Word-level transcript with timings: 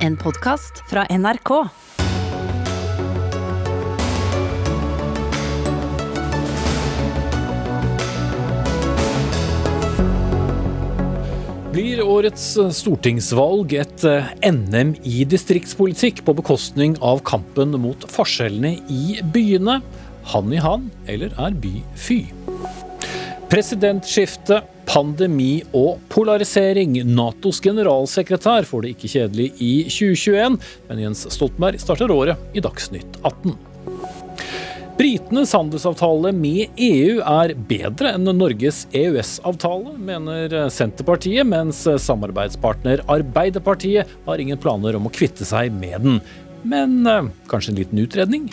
En 0.00 0.14
podkast 0.16 0.78
fra 0.88 1.02
NRK. 1.12 1.50
Blir 11.70 12.00
årets 12.00 12.46
stortingsvalg 12.72 13.76
et 13.76 14.06
eh, 14.08 14.32
NM 14.48 14.96
i 15.04 15.26
distriktspolitikk 15.28 16.24
på 16.24 16.32
bekostning 16.40 16.96
av 17.04 17.20
kampen 17.28 17.76
mot 17.84 18.08
forskjellene 18.08 18.78
i 18.88 19.20
byene? 19.36 19.82
Han 20.32 20.48
i 20.48 20.64
han, 20.64 20.88
eller 21.12 21.36
er 21.36 21.60
by 21.60 21.76
fy? 21.92 22.22
Presidentskifte, 23.50 24.60
pandemi 24.86 25.56
og 25.74 25.98
polarisering. 26.12 26.92
Natos 27.10 27.58
generalsekretær 27.64 28.62
får 28.68 28.84
det 28.84 28.92
ikke 28.94 29.10
kjedelig 29.10 29.48
i 29.58 29.72
2021, 29.90 30.58
men 30.86 31.00
Jens 31.02 31.24
Stoltenberg 31.34 31.82
starter 31.82 32.14
året 32.14 32.54
i 32.54 32.62
Dagsnytt 32.62 33.18
18. 33.26 33.56
Britenes 35.00 35.56
handelsavtale 35.56 36.30
med 36.36 36.78
EU 36.78 37.18
er 37.24 37.56
bedre 37.66 38.14
enn 38.14 38.30
Norges 38.38 38.84
EØS-avtale, 38.94 39.96
mener 39.98 40.54
Senterpartiet, 40.70 41.42
mens 41.48 41.82
samarbeidspartner 42.06 43.02
Arbeiderpartiet 43.10 44.14
har 44.28 44.44
ingen 44.44 44.62
planer 44.62 45.00
om 45.00 45.10
å 45.10 45.14
kvitte 45.16 45.48
seg 45.48 45.74
med 45.74 45.98
den. 46.06 46.22
Men 46.62 47.00
eh, 47.08 47.32
kanskje 47.50 47.74
en 47.74 47.82
liten 47.82 48.04
utredning? 48.04 48.50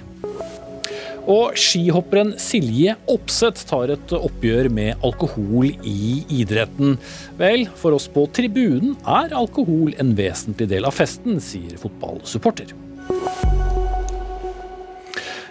Og 1.27 1.58
skihopperen 1.59 2.30
Silje 2.40 2.94
Opseth 3.12 3.66
tar 3.67 3.91
et 3.91 4.13
oppgjør 4.16 4.70
med 4.72 5.04
alkohol 5.04 5.73
i 5.84 6.23
idretten. 6.31 6.95
Vel, 7.40 7.66
for 7.76 7.98
oss 7.98 8.08
på 8.12 8.23
tribunen 8.31 8.95
er 9.03 9.36
alkohol 9.36 9.91
en 10.00 10.13
vesentlig 10.16 10.70
del 10.72 10.88
av 10.88 10.95
festen, 10.95 11.41
sier 11.44 11.76
fotballsupporter. 11.81 12.72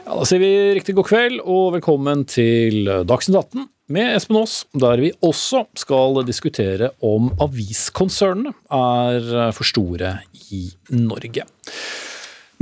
Ja, 0.06 0.14
da 0.14 0.24
sier 0.24 0.40
vi 0.40 0.52
riktig 0.78 0.96
god 0.96 1.10
kveld 1.10 1.44
og 1.44 1.74
velkommen 1.76 2.24
til 2.30 2.88
Dagsnytt 3.04 3.36
18 3.42 3.68
med 3.92 4.16
Espen 4.16 4.40
Aas, 4.40 4.62
der 4.72 5.02
vi 5.02 5.12
også 5.22 5.66
skal 5.76 6.22
diskutere 6.26 6.94
om 7.04 7.28
aviskonsernene 7.42 8.56
er 8.72 9.52
for 9.52 9.68
store 9.68 10.16
i 10.56 10.70
Norge. 10.96 11.44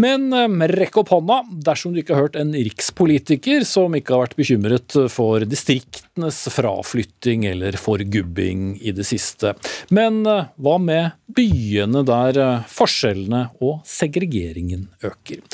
Men 0.01 0.33
eh, 0.35 0.69
rekk 0.75 0.99
opp 1.03 1.13
hånda 1.15 1.41
dersom 1.67 1.95
du 1.95 2.01
ikke 2.03 2.17
har 2.17 2.27
hørt 2.27 2.39
en 2.39 2.53
rikspolitiker 2.55 3.65
som 3.69 3.95
ikke 3.95 4.15
har 4.15 4.25
vært 4.25 4.39
bekymret 4.39 4.97
for 5.13 5.45
distriktenes 5.47 6.41
fraflytting 6.55 7.47
eller 7.51 7.79
forgubbing 7.79 8.75
i 8.83 8.95
det 8.97 9.07
siste. 9.07 9.55
Men 9.95 10.23
eh, 10.27 10.51
hva 10.59 10.77
med 10.83 11.15
byene 11.35 12.05
der 12.07 12.41
eh, 12.43 12.67
forskjellene 12.75 13.47
og 13.63 13.85
segregeringen 13.89 14.89
øker? 15.05 15.45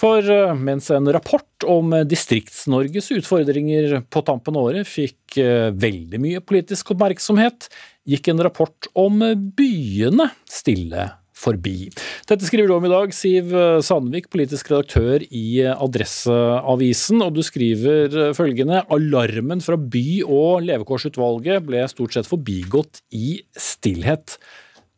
For 0.00 0.24
mens 0.56 0.86
en 0.94 1.10
rapport 1.12 1.44
om 1.68 1.92
Distrikts-Norges 2.08 3.10
utfordringer 3.18 3.98
på 4.08 4.22
tampen 4.24 4.56
av 4.56 4.70
året 4.70 4.88
fikk 4.88 5.36
veldig 5.76 6.20
mye 6.24 6.40
politisk 6.40 6.94
oppmerksomhet, 6.94 7.68
gikk 8.08 8.32
en 8.32 8.40
rapport 8.48 8.88
om 8.96 9.20
byene 9.52 10.30
stille 10.48 11.10
forbi. 11.40 11.88
Dette 12.28 12.46
skriver 12.46 12.70
du 12.70 12.76
om 12.76 12.86
i 12.86 12.92
dag, 12.92 13.14
Siv 13.16 13.52
Sandvik, 13.86 14.28
politisk 14.32 14.70
redaktør 14.72 15.24
i 15.24 15.62
Adresseavisen. 15.72 17.22
Og 17.24 17.36
du 17.36 17.42
skriver 17.46 18.34
følgende 18.36 18.82
alarmen 18.92 19.64
fra 19.64 19.78
by- 19.80 20.24
og 20.26 20.66
levekårsutvalget 20.68 21.64
ble 21.66 21.86
stort 21.90 22.16
sett 22.16 22.28
forbigått 22.28 23.02
i 23.16 23.40
stillhet. 23.56 24.36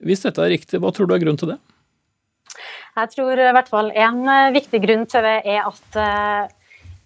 Hvis 0.03 0.25
dette 0.27 0.43
er 0.43 0.57
riktig, 0.57 0.83
hva 0.83 0.91
tror 0.95 1.09
du 1.09 1.15
er 1.15 1.23
grunnen 1.23 1.39
til 1.41 1.55
det? 1.55 1.61
Jeg 2.93 3.13
tror 3.15 3.41
i 3.41 3.53
hvert 3.57 3.70
fall 3.73 3.89
en 3.97 4.27
viktig 4.53 4.83
grunn 4.83 5.07
til 5.09 5.25
det 5.25 5.39
er 5.48 5.63
at 5.65 5.97
eh, 5.97 6.51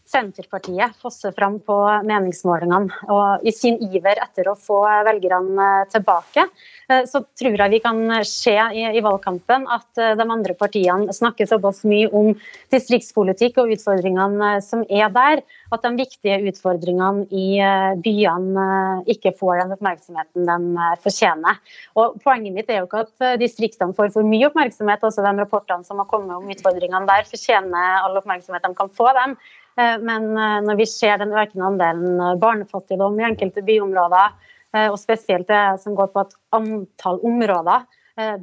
Senterpartiet 0.07 0.95
fosser 1.03 1.33
fram 1.35 1.57
på 1.67 1.77
meningsmålingene. 2.07 3.01
Og 3.11 3.47
i 3.47 3.53
sin 3.55 3.81
iver 3.83 4.21
etter 4.23 4.47
å 4.47 4.55
få 4.55 4.79
velgerne 5.07 5.71
tilbake, 5.91 6.45
eh, 6.89 7.03
så 7.11 7.25
tror 7.35 7.59
jeg 7.59 7.73
vi 7.75 7.81
kan 7.83 7.99
se 8.23 8.55
i, 8.55 8.85
i, 8.87 9.03
valgkampen 9.03 9.67
at 9.67 9.99
eh, 9.99 10.15
de 10.19 10.27
andre 10.31 10.55
partiene 10.55 11.15
snakker 11.15 11.51
såpass 11.51 11.83
mye 11.91 12.13
om 12.15 12.31
distriktspolitikk 12.71 13.59
og 13.65 13.75
utfordringene 13.75 14.53
eh, 14.55 14.63
som 14.63 14.87
er 14.87 15.11
der, 15.17 15.43
at 15.75 15.83
de 15.83 15.93
viktige 15.99 16.39
utfordringene 16.53 17.27
i 17.35 17.59
byene 17.99 18.67
ikke 19.11 19.33
får 19.35 19.65
den 19.65 19.75
oppmerksomheten 19.75 20.47
de 20.47 20.87
fortjener. 21.03 21.59
Og 21.99 22.15
Poenget 22.23 22.55
mitt 22.55 22.71
er 22.71 22.85
jo 22.85 22.87
ikke 22.87 23.03
at 23.09 23.41
distriktene 23.43 23.97
får 23.97 24.15
for 24.15 24.27
mye 24.27 24.47
oppmerksomhet. 24.47 25.03
altså 25.03 25.27
De 25.27 25.35
rapportene 25.35 25.83
som 25.83 25.99
har 25.99 26.07
kommet 26.07 26.39
om 26.39 26.55
utfordringene 26.55 27.07
der, 27.11 27.27
fortjener 27.27 28.05
all 28.05 28.23
oppmerksomhet 28.23 28.63
de 28.63 28.75
kan 28.79 28.95
få 28.95 29.11
dem. 29.19 29.35
Eh, 29.77 29.99
men 30.01 30.31
eh, 30.33 30.59
når 30.65 30.79
vi 30.81 30.89
ser 30.89 31.21
den 31.21 31.35
økende 31.37 31.69
andelen 31.69 32.21
eh, 32.21 32.37
barnefattigdom 32.41 33.19
i 33.21 33.29
enkelte 33.31 33.65
byområder, 33.67 34.37
og 34.77 34.99
spesielt 35.01 35.47
det 35.49 35.79
som 35.81 35.95
går 35.97 36.11
på 36.13 36.21
et 36.27 36.33
antall 36.53 37.21
områder 37.25 37.87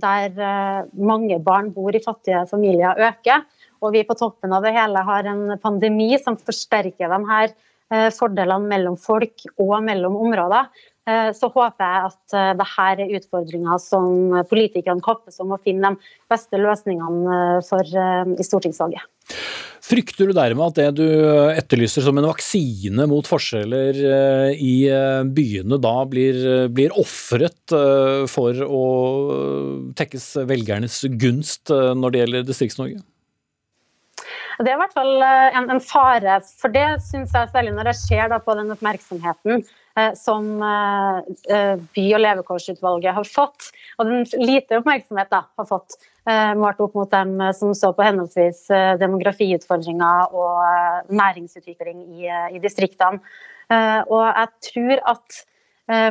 der 0.02 0.88
mange 0.98 1.36
barn 1.46 1.68
bor 1.76 1.94
i 1.94 2.02
fattige 2.02 2.40
familier, 2.50 2.98
øker, 2.98 3.44
og 3.84 3.94
vi 3.94 4.02
på 4.08 4.16
toppen 4.18 4.56
av 4.56 4.64
det 4.66 4.72
hele 4.74 5.04
har 5.06 5.30
en 5.30 5.60
pandemi 5.62 6.08
som 6.18 6.40
forsterker 6.40 7.12
de 7.12 7.20
her 7.28 7.54
fordelene 8.16 8.72
mellom 8.72 8.98
folk 8.98 9.46
og 9.60 9.76
mellom 9.86 10.16
områder, 10.24 10.72
så 11.38 11.52
håper 11.54 11.86
jeg 11.86 12.10
at 12.10 12.38
dette 12.64 12.88
er 12.88 13.20
utfordringer 13.20 13.84
som 13.84 14.40
politikerne 14.50 15.06
kappes 15.06 15.38
om 15.44 15.54
å 15.54 15.62
finne 15.62 15.94
de 15.94 16.16
beste 16.34 16.64
løsningene 16.64 17.62
for 17.68 17.94
i 17.94 18.48
stortingsvalget. 18.48 19.06
Frykter 19.84 20.30
du 20.30 20.36
dermed 20.36 20.72
at 20.72 20.78
det 20.80 21.02
du 21.02 21.08
etterlyser 21.52 22.06
som 22.06 22.16
en 22.20 22.30
vaksine 22.30 23.04
mot 23.12 23.28
forskjeller 23.28 23.98
eh, 24.00 24.52
i 24.56 24.76
eh, 24.88 25.26
byene, 25.28 25.80
da 25.84 25.96
blir, 26.08 26.40
blir 26.72 26.96
ofret 27.00 27.74
eh, 27.76 28.24
for 28.32 28.64
å 28.64 28.84
tekkes 30.00 30.30
velgernes 30.48 31.02
gunst 31.20 31.74
når 31.74 32.16
det 32.16 32.24
gjelder 32.24 32.48
Distrikts-Norge? 32.48 33.04
Det 34.64 34.70
er 34.70 34.78
i 34.78 34.80
hvert 34.80 34.96
fall 34.96 35.26
en, 35.26 35.68
en 35.74 35.84
fare 35.84 36.40
for 36.46 36.72
det, 36.72 36.88
syns 37.04 37.34
jeg, 37.36 37.52
særlig 37.52 37.76
når 37.76 37.92
jeg 37.92 38.02
ser 38.06 38.38
på 38.46 38.56
den 38.56 38.72
oppmerksomheten 38.72 39.66
som 40.18 40.48
by- 40.58 42.06
og 42.16 42.22
levekårsutvalget 42.24 43.14
har 43.14 43.28
fått, 43.30 43.68
og 44.02 44.10
den 44.10 44.26
lite 44.42 44.80
oppmerksomhet 44.80 45.30
da, 45.30 45.44
har 45.60 45.68
fått 45.70 45.98
Eh, 46.24 46.54
målt 46.56 46.80
opp 46.80 46.94
mot 46.96 47.10
dem 47.12 47.34
eh, 47.44 47.52
som 47.52 47.74
så 47.76 47.90
på 47.96 48.04
henholdsvis 48.06 48.70
eh, 48.72 48.94
demografiutfordringer 49.02 50.32
og 50.32 51.10
næringsutvikling 51.12 52.06
i, 52.22 52.30
i 52.56 52.62
distriktene. 52.64 53.20
Og 53.74 54.22
jeg 54.22 54.50
tror 54.68 55.00
at 55.10 55.38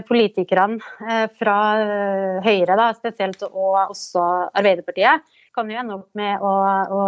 politikerne 0.09 1.28
fra 1.38 1.56
Høyre 2.42 2.75
da, 2.81 2.88
spesielt, 2.97 3.44
og 3.47 3.92
også 3.92 4.25
Arbeiderpartiet, 4.59 5.22
kan 5.54 5.71
jo 5.71 5.78
ende 5.78 5.98
opp 6.00 6.09
med 6.19 6.42
å, 6.42 6.53
å 6.97 7.04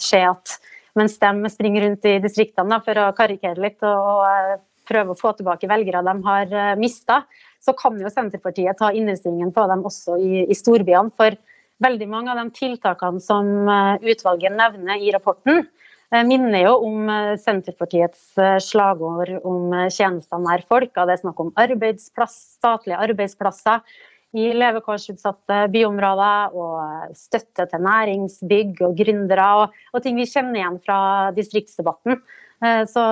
se 0.00 0.22
at 0.24 0.54
mens 0.96 1.18
de 1.20 1.50
springer 1.52 1.84
rundt 1.84 2.08
i 2.08 2.14
distriktene 2.24 2.72
da, 2.72 2.78
for 2.86 3.02
å 3.02 3.10
karikere 3.18 3.60
litt 3.66 3.84
og, 3.84 4.08
og 4.14 4.64
prøve 4.88 5.14
å 5.14 5.18
få 5.18 5.34
tilbake 5.36 5.68
velgere 5.70 6.02
de 6.06 6.16
har 6.24 6.56
mista, 6.80 7.22
så 7.60 7.74
kan 7.76 8.00
jo 8.00 8.10
Senterpartiet 8.10 8.80
ta 8.80 8.88
innstillingen 8.96 9.52
på 9.52 9.68
dem 9.70 9.84
også 9.88 10.16
i, 10.18 10.42
i 10.48 10.56
storbyene. 10.56 11.12
For 11.16 11.36
Veldig 11.78 12.08
mange 12.10 12.32
av 12.32 12.40
de 12.40 12.50
tiltakene 12.56 13.22
som 13.22 13.68
eh, 13.70 14.10
utvalget 14.10 14.54
nevner 14.54 14.98
i 14.98 15.12
rapporten, 15.14 15.62
eh, 16.10 16.24
minner 16.26 16.64
jo 16.64 16.72
om 16.88 17.10
eh, 17.12 17.36
Senterpartiets 17.38 18.32
slagord 18.66 19.30
om 19.46 19.74
tjenester 19.86 20.42
nær 20.42 20.64
folk. 20.66 20.90
Det 20.96 21.14
er 21.14 21.20
snakk 21.22 21.42
om 21.44 21.52
arbeidsplass, 21.58 22.34
statlige 22.58 22.98
arbeidsplasser 23.06 23.84
i 24.36 24.50
levekårsutsatte 24.58 25.62
byområder, 25.72 26.58
og 26.58 27.14
støtte 27.16 27.64
til 27.70 27.86
næringsbygg 27.86 28.82
og 28.88 28.98
gründere, 28.98 29.46
og, 29.62 29.78
og, 29.94 30.02
ting 30.04 30.18
vi 30.18 30.26
kjenner 30.28 30.58
igjen 30.58 30.82
fra 30.82 30.98
distriktsdebatten. 31.38 32.18
Så 32.58 33.02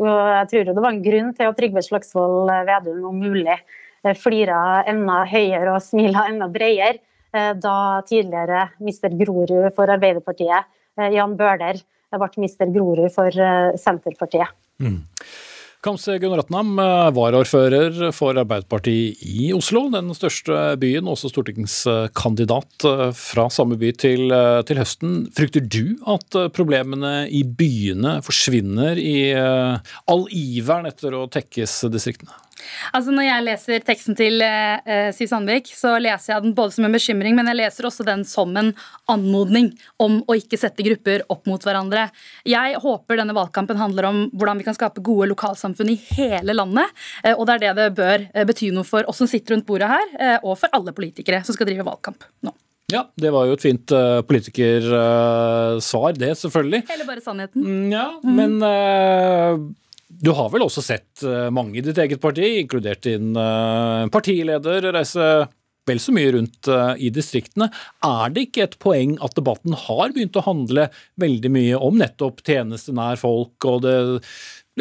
jeg 0.00 0.46
tror 0.48 0.68
det 0.70 0.80
var 0.80 0.88
en 0.88 1.02
grunn 1.04 1.32
til 1.36 1.50
at 1.50 1.58
Trygve 1.58 1.82
Slagsvold 1.84 2.48
Vedum 2.64 3.02
om 3.10 3.18
mulig 3.20 3.58
flira 4.16 4.84
enda 4.88 5.18
høyere 5.28 5.74
og 5.74 5.84
smila 5.84 6.22
enda 6.30 6.48
bredere 6.48 7.02
Eh, 7.36 7.52
da 7.60 8.02
tidligere 8.06 8.68
mister 8.84 9.12
Grorud 9.18 9.68
for 9.76 9.90
Arbeiderpartiet, 9.92 10.68
eh, 10.98 11.12
Jan 11.14 11.36
Bøhler, 11.36 11.80
ble 12.16 12.28
mister 12.40 12.70
Grorud 12.72 13.10
for 13.12 13.28
eh, 13.28 13.76
Senterpartiet. 13.80 14.54
Mm. 14.80 15.02
Kamse 15.84 16.16
Gunnratnam, 16.18 16.74
varaordfører 17.14 18.10
for 18.16 18.38
Arbeiderpartiet 18.40 19.20
i 19.26 19.50
Oslo, 19.54 19.86
den 19.92 20.10
største 20.16 20.74
byen, 20.82 21.08
også 21.10 21.30
stortingskandidat 21.30 22.86
fra 23.18 23.46
samme 23.54 23.78
by 23.80 23.92
til, 23.94 24.32
til, 24.66 24.80
høsten. 24.80 25.18
Frykter 25.36 25.62
du 25.62 25.94
at 26.10 26.40
problemene 26.56 27.14
i 27.28 27.44
byene 27.46 28.18
forsvinner 28.26 28.98
i 28.98 29.18
all 29.36 30.26
iveren 30.32 30.90
etter 30.90 31.14
å 31.18 31.26
tekkes 31.30 31.84
distriktene? 31.92 32.45
Altså 32.96 33.14
Når 33.14 33.26
jeg 33.26 33.46
leser 33.46 33.86
teksten 33.86 34.18
til 34.18 34.42
eh, 34.44 35.10
Siv 35.16 35.30
Sandvik, 35.30 35.70
så 35.76 35.96
leser 36.02 36.34
jeg 36.34 36.46
den 36.46 36.56
både 36.56 36.76
som 36.76 36.88
en 36.88 36.96
bekymring, 36.96 37.36
men 37.38 37.50
jeg 37.50 37.60
leser 37.60 37.88
også 37.88 38.06
den 38.06 38.24
som 38.28 38.52
en 38.56 38.72
anmodning 39.12 39.72
om 40.02 40.20
å 40.26 40.36
ikke 40.38 40.58
sette 40.60 40.84
grupper 40.86 41.24
opp 41.32 41.46
mot 41.50 41.62
hverandre. 41.62 42.08
Jeg 42.48 42.80
håper 42.82 43.20
denne 43.20 43.36
valgkampen 43.36 43.80
handler 43.80 44.10
om 44.10 44.22
hvordan 44.34 44.60
vi 44.60 44.68
kan 44.68 44.76
skape 44.76 45.04
gode 45.04 45.30
lokalsamfunn 45.32 45.94
i 45.94 45.98
hele 46.16 46.56
landet. 46.56 46.92
Eh, 47.22 47.34
og 47.34 47.46
det 47.48 47.56
er 47.56 47.64
det 47.66 47.74
det 47.76 47.88
bør 47.96 48.28
uh, 48.30 48.44
bety 48.48 48.70
noe 48.74 48.86
for 48.86 49.06
oss 49.10 49.20
som 49.22 49.30
sitter 49.30 49.54
rundt 49.54 49.66
bordet 49.68 49.90
her, 49.90 50.38
og 50.42 50.56
for 50.60 50.72
alle 50.76 50.94
politikere 50.96 51.42
som 51.46 51.56
skal 51.56 51.68
drive 51.68 51.84
valgkamp 51.86 52.24
nå. 52.46 52.52
Ja, 52.92 53.00
det 53.18 53.32
var 53.34 53.48
jo 53.48 53.56
et 53.56 53.64
fint 53.64 53.90
uh, 53.90 54.20
politikersvar, 54.22 56.12
uh, 56.12 56.18
det, 56.20 56.36
selvfølgelig. 56.38 56.84
Eller 56.94 57.08
bare 57.08 57.22
sannheten. 57.24 57.64
Mm, 57.64 57.88
ja, 57.90 58.06
mm. 58.22 58.36
men 58.36 58.52
uh, 58.62 59.64
du 60.22 60.32
har 60.36 60.50
vel 60.52 60.64
også 60.64 60.82
sett 60.84 61.24
mange 61.52 61.78
i 61.78 61.84
ditt 61.84 61.98
eget 62.00 62.20
parti, 62.22 62.46
inkludert 62.62 63.04
din 63.06 63.36
partileder, 64.12 64.90
reise 64.96 65.46
vel 65.86 66.00
så 66.02 66.12
mye 66.14 66.32
rundt 66.34 66.68
i 66.98 67.12
distriktene. 67.14 67.68
Er 68.04 68.32
det 68.34 68.48
ikke 68.48 68.64
et 68.64 68.78
poeng 68.82 69.14
at 69.22 69.36
debatten 69.38 69.76
har 69.86 70.14
begynt 70.14 70.38
å 70.40 70.44
handle 70.46 70.88
veldig 71.22 71.52
mye 71.54 71.78
om 71.78 72.00
nettopp 72.00 72.42
tjeneste 72.46 72.94
nær 72.96 73.20
folk, 73.20 73.54
og 73.68 73.84
det 73.84 73.96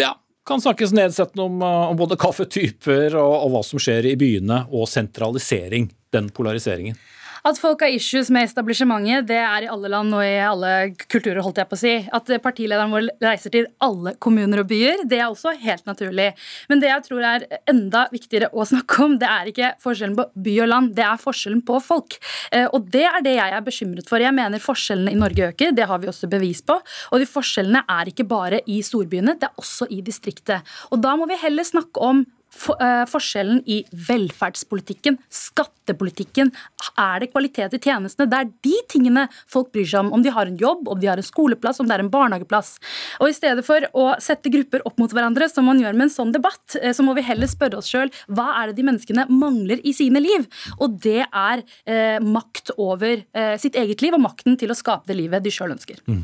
ja, 0.02 0.16
kan 0.48 0.62
snakkes 0.62 0.94
nedsettende 0.98 1.46
om, 1.46 1.62
om 1.62 2.00
både 2.00 2.18
kaffetyper 2.22 3.16
og, 3.18 3.36
og 3.46 3.54
hva 3.54 3.62
som 3.66 3.82
skjer 3.82 4.12
i 4.12 4.18
byene, 4.20 4.64
og 4.74 4.90
sentralisering, 4.90 5.92
den 6.14 6.32
polariseringen? 6.34 6.98
At 7.46 7.60
folk 7.62 7.84
har 7.86 7.94
issues 7.94 8.32
med 8.34 8.48
establishementet, 8.48 9.28
det 9.30 9.38
er 9.38 9.66
i 9.66 9.70
alle 9.70 9.90
land 9.94 10.14
og 10.18 10.24
i 10.26 10.40
alle 10.42 10.72
kulturer, 11.06 11.44
holdt 11.46 11.60
jeg 11.62 11.70
på 11.70 11.78
å 11.78 11.82
si. 11.82 11.94
At 12.18 12.30
partilederen 12.42 12.94
vår 12.94 13.12
reiser 13.22 13.54
til 13.54 13.68
alle 13.86 14.16
kommuner 14.18 14.64
og 14.64 14.70
byer, 14.72 15.04
det 15.06 15.20
er 15.20 15.28
også 15.28 15.54
helt 15.62 15.86
naturlig. 15.86 16.32
Men 16.72 16.82
det 16.82 16.90
jeg 16.90 17.04
tror 17.06 17.28
er 17.30 17.46
enda 17.70 18.08
viktigere 18.10 18.50
å 18.50 18.66
snakke 18.66 18.98
om, 19.06 19.18
det 19.22 19.30
er 19.30 19.52
ikke 19.52 19.70
forskjellen 19.84 20.18
på 20.18 20.26
by 20.48 20.56
og 20.66 20.72
land, 20.72 20.96
det 20.98 21.06
er 21.06 21.22
forskjellen 21.22 21.62
på 21.68 21.78
folk. 21.86 22.18
Eh, 22.50 22.66
og 22.66 22.90
det 22.96 23.06
er 23.12 23.22
det 23.28 23.36
jeg 23.38 23.58
er 23.60 23.68
bekymret 23.68 24.10
for. 24.10 24.26
Jeg 24.26 24.38
mener 24.38 24.64
forskjellene 24.64 25.14
i 25.14 25.20
Norge 25.22 25.52
øker, 25.52 25.76
det 25.78 25.86
har 25.92 26.02
vi 26.02 26.10
også 26.10 26.32
bevis 26.32 26.64
på. 26.66 26.80
Og 27.14 27.22
de 27.22 27.30
forskjellene 27.30 27.84
er 27.94 28.10
ikke 28.10 28.26
bare 28.26 28.64
i 28.66 28.80
storbyene, 28.86 29.38
det 29.38 29.52
er 29.52 29.62
også 29.62 29.86
i 29.94 30.02
distriktet. 30.06 30.66
Og 30.90 31.04
da 31.06 31.14
må 31.14 31.30
vi 31.30 31.38
heller 31.46 31.68
snakke 31.68 32.02
om 32.02 32.26
Eh, 32.56 33.04
forskjellen 33.10 33.60
i 33.70 33.82
velferdspolitikken, 34.08 35.18
skattepolitikken. 35.30 36.52
Er 36.98 37.22
det 37.22 37.30
kvalitet 37.34 37.76
i 37.76 37.80
tjenestene? 37.82 38.28
Det 38.32 38.40
er 38.40 38.52
de 38.66 38.76
tingene 38.90 39.26
folk 39.52 39.72
bryr 39.76 39.86
seg 39.90 40.06
om. 40.06 40.14
Om 40.16 40.24
de 40.26 40.34
har 40.34 40.50
en 40.50 40.58
jobb, 40.58 40.88
om 40.90 41.00
de 41.00 41.10
har 41.12 41.22
en 41.22 41.26
skoleplass, 41.26 41.80
om 41.80 41.90
det 41.90 41.98
er 41.98 42.06
en 42.06 42.12
barnehageplass. 42.14 42.76
Og 43.20 43.30
I 43.30 43.36
stedet 43.38 43.66
for 43.68 43.86
å 43.94 44.08
sette 44.24 44.52
grupper 44.54 44.86
opp 44.88 44.98
mot 45.02 45.12
hverandre, 45.14 45.50
som 45.52 45.68
man 45.68 45.82
gjør 45.82 45.98
med 45.98 46.08
en 46.08 46.16
sånn 46.16 46.34
debatt, 46.34 46.78
eh, 46.82 46.96
så 46.96 47.06
må 47.06 47.16
vi 47.18 47.26
heller 47.28 47.52
spørre 47.52 47.82
oss 47.82 47.92
sjøl 47.92 48.14
hva 48.32 48.48
er 48.62 48.72
det 48.72 48.80
de 48.80 48.88
menneskene 48.88 49.28
mangler 49.30 49.84
i 49.86 49.94
sine 49.94 50.24
liv? 50.24 50.48
Og 50.80 50.98
det 51.04 51.26
er 51.28 51.64
eh, 51.86 52.18
makt 52.24 52.74
over 52.78 53.22
eh, 53.22 53.56
sitt 53.62 53.78
eget 53.78 54.02
liv 54.02 54.16
og 54.16 54.24
makten 54.26 54.58
til 54.58 54.72
å 54.72 54.78
skape 54.78 55.12
det 55.12 55.20
livet 55.20 55.44
de 55.46 55.54
sjøl 55.54 55.76
ønsker. 55.76 56.02
Mm. 56.10 56.24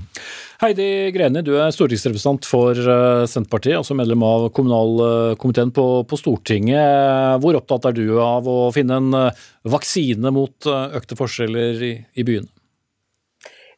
Heidi 0.61 1.09
Greni, 1.09 1.41
du 1.41 1.55
er 1.57 1.71
stortingsrepresentant 1.73 2.45
for 2.45 2.77
uh, 2.77 3.23
Senterpartiet, 3.25 3.79
altså 3.79 3.95
medlem 3.97 4.21
av 4.21 4.43
kommunalkomiteen 4.53 5.71
på, 5.73 5.85
på 6.05 6.19
Stortinget. 6.19 7.39
Hvor 7.41 7.57
opptatt 7.57 7.87
er 7.89 7.95
du 7.97 8.19
av 8.21 8.45
å 8.45 8.57
finne 8.75 8.99
en 9.01 9.15
eh, 9.17 9.39
vaksine 9.65 10.29
mot 10.29 10.67
eh, 10.69 10.93
økte 10.99 11.17
forskjeller 11.17 11.81
i, 11.87 11.89
i 12.13 12.25
byene? 12.27 12.51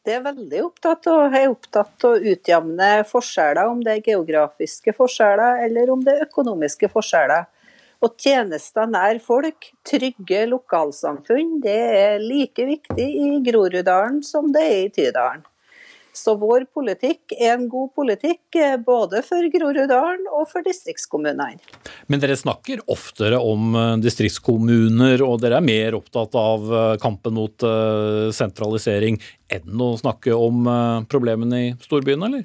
Det 0.04 0.12
er 0.18 0.26
veldig 0.26 0.60
opptatt 0.66 1.08
av, 1.08 1.22
jeg 1.32 1.46
er 1.46 1.54
opptatt 1.54 2.04
av 2.04 2.18
å 2.18 2.34
utjevne 2.34 2.90
forskjeller, 3.08 3.72
om 3.72 3.80
det 3.80 3.94
er 3.94 4.12
geografiske 4.12 4.92
forskjeller 5.00 5.64
eller 5.64 5.94
om 5.94 6.04
det 6.04 6.18
er 6.18 6.28
økonomiske 6.28 6.92
forskjeller. 6.92 7.48
Og 8.04 8.20
tjenester 8.20 8.92
nær 8.92 9.22
folk, 9.24 9.70
trygge 9.88 10.44
lokalsamfunn, 10.52 11.56
det 11.64 11.80
er 11.96 12.20
like 12.20 12.68
viktig 12.74 13.10
i 13.24 13.34
Groruddalen 13.48 14.20
som 14.20 14.52
det 14.52 14.68
er 14.68 14.78
i 14.84 14.94
Tydalen. 15.00 15.48
Så 16.14 16.36
vår 16.38 16.68
politikk 16.70 17.34
er 17.34 17.56
en 17.56 17.66
god 17.68 17.90
politikk 17.98 18.54
eh, 18.60 18.76
både 18.78 19.18
for 19.26 19.42
Groruddalen 19.50 20.28
og 20.30 20.46
for 20.52 20.62
distriktskommunene. 20.62 21.58
Men 22.06 22.22
dere 22.22 22.36
snakker 22.38 22.84
oftere 22.94 23.40
om 23.42 23.74
eh, 23.74 23.94
distriktskommuner, 24.04 25.24
og 25.26 25.40
dere 25.42 25.58
er 25.58 25.66
mer 25.66 25.96
opptatt 25.98 26.36
av 26.38 26.68
eh, 26.70 26.90
kampen 27.02 27.34
mot 27.34 27.66
sentralisering 28.34 29.18
enn 29.50 29.80
å 29.82 29.94
snakke 29.98 30.34
om 30.38 30.66
problemene 31.10 31.60
i 31.64 31.70
storbyene, 31.82 32.28
eller? 32.28 32.44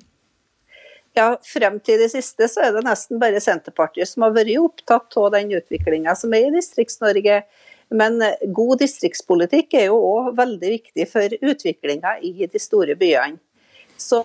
Ja, 1.17 1.33
Frem 1.45 1.77
til 1.85 2.01
det 2.01 2.09
siste 2.13 2.47
så 2.49 2.63
er 2.65 2.73
det 2.73 2.85
nesten 2.87 3.19
bare 3.21 3.41
Senterpartiet 3.43 4.09
som 4.09 4.25
har 4.25 4.33
vært 4.33 4.55
opptatt 4.61 5.17
av 5.19 5.29
den 5.35 5.53
utviklinga 5.59 6.15
som 6.17 6.33
er 6.33 6.47
i 6.47 6.55
Distrikts-Norge. 6.57 7.43
Men 7.89 8.21
god 8.55 8.81
distriktspolitikk 8.83 9.77
er 9.77 9.87
jo 9.89 9.97
òg 9.97 10.33
veldig 10.37 10.73
viktig 10.75 11.07
for 11.09 11.37
utviklinga 11.53 12.17
i 12.25 12.33
de 12.45 12.61
store 12.61 12.97
byene. 12.97 13.39
Så 13.99 14.23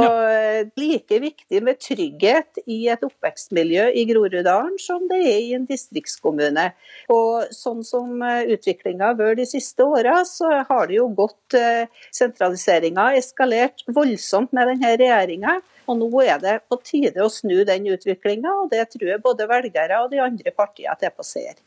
eh, 0.00 0.66
like 0.76 1.18
viktig 1.22 1.62
med 1.64 1.80
trygghet 1.82 2.60
i 2.66 2.78
et 2.92 3.04
oppvekstmiljø 3.06 3.88
i 3.98 4.04
Groruddalen 4.08 4.76
som 4.82 5.06
det 5.10 5.20
er 5.22 5.40
i 5.40 5.54
en 5.56 5.66
distriktskommune. 5.68 6.68
Og 7.14 7.48
sånn 7.54 7.82
som 7.86 8.22
eh, 8.22 8.52
utviklinga 8.54 9.12
har 9.12 9.18
vært 9.18 9.42
de 9.42 9.48
siste 9.48 9.86
åra, 9.86 10.20
så 10.28 10.62
har 10.68 10.90
det 10.90 10.98
jo 11.00 11.08
gått 11.18 11.58
eh, 11.58 11.88
sentraliseringa 12.14 13.10
eskalert 13.18 13.84
voldsomt 13.88 14.54
med 14.56 14.74
denne 14.74 14.94
regjeringa. 15.00 15.58
Og 15.88 15.96
nå 15.96 16.08
er 16.24 16.40
det 16.42 16.54
på 16.68 16.78
tide 16.84 17.22
å 17.24 17.30
snu 17.32 17.62
den 17.66 17.86
utviklinga, 17.88 18.50
og 18.64 18.72
det 18.72 18.84
tror 18.92 19.12
jeg 19.14 19.22
både 19.24 19.48
velgere 19.48 20.02
og 20.02 20.10
de 20.12 20.20
andre 20.22 20.52
partiene 20.54 21.24
seg. 21.24 21.58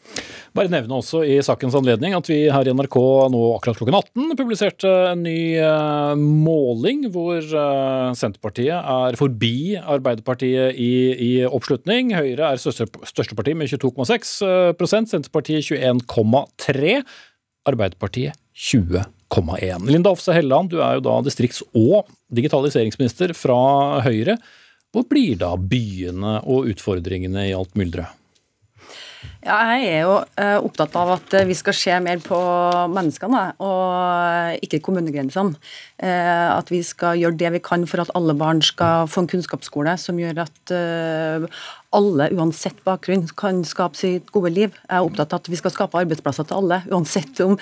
Bare 0.56 0.72
nevne 0.72 0.98
også 1.00 1.24
i 1.26 1.38
sakens 1.46 1.76
anledning 1.78 2.16
at 2.18 2.28
vi 2.30 2.44
her 2.54 2.68
i 2.68 2.74
NRK 2.76 2.98
nå 3.34 3.42
akkurat 3.56 3.80
klokken 3.80 3.98
18 3.98 4.38
publiserte 4.40 4.92
en 5.12 5.24
ny 5.26 5.58
uh, 5.60 6.14
måling 6.18 7.08
hvor 7.14 7.40
uh, 7.40 8.12
Senterpartiet 8.18 8.76
er 8.78 9.18
forbi 9.20 9.78
Arbeiderpartiet 9.80 10.78
i, 10.80 10.92
i 11.16 11.32
oppslutning. 11.48 12.14
Høyre 12.18 12.54
er 12.54 12.62
største, 12.62 13.36
parti 13.38 13.56
med 13.58 13.72
22,6% 13.72 15.16
Senterpartiet 15.16 15.72
21,3 15.72 17.00
Arbeiderpartiet 17.72 18.38
20,1. 19.31 19.88
Linda 19.89 20.12
Ofse 20.12 20.36
Helleland, 20.36 20.72
du 20.72 20.81
er 20.83 20.98
jo 20.98 21.06
da 21.07 21.19
distrikts- 21.25 21.63
og 21.72 22.10
digitaliseringsminister 22.33 23.36
fra 23.38 24.01
Høyre. 24.06 24.38
Hvor 24.92 25.07
blir 25.07 25.38
da 25.39 25.54
byene 25.56 26.42
og 26.44 26.68
utfordringene 26.74 27.48
i 27.48 27.56
alt 27.56 27.78
mylderet? 27.80 28.18
Ja, 29.42 29.56
jeg 29.74 29.88
er 29.89 30.01
jo 30.04 30.16
uh, 30.22 30.57
opptatt 30.66 30.94
av 30.98 31.16
at 31.16 31.33
uh, 31.33 31.45
vi 31.50 31.56
skal 31.57 31.75
se 31.78 31.95
mer 32.04 32.19
på 32.22 32.38
menneskene, 32.94 33.42
og 33.63 34.66
ikke 34.66 34.81
kommunegrensene. 34.86 35.57
at 36.01 36.72
vi 36.74 36.82
skal 36.86 37.20
gjøre 37.22 37.38
det 37.38 37.51
vi 37.53 37.62
kan 37.62 37.86
for 37.89 38.01
at 38.01 38.12
alle 38.17 38.34
barn 38.38 38.62
skal 38.65 39.08
få 39.10 39.24
en 39.24 39.29
kunnskapsskole 39.29 39.94
som 40.01 40.17
gjør 40.17 40.44
at 40.48 40.74
alle, 41.95 42.29
uansett 42.38 42.81
bakgrunn, 42.88 43.27
kan 43.38 43.63
skape 43.67 44.00
sitt 44.00 44.31
gode 44.33 44.53
liv. 44.53 44.75
Jeg 44.88 44.98
er 44.98 45.07
opptatt 45.07 45.36
av 45.36 45.43
at 45.43 45.51
vi 45.51 45.60
skal 45.60 45.74
skape 45.75 46.01
arbeidsplasser 46.01 46.48
til 46.50 46.62
alle, 46.62 46.81
uansett 46.91 47.41
om 47.45 47.57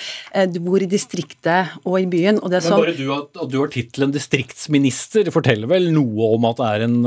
du 0.53 0.59
bor 0.65 0.81
i 0.83 0.89
distriktet 0.89 1.79
og 1.83 1.99
i 2.01 2.09
byen. 2.09 2.41
Og 2.43 2.53
Men 2.53 2.67
bare 2.69 2.97
du 2.97 3.07
at, 3.15 3.39
du 3.49 3.59
har 3.61 3.71
tittelen 3.73 4.13
distriktsminister, 4.15 5.31
forteller 5.33 5.69
vel 5.71 5.89
noe 5.95 6.35
om 6.35 6.49
at 6.51 6.61
det 6.61 6.73
er 6.73 6.85
en 6.89 6.99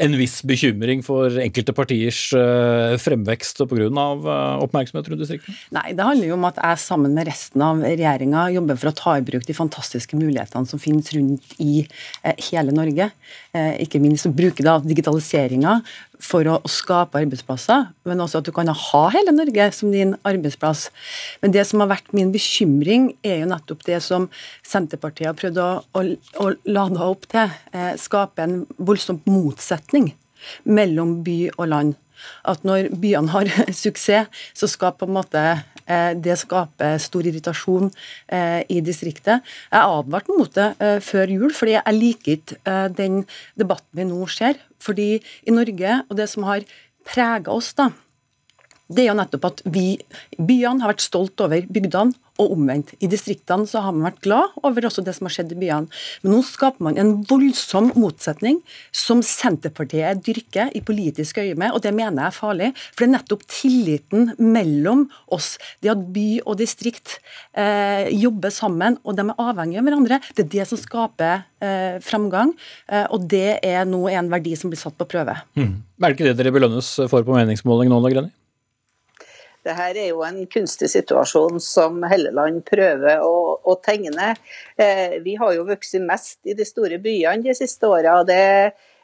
en 0.00 0.16
viss 0.18 0.38
bekymring 0.46 1.02
for 1.04 1.34
enkelte 1.42 1.74
partiers 1.76 2.20
eh, 2.36 2.94
fremvekst 3.00 3.62
pga. 3.68 3.88
Eh, 3.90 4.62
oppmerksomhet 4.64 5.10
rundt 5.10 5.22
distriktene? 5.24 5.56
Nei, 5.76 5.90
det 5.96 6.06
handler 6.06 6.30
jo 6.30 6.36
om 6.38 6.46
at 6.48 6.60
jeg 6.60 6.82
sammen 6.82 7.16
med 7.16 7.28
resten 7.28 7.64
av 7.64 7.82
regjeringa 7.84 8.46
jobber 8.54 8.80
for 8.80 8.90
å 8.90 8.96
ta 8.96 9.16
i 9.18 9.24
bruk 9.26 9.46
de 9.48 9.56
fantastiske 9.56 10.18
mulighetene 10.18 10.68
som 10.70 10.82
finnes 10.82 11.10
rundt 11.16 11.56
i 11.62 11.82
eh, 11.82 12.46
hele 12.50 12.74
Norge. 12.76 13.10
Ikke 13.52 13.98
minst 13.98 14.28
å 14.28 14.30
bruke 14.34 14.62
da 14.62 14.76
digitaliseringa 14.84 15.80
for 16.22 16.46
å, 16.46 16.58
skape 16.70 17.18
arbeidsplasser, 17.18 17.88
men 18.06 18.22
også 18.22 18.40
at 18.40 18.48
du 18.48 18.52
kan 18.54 18.68
ha 18.70 19.02
hele 19.14 19.32
Norge 19.34 19.70
som 19.74 19.90
din 19.90 20.14
arbeidsplass. 20.28 20.88
Men 21.42 21.54
det 21.56 21.64
som 21.68 21.82
har 21.82 21.90
vært 21.90 22.12
min 22.16 22.32
bekymring, 22.34 23.10
er 23.26 23.42
jo 23.42 23.50
nettopp 23.50 23.82
det 23.88 24.00
som 24.06 24.28
Senterpartiet 24.66 25.30
har 25.30 25.38
prøvd 25.38 25.60
å, 25.62 25.70
å, 25.96 26.04
å 26.44 26.50
lade 26.70 27.10
opp 27.10 27.26
til. 27.32 27.50
Eh, 27.74 27.94
skape 28.00 28.44
en 28.44 28.60
voldsom 28.78 29.22
motsetning 29.26 30.12
mellom 30.68 31.20
by 31.26 31.40
og 31.56 31.66
land. 31.72 31.98
At 32.44 32.64
når 32.68 32.90
byene 33.00 33.32
har 33.32 33.50
suksess, 33.82 34.28
så 34.54 34.68
skal 34.70 34.96
på 34.98 35.08
en 35.08 35.16
måte 35.16 35.40
eh, 35.40 35.64
det 36.16 36.36
skaper 36.40 36.98
stor 37.02 37.26
irritasjon 37.26 37.90
eh, 38.32 38.60
i 38.70 38.80
distriktet. 38.84 39.46
Jeg 39.70 39.80
advarte 39.80 40.36
mot 40.36 40.52
det 40.56 40.68
eh, 40.80 40.98
før 41.04 41.34
jul, 41.36 41.54
fordi 41.56 41.76
jeg 41.76 41.98
liker 41.98 42.36
ikke 42.38 42.76
den 42.96 43.24
debatten 43.58 44.00
vi 44.00 44.06
nå 44.08 44.28
ser. 44.30 44.60
Fordi 44.80 45.10
i 45.18 45.54
Norge, 45.54 46.02
og 46.08 46.16
det 46.16 46.28
som 46.32 46.46
har 46.48 46.64
prega 47.06 47.52
oss, 47.52 47.72
da, 47.76 47.90
det 48.90 49.04
er 49.04 49.12
jo 49.12 49.18
nettopp 49.20 49.46
at 49.50 49.62
vi 49.70 49.86
byene 50.36 50.82
har 50.82 50.92
vært 50.92 51.06
stolt 51.06 51.40
over 51.44 51.66
bygdene, 51.70 52.16
og 52.40 52.54
omvendt. 52.54 52.94
I 53.04 53.08
distriktene 53.10 53.68
så 53.68 53.82
har 53.84 53.94
man 53.94 54.08
vært 54.08 54.22
glad 54.24 54.56
over 54.66 54.86
også 54.88 55.04
det 55.04 55.14
som 55.16 55.28
har 55.28 55.34
skjedd 55.34 55.54
i 55.54 55.58
byene. 55.60 55.90
Men 56.22 56.34
nå 56.34 56.40
skaper 56.46 56.86
man 56.86 56.98
en 57.00 57.12
voldsom 57.28 57.90
motsetning 57.98 58.60
som 58.96 59.22
Senterpartiet 59.26 60.22
dyrker 60.26 60.72
i 60.76 60.82
politisk 60.84 61.42
øyemed, 61.42 61.74
og 61.74 61.82
det 61.84 61.92
mener 61.96 62.24
jeg 62.24 62.32
er 62.32 62.38
farlig. 62.38 62.70
For 62.92 63.04
det 63.04 63.08
er 63.10 63.14
nettopp 63.18 63.44
tilliten 63.50 64.32
mellom 64.40 65.06
oss, 65.32 65.52
det 65.84 65.92
at 65.92 66.06
by 66.14 66.28
og 66.46 66.58
distrikt 66.62 67.18
eh, 67.52 68.08
jobber 68.16 68.54
sammen, 68.54 68.98
og 69.04 69.18
de 69.18 69.26
er 69.26 69.44
avhengige 69.50 69.82
av 69.82 69.88
hverandre, 69.88 70.20
det 70.36 70.46
er 70.46 70.52
det 70.56 70.68
som 70.70 70.80
skaper 70.80 71.44
eh, 71.60 72.00
framgang. 72.04 72.54
Eh, 72.88 73.06
og 73.12 73.28
det 73.30 73.60
er 73.66 73.86
nå 73.88 74.06
en 74.10 74.32
verdi 74.32 74.56
som 74.58 74.72
blir 74.72 74.80
satt 74.80 74.96
på 74.98 75.08
prøve. 75.10 75.36
Mm. 75.58 75.80
Er 76.00 76.08
det 76.08 76.16
ikke 76.16 76.30
det 76.30 76.38
dere 76.38 76.54
belønnes 76.54 76.94
for 77.12 77.26
på 77.26 77.36
meningsmåling 77.36 77.90
nå, 77.92 78.00
da, 78.00 78.12
Greni? 78.14 78.36
Det 79.70 79.76
her 79.78 79.98
er 80.02 80.08
jo 80.08 80.24
en 80.26 80.38
kunstig 80.50 80.88
situasjon 80.90 81.60
som 81.62 82.00
Helleland 82.10 82.64
prøver 82.66 83.20
å, 83.22 83.34
å 83.62 83.74
tegne. 83.78 84.32
Eh, 84.74 85.20
vi 85.22 85.36
har 85.38 85.52
jo 85.54 85.66
vokst 85.68 85.94
mest 86.02 86.40
i 86.42 86.56
de 86.58 86.66
store 86.66 86.98
byene 86.98 87.44
de 87.44 87.54
siste 87.54 87.86
åra. 87.86 88.16
Det, 88.26 88.40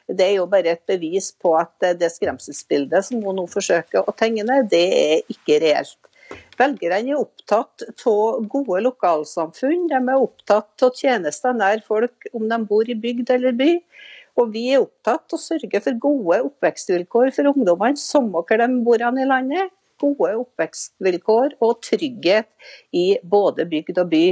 det, 0.09 0.25
er 0.25 0.33
jo 0.41 0.49
bare 0.51 0.73
et 0.75 0.83
bevis 0.89 1.29
på 1.39 1.53
at 1.55 1.87
det 2.01 2.09
skremselsbildet 2.11 3.07
som 3.07 3.23
hun 3.23 3.39
nå 3.39 3.47
forsøker 3.47 4.03
å 4.03 4.15
tegne, 4.19 4.59
det 4.67 4.83
er 4.97 5.31
ikke 5.31 5.61
reelt. 5.63 5.95
Velgerne 6.59 7.13
er 7.13 7.21
opptatt 7.21 7.87
av 7.87 8.43
gode 8.51 8.83
lokalsamfunn. 8.89 9.87
De 9.87 10.03
er 10.03 10.19
opptatt 10.19 10.83
av 10.83 10.99
tjenester 10.99 11.55
nær 11.55 11.79
folk, 11.87 12.27
om 12.35 12.51
de 12.51 12.59
bor 12.67 12.91
i 12.91 12.99
bygd 13.07 13.31
eller 13.37 13.55
by. 13.55 13.71
Og 14.35 14.51
vi 14.51 14.67
er 14.73 14.83
opptatt 14.83 15.31
av 15.31 15.39
å 15.39 15.45
sørge 15.47 15.85
for 15.87 16.03
gode 16.09 16.43
oppvekstvilkår 16.51 17.31
for 17.39 17.55
ungdommene, 17.55 18.03
samme 18.03 18.43
hvor 18.43 18.65
de 18.67 18.71
bor 18.83 19.07
i 19.07 19.31
landet 19.31 19.71
gode 20.01 20.33
oppvekstvilkår 20.43 21.57
og 21.63 21.81
trygghet 21.85 22.47
i 22.95 23.05
både 23.23 23.67
bygd 23.69 24.01
og 24.03 24.09
by. 24.13 24.23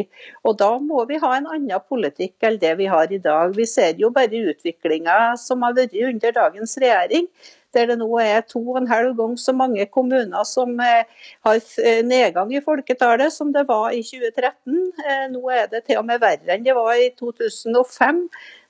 Og 0.46 0.58
Da 0.60 0.72
må 0.80 1.06
vi 1.10 1.20
ha 1.22 1.36
en 1.36 1.52
annen 1.58 1.86
politikk 1.90 2.48
enn 2.48 2.62
det 2.62 2.78
vi 2.80 2.90
har 2.92 3.12
i 3.12 3.22
dag. 3.22 3.54
Vi 3.56 3.66
ser 3.66 4.00
jo 4.00 4.14
bare 4.16 4.46
utviklinga 4.54 5.36
som 5.42 5.62
har 5.66 5.78
vært 5.78 5.96
under 5.96 6.36
dagens 6.42 6.78
regjering 6.82 7.30
der 7.76 7.90
det 7.92 7.98
nå 8.00 8.08
er 8.24 8.44
to 8.48 8.62
og 8.72 8.80
en 8.80 8.88
halv 8.88 9.16
gang 9.18 9.36
så 9.40 9.54
mange 9.56 9.86
kommuner 9.92 10.44
som 10.48 10.80
eh, 10.80 11.04
har 11.46 11.60
eh, 11.84 12.02
nedgang 12.08 12.54
i 12.56 12.64
folketallet 12.64 13.34
som 13.34 13.52
det 13.56 13.66
var 13.68 13.92
i 13.92 14.04
2013. 14.06 14.78
Eh, 15.06 15.26
nå 15.34 15.44
er 15.52 15.68
det 15.72 15.86
til 15.90 16.00
og 16.02 16.08
med 16.10 16.24
verre 16.24 16.56
enn 16.56 16.66
det 16.66 16.76
var 16.78 16.94
i 16.96 17.12
2005 17.20 18.24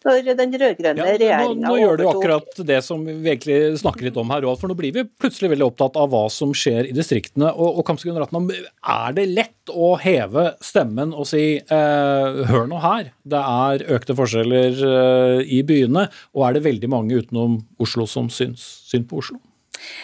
når 0.05 0.37
den 0.37 0.53
rød-grønne 0.61 1.01
ja, 1.01 1.15
regjeringa 1.17 1.65
Nå, 1.65 1.71
nå 1.73 1.79
gjør 1.79 1.99
du 1.99 2.03
akkurat 2.09 2.61
det 2.69 2.79
som 2.85 3.01
vi 3.05 3.15
egentlig 3.31 3.79
snakker 3.81 4.07
litt 4.07 4.19
om 4.21 4.31
her 4.33 4.45
òg, 4.45 4.59
for 4.61 4.71
nå 4.71 4.77
blir 4.77 4.93
vi 4.95 5.05
plutselig 5.21 5.51
veldig 5.55 5.67
opptatt 5.67 5.97
av 5.99 6.11
hva 6.13 6.25
som 6.33 6.53
skjer 6.55 6.89
i 6.89 6.93
distriktene. 6.95 7.49
Og, 7.53 7.81
og 7.81 7.87
Kamsken 7.87 8.19
Ratnam, 8.21 8.51
er 8.51 9.17
det 9.17 9.27
lett 9.31 9.73
å 9.73 9.95
heve 10.01 10.51
stemmen 10.63 11.15
og 11.15 11.27
si 11.29 11.45
eh, 11.57 12.43
hør 12.51 12.69
nå 12.69 12.81
her, 12.83 13.11
det 13.25 13.41
er 13.41 13.85
økte 13.97 14.17
forskjeller 14.17 14.85
eh, 14.91 15.41
i 15.57 15.63
byene, 15.65 16.07
og 16.37 16.47
er 16.47 16.57
det 16.57 16.65
veldig 16.69 16.91
mange 16.91 17.21
utenom 17.21 17.59
Oslo 17.81 18.07
som 18.09 18.29
syns 18.33 18.63
synd 18.91 19.09
på 19.09 19.23
Oslo? 19.23 19.41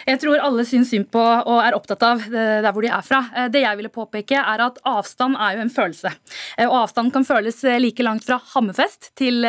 Jeg 0.06 0.20
tror 0.22 0.42
alle 0.42 0.64
syns 0.68 0.90
synd 0.92 1.08
på 1.14 1.22
og 1.22 1.58
er 1.62 1.76
opptatt 1.76 2.02
av 2.06 2.24
der 2.32 2.72
hvor 2.72 2.84
de 2.84 2.90
er 2.92 3.06
fra. 3.06 3.22
Eh, 3.36 3.48
det 3.52 3.64
jeg 3.64 3.78
ville 3.78 3.92
påpeke, 3.92 4.38
er 4.38 4.66
at 4.66 4.80
avstand 4.88 5.38
er 5.38 5.56
jo 5.56 5.64
en 5.64 5.72
følelse. 5.72 6.12
Eh, 6.56 6.68
og 6.68 6.84
avstand 6.84 7.12
kan 7.14 7.26
føles 7.28 7.62
eh, 7.64 7.80
like 7.82 8.04
langt 8.06 8.26
fra 8.28 8.40
Hammerfest 8.54 9.12
til 9.18 9.44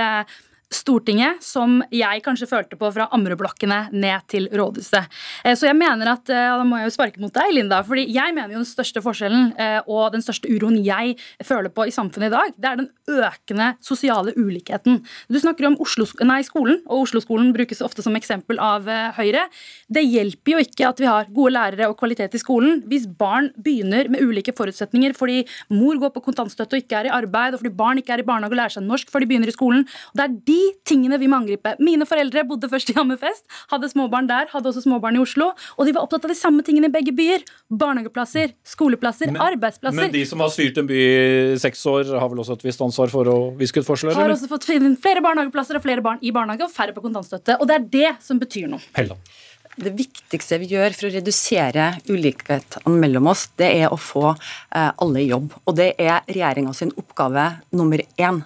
Stortinget 0.73 1.43
som 1.43 1.81
jeg 1.93 2.23
kanskje 2.25 2.49
følte 2.49 2.77
på 2.79 2.89
fra 2.95 3.07
Amreblokkene 3.15 3.87
ned 3.93 4.25
til 4.31 4.49
rådhuset. 4.51 5.09
Eh, 5.43 5.55
så 5.59 5.69
jeg 5.69 5.77
mener 5.77 6.13
at, 6.15 6.29
eh, 6.29 6.51
Da 6.53 6.63
må 6.63 6.77
jeg 6.79 6.89
jo 6.89 6.95
sparke 6.95 7.21
mot 7.21 7.33
deg, 7.33 7.53
Linda. 7.53 7.83
fordi 7.83 8.07
jeg 8.13 8.33
mener 8.33 8.49
jo 8.53 8.63
den 8.63 8.65
største 8.65 9.01
forskjellen 9.01 9.53
eh, 9.59 9.81
og 9.87 10.11
den 10.13 10.21
største 10.21 10.49
uroen 10.49 10.83
jeg 10.83 11.17
føler 11.43 11.69
på 11.69 11.87
i 11.87 11.91
samfunnet 11.91 12.27
i 12.27 12.35
dag, 12.35 12.53
det 12.57 12.69
er 12.69 12.75
den 12.77 12.89
økende 13.07 13.75
sosiale 13.81 14.33
ulikheten. 14.35 15.03
Du 15.29 15.39
snakker 15.39 15.67
om 15.67 15.77
Oslo, 15.79 16.05
nei, 16.23 16.41
skolen, 16.41 16.81
og 16.87 17.07
Oslo-skolen 17.07 17.53
brukes 17.53 17.81
ofte 17.81 18.03
som 18.03 18.15
eksempel 18.15 18.59
av 18.59 18.85
Høyre. 19.17 19.47
Det 19.89 20.03
hjelper 20.03 20.53
jo 20.53 20.61
ikke 20.63 20.87
at 20.87 20.99
vi 20.99 21.05
har 21.09 21.29
gode 21.33 21.53
lærere 21.53 21.89
og 21.89 21.97
kvalitet 21.99 22.33
i 22.35 22.41
skolen 22.41 22.81
hvis 22.87 23.05
barn 23.07 23.51
begynner 23.57 24.09
med 24.09 24.23
ulike 24.23 24.53
forutsetninger 24.55 25.13
fordi 25.17 25.43
mor 25.73 25.99
går 26.01 26.13
på 26.15 26.23
kontantstøtte 26.29 26.77
og 26.77 26.83
ikke 26.83 27.01
er 27.01 27.09
i 27.09 27.13
arbeid, 27.13 27.53
og 27.53 27.61
fordi 27.63 27.75
barn 27.75 28.01
ikke 28.01 28.15
er 28.15 28.23
i 28.23 28.27
barnehage 28.27 28.55
og 28.55 28.61
lærer 28.61 28.75
seg 28.77 28.87
norsk 28.87 29.11
før 29.11 29.23
de 29.23 29.29
begynner 29.31 29.51
i 29.51 29.55
skolen. 29.55 29.85
Det 30.15 30.25
er 30.25 30.37
de 30.49 30.62
tingene 30.87 31.19
vi 31.21 31.29
må 31.31 31.39
angripe. 31.41 31.75
Mine 31.83 32.07
foreldre 32.09 32.45
bodde 32.47 32.69
først 32.71 32.91
i 32.93 32.95
Hammerfest, 32.97 33.45
hadde 33.71 33.89
småbarn 33.91 34.29
der, 34.29 34.49
hadde 34.53 34.71
også 34.71 34.83
småbarn 34.85 35.17
i 35.19 35.23
Oslo. 35.23 35.51
Og 35.77 35.87
de 35.87 35.95
var 35.95 36.07
opptatt 36.07 36.27
av 36.27 36.33
de 36.33 36.37
samme 36.37 36.65
tingene 36.65 36.89
i 36.89 36.93
begge 36.93 37.13
byer. 37.15 37.45
Barnehageplasser, 37.83 38.55
skoleplasser, 38.67 39.31
men, 39.31 39.41
arbeidsplasser. 39.43 40.01
Men 40.01 40.13
de 40.15 40.25
som 40.29 40.43
har 40.43 40.51
styrt 40.53 40.79
en 40.81 40.89
by 40.89 40.99
i 41.03 41.61
seks 41.61 41.85
år, 41.89 42.13
har 42.19 42.31
vel 42.31 42.43
også 42.43 42.57
et 42.59 42.67
visst 42.67 42.83
ansvar 42.85 43.13
for 43.13 43.29
å 43.31 43.37
viske 43.59 43.83
ut 43.83 43.89
forskjeller? 43.89 44.19
Har 44.19 44.35
også 44.35 44.51
fått 44.51 44.67
flere 44.67 45.23
barnehageplasser 45.25 45.79
og 45.79 45.85
flere 45.85 46.05
barn 46.05 46.21
i 46.21 46.33
barnehage 46.35 46.67
og 46.67 46.73
færre 46.73 46.95
på 46.95 47.03
kontantstøtte. 47.05 47.59
Og 47.59 47.69
det 47.69 47.79
er 47.79 47.89
det 47.97 48.13
som 48.23 48.41
betyr 48.41 48.69
noe. 48.71 48.83
Helland. 48.97 49.33
Det 49.73 49.89
viktigste 49.97 50.59
vi 50.61 50.67
gjør 50.75 50.93
for 50.93 51.07
å 51.07 51.13
redusere 51.15 51.85
ulikhetene 52.05 52.93
mellom 53.01 53.31
oss, 53.31 53.47
det 53.57 53.71
er 53.79 53.93
å 53.93 53.97
få 53.97 54.27
eh, 54.29 54.91
alle 55.01 55.23
i 55.23 55.29
jobb. 55.31 55.49
Og 55.65 55.77
det 55.79 55.87
er 55.97 56.21
regjeringa 56.27 56.75
sin 56.77 56.91
oppgave 56.99 57.47
nummer 57.73 58.03
én, 58.21 58.41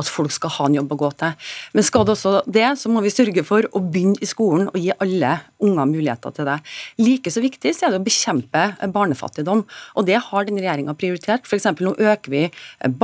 at 0.00 0.08
folk 0.08 0.32
skal 0.32 0.54
ha 0.54 0.68
en 0.68 0.78
jobb 0.78 0.94
å 0.94 0.98
gå 1.02 1.10
til. 1.20 1.50
Men 1.76 1.84
skal 1.84 2.06
det 2.08 2.14
også 2.14 2.32
det, 2.48 2.64
så 2.80 2.92
må 2.92 3.02
vi 3.04 3.12
sørge 3.12 3.44
for 3.44 3.68
å 3.76 3.82
begynne 3.84 4.20
i 4.24 4.28
skolen 4.28 4.70
og 4.70 4.78
gi 4.80 4.94
alle 4.96 5.34
unger 5.60 5.90
muligheter 5.90 6.32
til 6.38 6.48
det. 6.48 6.56
Like 7.02 7.34
så 7.34 7.44
viktig 7.44 7.74
så 7.76 7.86
er 7.86 7.94
det 7.94 8.00
å 8.00 8.06
bekjempe 8.06 8.64
barnefattigdom, 8.94 9.66
og 10.00 10.08
det 10.08 10.16
har 10.30 10.48
denne 10.48 10.64
regjeringa 10.64 10.96
prioritert. 10.96 11.44
F.eks. 11.44 11.68
nå 11.76 11.92
øker 12.00 12.32
vi 12.32 12.46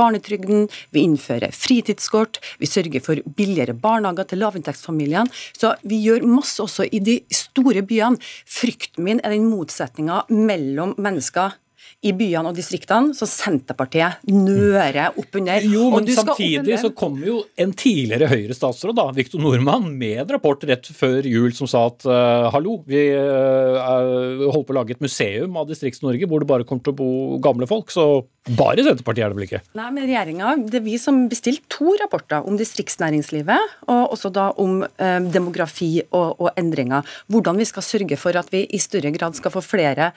barnetrygden, 0.01 0.65
vi 0.95 1.05
innfører 1.05 1.53
fritidskort, 1.53 2.41
vi 2.57 2.69
sørger 2.69 3.05
for 3.05 3.21
billigere 3.37 3.77
barnehager 3.77 4.31
til 4.31 4.41
lavinntektsfamiliene. 4.41 5.29
Så 5.53 5.75
vi 5.85 6.01
gjør 6.01 6.25
masse 6.25 6.57
også 6.63 6.89
i 6.89 7.03
de 7.03 7.19
store 7.29 7.66
store 7.67 7.83
byene. 7.83 8.17
Frykten 8.47 9.03
min 9.03 9.19
er 9.23 9.35
den 9.35 9.49
motsetninga 9.51 10.23
mellom 10.31 10.95
mennesker 10.97 11.57
i 12.05 12.13
byene 12.13 12.51
og 12.51 12.57
distriktene, 12.57 13.15
så 13.17 13.27
Senterpartiet 13.29 14.21
nører 14.29 15.17
opp 15.17 15.37
under. 15.39 15.65
Jo, 15.65 15.87
men 15.93 16.07
samtidig 16.13 16.77
så 16.81 16.91
kommer 16.95 17.25
jo 17.29 17.39
en 17.59 17.73
tidligere 17.77 18.29
Høyre-statsråd, 18.31 18.95
da, 18.97 19.07
Viktor 19.15 19.41
Nordmann, 19.41 19.89
med 19.97 20.23
en 20.23 20.33
rapport 20.35 20.63
rett 20.67 20.89
før 20.93 21.25
jul 21.25 21.53
som 21.57 21.69
sa 21.69 21.87
at 21.89 22.05
uh, 22.09 22.47
hallo, 22.53 22.79
vi 22.87 23.07
uh, 23.13 24.45
holder 24.45 24.67
på 24.67 24.75
å 24.75 24.77
lage 24.79 24.95
et 24.97 25.03
museum 25.03 25.57
av 25.59 25.69
Distrikts-Norge 25.69 26.29
hvor 26.29 26.43
det 26.43 26.49
bare 26.49 26.67
kommer 26.67 26.85
til 26.85 26.95
å 26.95 26.99
bo 26.99 27.11
gamle 27.43 27.69
folk. 27.69 27.93
Så 27.93 28.05
bare 28.47 28.85
Senterpartiet 28.85 29.25
er 29.25 29.33
det 29.33 29.39
vel 29.39 29.47
ikke? 29.47 29.61
Nei, 29.77 29.89
men 29.95 30.07
regjeringa, 30.07 30.53
Det 30.67 30.79
er 30.79 30.85
vi 30.85 30.97
som 31.01 31.25
bestilte 31.31 31.67
to 31.73 31.95
rapporter 32.01 32.45
om 32.47 32.57
distriktsnæringslivet, 32.59 33.73
og 33.91 34.13
også 34.15 34.31
da 34.33 34.49
om 34.61 34.79
eh, 34.85 35.17
demografi 35.33 35.89
og, 36.05 36.37
og, 36.37 36.51
endringer. 36.59 37.05
Hvordan 37.31 37.59
vi 37.59 37.67
skal 37.67 37.85
sørge 37.85 38.19
for 38.19 38.37
at 38.39 38.51
vi 38.53 38.63
i 38.71 38.79
større 38.81 39.11
grad 39.15 39.35
skal 39.37 39.51
få 39.53 39.61
flere 39.65 40.11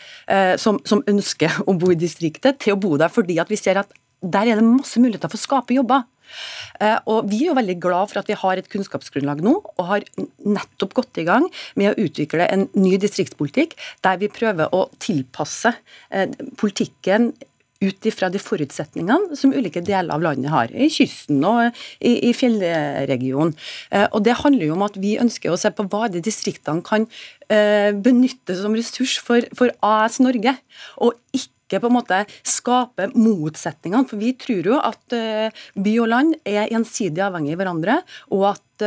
som, 0.61 0.79
som 0.87 1.02
ønsker 1.11 1.50
å 1.69 1.76
bo 1.78 1.92
i 1.92 1.99
distriktet, 1.99 2.61
til 2.62 2.76
å 2.76 2.80
bo 2.80 2.97
der, 3.00 3.12
fordi 3.12 3.38
vi 3.49 3.61
ser 3.61 3.83
at 3.83 3.92
der 4.21 4.50
er 4.50 4.61
det 4.61 4.66
masse 4.66 5.00
muligheter 5.00 5.30
for 5.33 5.40
å 5.40 5.47
skape 5.47 5.76
jobber. 5.76 6.04
Eh, 6.80 6.99
og 7.11 7.28
Vi 7.30 7.42
er 7.42 7.50
jo 7.50 7.59
veldig 7.59 7.76
glad 7.83 8.11
for 8.11 8.21
at 8.21 8.28
vi 8.30 8.38
har 8.38 8.61
et 8.61 8.69
kunnskapsgrunnlag 8.71 9.42
nå, 9.45 9.54
og 9.76 9.88
har 9.88 10.07
nettopp 10.47 10.95
gått 11.00 11.21
i 11.23 11.26
gang 11.26 11.49
med 11.80 11.92
å 11.92 12.07
utvikle 12.07 12.47
en 12.47 12.69
ny 12.78 12.97
distriktspolitikk, 13.02 13.76
der 14.04 14.21
vi 14.21 14.30
prøver 14.33 14.71
å 14.76 14.87
tilpasse 15.02 15.75
eh, 16.11 16.30
politikken 16.61 17.33
ut 17.81 18.09
ifra 18.09 18.29
de 18.33 18.41
forutsetningene 18.43 19.37
som 19.39 19.55
ulike 19.57 19.83
deler 19.85 20.13
av 20.15 20.25
landet 20.25 20.53
har, 20.53 20.73
i 20.73 20.91
kysten 20.93 21.41
og 21.47 21.71
i, 21.99 22.13
i 22.29 22.33
fjellregionen. 22.37 23.55
Eh, 23.91 24.07
og 24.11 24.25
Det 24.27 24.39
handler 24.43 24.69
jo 24.69 24.77
om 24.77 24.87
at 24.87 24.99
vi 25.01 25.17
ønsker 25.21 25.53
å 25.53 25.61
se 25.61 25.73
på 25.75 25.87
hva 25.91 26.11
det 26.13 26.25
distriktene 26.27 26.85
kan 26.87 27.09
benytte 27.51 28.55
som 28.55 28.77
ressurs 28.79 29.17
for, 29.27 29.43
for 29.59 29.73
AS 29.83 30.21
Norge, 30.23 30.53
og 31.03 31.17
ikke 31.35 31.81
på 31.83 31.89
en 31.89 31.97
måte 31.97 32.21
skape 32.47 33.09
motsetningene. 33.11 34.07
For 34.07 34.23
vi 34.23 34.37
tror 34.39 34.69
jo 34.71 34.79
at 34.79 35.17
uh, 35.19 35.65
by 35.75 35.97
og 36.05 36.11
land 36.13 36.37
er 36.47 36.71
gjensidig 36.71 37.25
avhengig 37.27 37.57
av 37.57 37.65
hverandre, 37.65 37.97
og 38.31 38.53
at 38.53 38.87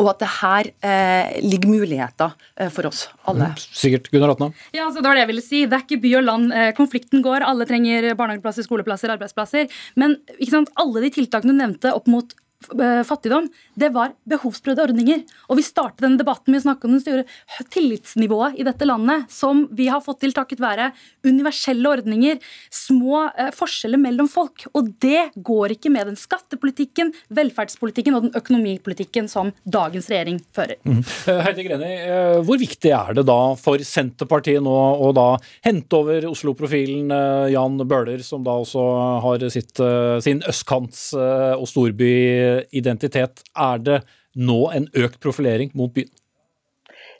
og 0.00 0.10
at 0.14 0.22
det 0.22 0.30
her 0.40 0.70
eh, 0.86 1.38
ligger 1.44 1.70
muligheter 1.70 2.34
eh, 2.56 2.70
for 2.72 2.88
oss 2.88 3.06
alle. 3.28 3.50
Mm, 3.52 3.64
sikkert. 3.82 4.10
Gunnar 4.12 4.34
Atna? 4.34 4.50
Ja, 4.72 4.86
altså, 4.86 5.02
det 5.02 5.10
var 5.10 5.18
det 5.18 5.24
jeg 5.24 5.32
ville 5.32 5.44
si. 5.44 5.64
Det 5.68 5.76
er 5.76 5.86
ikke 5.86 6.02
by 6.02 6.12
og 6.20 6.26
land. 6.26 6.52
Eh, 6.56 6.70
konflikten 6.78 7.24
går. 7.24 7.44
Alle 7.46 7.68
trenger 7.68 8.10
barnehageplasser, 8.18 8.66
skoleplasser, 8.66 9.12
arbeidsplasser. 9.14 9.82
Men 10.00 10.16
ikke 10.38 10.54
sant, 10.56 10.72
alle 10.80 11.04
de 11.04 11.12
tiltakene 11.20 11.54
du 11.54 11.60
nevnte 11.60 11.92
opp 11.96 12.08
mot 12.10 12.32
fattigdom, 12.60 13.48
det 13.74 13.88
var 13.94 14.12
behovsprøvde 14.28 14.84
ordninger. 14.84 15.22
Og 15.48 15.58
vi 15.58 15.64
startet 15.64 16.04
denne 16.04 16.20
debatten 16.20 16.52
med 16.52 16.60
å 16.60 16.64
snakke 16.68 16.86
om 16.86 16.96
det 16.96 17.02
store 17.02 17.24
tillitsnivået 17.72 18.58
i 18.60 18.66
dette 18.66 18.84
landet, 18.84 19.30
som 19.32 19.64
vi 19.76 19.88
har 19.88 20.02
fått 20.04 20.20
til 20.24 20.34
takket 20.36 20.60
være 20.60 20.90
universelle 21.24 21.88
ordninger, 21.88 22.36
små 22.74 23.24
eh, 23.30 23.50
forskjeller 23.56 24.00
mellom 24.00 24.28
folk. 24.30 24.66
Og 24.76 24.92
det 25.02 25.30
går 25.36 25.76
ikke 25.76 25.92
med 25.92 26.10
den 26.10 26.20
skattepolitikken, 26.20 27.14
velferdspolitikken 27.32 28.18
og 28.18 28.28
den 28.28 28.36
økonomipolitikken 28.36 29.30
som 29.30 29.54
dagens 29.64 30.10
regjering 30.12 30.42
fører. 30.54 30.76
Mm. 30.84 31.00
Heidi 31.46 31.66
Greni, 31.66 31.92
hvor 32.44 32.60
viktig 32.60 32.92
er 32.96 33.16
det 33.16 33.26
da 33.28 33.38
for 33.60 33.80
Senterpartiet 33.86 34.60
nå 34.64 34.76
å 35.00 35.10
da 35.16 35.28
hente 35.64 35.96
over 35.96 36.28
Oslo-profilen 36.28 37.08
Jan 37.52 37.80
Bøhler, 37.80 38.20
som 38.26 38.44
da 38.44 38.58
også 38.60 38.84
har 39.24 39.48
sitt, 39.52 39.80
sin 40.24 40.44
østkants- 40.48 41.10
og 41.16 41.66
storbyidentitet. 42.50 43.44
Er 43.56 43.78
det 43.78 44.00
nå 44.34 44.70
en 44.74 44.88
økt 44.94 45.20
profilering 45.20 45.70
mot 45.74 45.92
byen? 45.94 46.10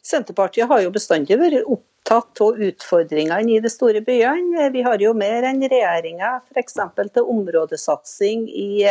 Senterpartiet 0.02 0.68
har 0.68 0.80
jo 0.80 0.90
bestandig 0.90 1.36
vært 1.36 1.66
opptatt 1.68 2.40
av 2.40 2.60
utfordringene 2.64 3.52
i 3.52 3.58
de 3.60 3.68
store 3.68 4.00
byene. 4.00 4.70
Vi 4.72 4.82
har 4.82 5.02
jo 5.02 5.12
mer 5.12 5.44
enn 5.44 5.60
regjeringa 5.60 6.38
f.eks. 6.54 6.78
til 7.12 7.28
områdesatsing 7.34 8.46
i, 8.48 8.86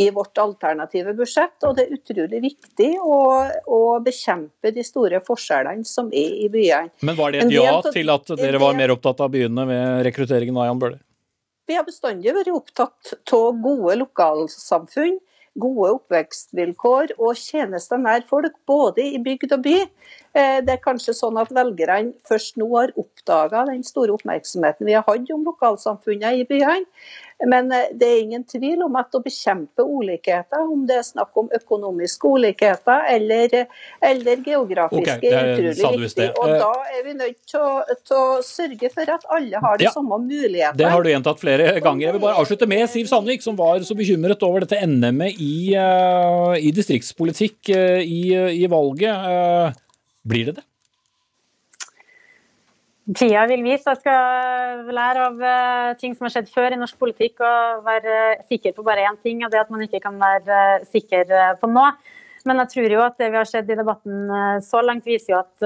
i, 0.00 0.08
vårt 0.10 0.40
alternative 0.40 1.12
budsjett. 1.18 1.58
Og 1.68 1.76
det 1.76 1.84
er 1.84 1.98
utrolig 1.98 2.40
viktig 2.46 2.94
å, 2.96 3.18
å, 3.66 3.82
bekjempe 4.00 4.72
de 4.72 4.84
store 4.86 5.20
forskjellene 5.26 5.84
som 5.84 6.08
er 6.08 6.40
i 6.46 6.48
byene. 6.52 6.94
Men 7.04 7.20
var 7.20 7.36
det 7.36 7.44
et 7.44 7.58
ja 7.58 7.76
til 7.84 8.08
at 8.14 8.32
dere 8.40 8.62
var 8.62 8.78
mer 8.78 8.96
opptatt 8.96 9.20
av 9.20 9.36
byene 9.36 9.68
ved 9.68 10.08
rekrutteringen 10.08 10.56
av 10.56 10.70
Jan 10.70 10.80
Bøhler? 10.80 11.04
Vi 11.68 11.76
har 11.76 11.84
bestandig 11.84 12.32
vært 12.32 12.48
opptatt 12.48 13.34
av 13.36 13.58
gode 13.60 13.98
lokalsamfunn, 14.00 15.18
gode 15.60 15.90
oppvekstvilkår 15.96 17.14
og 17.18 17.38
tjenester 17.38 18.00
nær 18.00 18.24
folk, 18.28 18.54
både 18.68 19.04
i 19.04 19.20
bygd 19.22 19.54
og 19.56 19.64
by. 19.66 19.76
Eh, 20.38 20.58
det 20.64 20.74
er 20.74 20.82
kanskje 20.84 21.16
sånn 21.16 21.38
at 21.40 21.52
velgerne 21.54 22.14
først 22.28 22.58
nå 22.60 22.68
har 22.74 22.94
oppdaga 23.00 23.64
den 23.70 23.84
store 23.86 24.14
oppmerksomheten 24.16 24.88
vi 24.88 24.96
har 24.96 25.06
hatt 25.08 25.32
om 25.34 25.46
lokalsamfunnene 25.46 26.42
i 26.42 26.46
byene. 26.48 26.86
Men 27.46 27.72
eh, 27.72 27.90
det 27.94 28.06
er 28.06 28.20
ingen 28.22 28.42
tvil 28.48 28.82
om 28.82 28.96
at 28.98 29.14
å 29.14 29.20
bekjempe 29.22 29.84
ulikheter, 29.86 30.58
om 30.58 30.82
det 30.88 30.96
er 30.98 31.06
snakk 31.06 31.36
om 31.38 31.50
økonomiske 31.54 32.32
ulikheter 32.34 33.06
eller, 33.14 33.54
eller 34.02 34.42
geografiske, 34.42 35.18
okay, 35.20 35.30
er 35.30 35.70
utrolig 35.70 36.08
viktig. 36.08 36.28
Og 36.34 36.54
da 36.58 36.72
er 36.96 37.04
vi 37.06 37.14
nødt 37.20 37.38
til 37.46 38.18
å, 38.18 38.26
sørge 38.42 38.90
for 38.94 39.14
at 39.14 39.26
alle 39.34 39.60
har 39.62 39.78
de 39.78 39.86
ja, 39.86 39.92
samme 39.94 40.18
mulighetene. 40.24 40.78
Det 40.78 40.90
har 40.90 41.04
du 41.04 41.10
gjentatt 41.10 41.42
flere 41.42 41.70
ganger. 41.84 42.08
Jeg 42.08 42.16
vil 42.16 42.24
bare 42.26 42.42
avslutte 42.42 42.68
med 42.70 42.86
Siv 42.90 43.10
Sandvik, 43.10 43.44
som 43.44 43.58
var 43.58 43.82
så 43.86 43.96
bekymret 43.98 44.42
over 44.46 44.64
dette 44.64 44.80
NM-et 44.88 45.38
i, 45.42 45.74
uh, 45.78 46.54
i, 46.58 46.72
distriktspolitikk 46.74 47.70
i, 47.70 48.22
i, 48.34 48.66
valget. 48.70 49.78
Blir 50.28 50.50
det 50.50 50.58
det? 50.58 50.67
Tida 53.16 53.46
vil 53.48 53.64
vise. 53.64 53.88
Jeg 53.88 54.02
skal 54.02 54.92
lære 54.92 55.24
av 55.30 55.40
uh, 55.40 55.96
ting 56.00 56.12
som 56.16 56.26
har 56.26 56.34
skjedd 56.34 56.52
før 56.52 56.76
i 56.76 56.80
norsk 56.80 56.98
politikk, 57.00 57.40
og 57.40 57.86
være 57.86 58.18
sikker 58.50 58.76
på 58.76 58.84
bare 58.84 59.06
én 59.08 59.16
ting, 59.24 59.40
og 59.44 59.52
det 59.52 59.62
at 59.62 59.72
man 59.72 59.84
ikke 59.86 60.02
kan 60.04 60.18
være 60.20 60.62
uh, 60.78 60.86
sikker 60.92 61.32
på 61.60 61.70
noe. 61.72 61.94
Men 62.46 62.62
jeg 62.62 62.72
tror 62.72 62.92
jo 62.94 63.00
at 63.04 63.16
det 63.20 63.32
vi 63.32 63.36
har 63.40 63.48
sett 63.48 63.68
i 63.68 63.76
debatten 63.76 64.30
så 64.64 64.80
langt, 64.80 65.08
viser 65.08 65.34
jo 65.34 65.40
at 65.40 65.64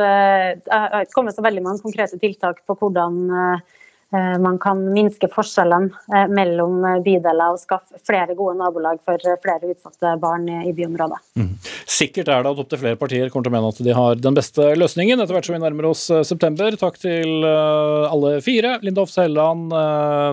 det 0.65 0.73
har 0.73 1.05
kommet 1.13 1.37
så 1.37 1.45
veldig 1.45 1.63
mange 1.63 1.83
konkrete 1.85 2.17
tiltak 2.19 2.63
på 2.67 2.75
hvordan 2.81 3.21
Eh, 3.63 3.82
man 4.13 4.59
kan 4.61 4.81
minske 4.93 5.29
forskjellene 5.33 5.89
eh, 6.13 6.29
mellom 6.33 6.83
bydeler 7.05 7.55
og 7.55 7.61
skaffe 7.63 8.01
flere 8.07 8.37
gode 8.37 8.59
nabolag 8.61 9.01
for 9.07 9.21
flere 9.43 9.73
utsatte 9.73 10.15
barn 10.21 10.49
i 10.53 10.73
byområdet. 10.77 11.21
Mm. 11.39 11.53
Sikkert 11.89 12.29
er 12.29 12.45
det 12.45 12.53
at 12.53 12.63
opptil 12.63 12.81
flere 12.83 12.99
partier 13.01 13.31
kommer 13.33 13.47
til 13.47 13.53
å 13.53 13.57
mene 13.57 13.71
at 13.73 13.81
de 13.87 13.97
har 13.97 14.21
den 14.21 14.37
beste 14.37 14.67
løsningen 14.79 15.23
etter 15.23 15.37
hvert 15.37 15.49
som 15.49 15.57
vi 15.57 15.63
nærmer 15.63 15.89
oss 15.89 16.05
eh, 16.13 16.25
september. 16.29 16.77
Takk 16.81 16.99
til 17.03 17.47
alle 17.47 18.35
fire. 18.45 18.75
Linda 18.85 19.05
Hofstad 19.05 19.27
Helleland, 19.27 19.73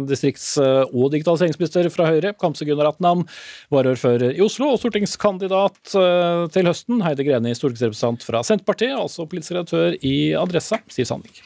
distrikts- 0.10 0.58
og 0.60 1.12
digitaliseringsminister 1.14 1.90
fra 1.94 2.10
Høyre. 2.10 2.34
Kamse 2.40 2.68
Gunnar 2.68 2.92
Atnam, 2.92 3.26
varaordfører 3.74 4.36
i 4.36 4.44
Oslo 4.46 4.74
og 4.74 4.82
stortingskandidat 4.82 5.96
til 6.56 6.70
høsten. 6.70 7.04
Heidi 7.06 7.28
Greni, 7.28 7.56
stortingsrepresentant 7.58 8.26
fra 8.28 8.44
Senterpartiet, 8.46 8.98
altså 8.98 9.28
politisk 9.30 9.58
redaktør 9.58 9.98
i 10.02 10.18
Adressa, 10.40 10.82
Siv 10.92 11.10
Sandvik. 11.10 11.44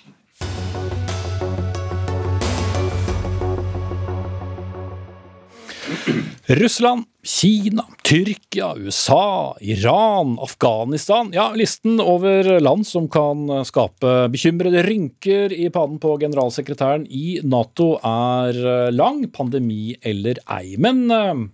Russland, 6.59 7.05
Kina, 7.23 7.85
Tyrkia, 8.03 8.73
USA, 8.75 9.55
Iran, 9.61 10.35
Afghanistan 10.43 11.29
Ja, 11.33 11.53
listen 11.55 12.01
over 12.03 12.59
land 12.59 12.87
som 12.87 13.07
kan 13.11 13.47
skape 13.63 14.27
bekymrede 14.33 14.83
rynker 14.83 15.53
i 15.55 15.69
pannen 15.71 16.01
på 16.03 16.17
generalsekretæren 16.19 17.05
i 17.07 17.39
Nato 17.47 17.93
er 18.03 18.91
lang, 18.91 19.23
pandemi 19.31 19.95
eller 20.03 20.41
ei. 20.51 20.75
Men 20.75 21.05
eh, 21.11 21.45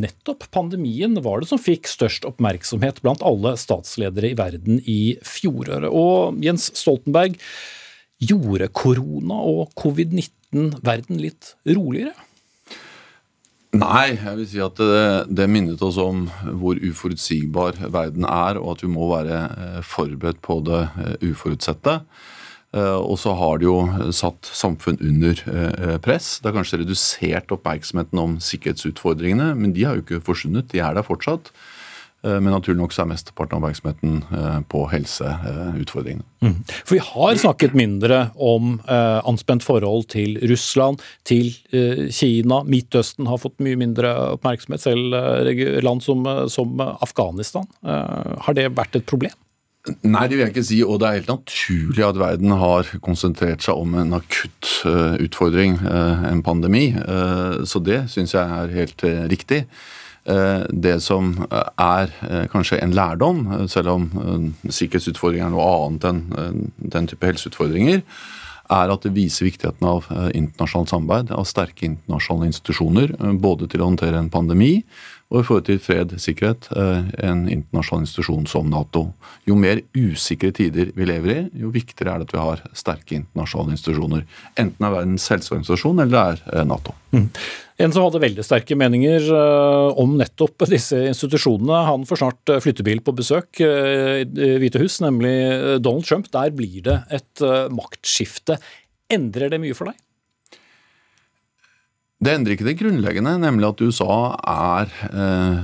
nettopp 0.00 0.48
pandemien 0.54 1.18
var 1.24 1.42
det 1.42 1.50
som 1.50 1.60
fikk 1.60 1.90
størst 1.90 2.24
oppmerksomhet 2.28 3.02
blant 3.04 3.24
alle 3.26 3.56
statsledere 3.60 4.32
i 4.32 4.38
verden 4.38 4.80
i 4.88 5.00
fjoråret. 5.26 5.90
Og 5.92 6.40
Jens 6.44 6.70
Stoltenberg, 6.78 7.36
gjorde 8.18 8.66
korona 8.74 9.36
og 9.46 9.68
covid-19 9.78 10.80
verden 10.82 11.20
litt 11.22 11.52
roligere? 11.68 12.16
Nei, 13.76 14.16
jeg 14.16 14.32
vil 14.38 14.46
si 14.48 14.60
at 14.64 14.78
det, 14.80 15.28
det, 15.36 15.44
minnet 15.52 15.82
oss 15.84 15.98
om 16.00 16.22
hvor 16.56 16.78
uforutsigbar 16.80 17.76
verden 17.92 18.24
er, 18.24 18.56
og 18.56 18.78
at 18.78 18.84
vi 18.86 18.88
må 18.88 19.10
være 19.10 19.40
eh, 19.44 19.80
forberedt 19.84 20.40
på 20.40 20.56
det 20.64 20.86
eh, 20.96 21.26
uforutsette. 21.28 21.98
Eh, 22.72 22.96
og 22.96 23.18
så 23.20 23.34
har 23.36 23.60
det 23.60 23.68
jo 23.68 24.08
satt 24.16 24.48
samfunn 24.48 24.96
under 25.04 25.44
press. 26.00 26.38
Det 26.40 26.48
har 26.48 26.56
kanskje 26.56 26.80
redusert 26.80 27.52
oppmerksomheten 27.52 28.22
om 28.22 28.38
sikkerhetsutfordringene, 28.40 29.50
men 29.60 29.76
de 29.76 29.84
har 29.84 29.98
jo 29.98 30.06
ikke 30.06 30.24
forsvunnet. 30.24 30.70
De 30.72 30.80
er 30.80 30.96
der 30.96 31.04
fortsatt. 31.04 31.52
Eh, 32.26 32.38
men 32.42 32.50
naturlig 32.50 32.80
nok 32.80 32.94
så 32.94 33.04
er 33.04 33.10
mesteparten 33.12 33.54
av 33.54 33.62
oppmerksomheten 33.62 34.16
eh, 34.34 34.58
på 34.72 34.82
helseutfordringene. 34.90 36.26
Mm. 36.42 36.56
For 36.82 36.96
vi 36.96 37.02
har 37.04 37.38
snakket 37.38 37.76
mindre 37.78 38.20
om 38.34 38.78
eh, 38.90 39.18
anspent 39.28 39.66
forhold 39.66 40.08
til 40.10 40.38
Russland, 40.50 41.02
til 41.28 41.52
Kina. 42.14 42.62
Midtøsten 42.66 43.28
har 43.30 43.40
fått 43.42 43.58
mye 43.62 43.78
mindre 43.78 44.10
oppmerksomhet, 44.34 44.82
selv 44.82 45.14
land 45.84 46.02
som, 46.02 46.24
som 46.50 46.80
Afghanistan. 46.80 47.66
Har 47.84 48.56
det 48.56 48.70
vært 48.76 48.96
et 48.98 49.06
problem? 49.08 49.34
Nei, 50.02 50.24
det 50.28 50.36
vil 50.36 50.44
jeg 50.44 50.52
ikke 50.54 50.66
si. 50.68 50.80
Og 50.84 50.98
det 51.00 51.08
er 51.08 51.18
helt 51.18 51.30
naturlig 51.30 52.06
at 52.06 52.20
verden 52.20 52.54
har 52.60 52.90
konsentrert 53.04 53.64
seg 53.64 53.78
om 53.78 53.94
en 54.00 54.16
akutt 54.18 54.72
utfordring, 55.24 55.78
en 55.84 56.42
pandemi. 56.46 56.90
Så 57.68 57.82
det 57.84 58.04
syns 58.12 58.34
jeg 58.36 58.58
er 58.62 58.76
helt 58.78 59.06
riktig. 59.32 59.64
Eh, 60.28 60.62
det 60.68 60.98
som 61.00 61.30
eh, 61.50 61.70
er 61.80 62.10
eh, 62.28 62.44
kanskje 62.52 62.82
en 62.82 62.92
lærdom, 62.96 63.46
selv 63.70 63.94
om 63.94 64.08
sikkerhetsutfordringer 64.68 65.48
er 65.48 65.54
noe 65.54 65.68
annet 65.86 66.04
enn 66.08 66.66
den 66.76 67.08
type 67.08 67.24
helseutfordringer, 67.30 68.02
er 68.68 68.90
at 68.92 69.04
det 69.06 69.14
viser 69.16 69.46
viktigheten 69.46 69.86
av 69.88 70.10
internasjonalt 70.36 70.90
samarbeid, 70.92 71.30
av 71.32 71.46
sterke 71.48 71.86
internasjonale 71.86 72.50
institusjoner, 72.50 73.14
både 73.40 73.64
til 73.72 73.80
å 73.80 73.86
håndtere 73.88 74.20
en 74.20 74.28
pandemi 74.28 74.82
og 75.32 75.38
i 75.40 75.46
forhold 75.46 75.64
til 75.64 75.80
fred, 75.80 76.12
sikkerhet, 76.20 76.68
en 76.76 77.46
internasjonal 77.48 78.04
institusjon 78.04 78.44
som 78.48 78.68
Nato. 78.68 79.06
Jo 79.48 79.56
mer 79.56 79.80
usikre 79.96 80.52
tider 80.56 80.92
vi 80.96 81.08
lever 81.08 81.32
i, 81.32 81.38
jo 81.62 81.72
viktigere 81.72 82.18
er 82.18 82.20
det 82.20 82.28
at 82.28 82.36
vi 82.36 82.44
har 82.44 82.62
sterke 82.76 83.16
internasjonale 83.16 83.78
institusjoner. 83.78 84.28
Enten 84.60 84.84
er 84.84 84.94
Verdens 84.98 85.30
helseorganisasjon 85.32 86.04
eller 86.04 86.44
det 86.44 86.60
er 86.60 86.68
Nato. 86.68 86.96
Mm. 87.16 87.30
En 87.78 87.92
som 87.94 88.02
hadde 88.02 88.18
veldig 88.24 88.42
sterke 88.42 88.74
meninger 88.78 89.28
eh, 89.30 90.00
om 90.02 90.16
nettopp 90.18 90.64
disse 90.66 90.98
institusjonene, 91.12 91.84
han 91.86 92.06
får 92.08 92.20
snart 92.24 92.50
eh, 92.50 92.58
flyttebil 92.64 93.04
på 93.06 93.14
besøk 93.20 93.60
eh, 93.62 94.24
i 94.26 94.50
Hvite 94.58 94.82
hus, 94.82 94.98
nemlig 95.04 95.34
Donald 95.84 96.08
Trump. 96.08 96.26
Der 96.34 96.50
blir 96.58 96.82
det 96.88 96.98
et 97.14 97.44
maktskifte. 97.70 98.58
Endrer 99.14 99.54
det 99.54 99.62
mye 99.62 99.78
for 99.78 99.92
deg? 99.92 100.00
Det 102.18 102.32
endrer 102.34 102.56
ikke 102.56 102.66
det 102.66 102.78
grunnleggende, 102.80 103.36
nemlig 103.38 103.68
at 103.68 103.80
USA 103.86 104.14
er 104.42 104.88
eh, 105.06 105.58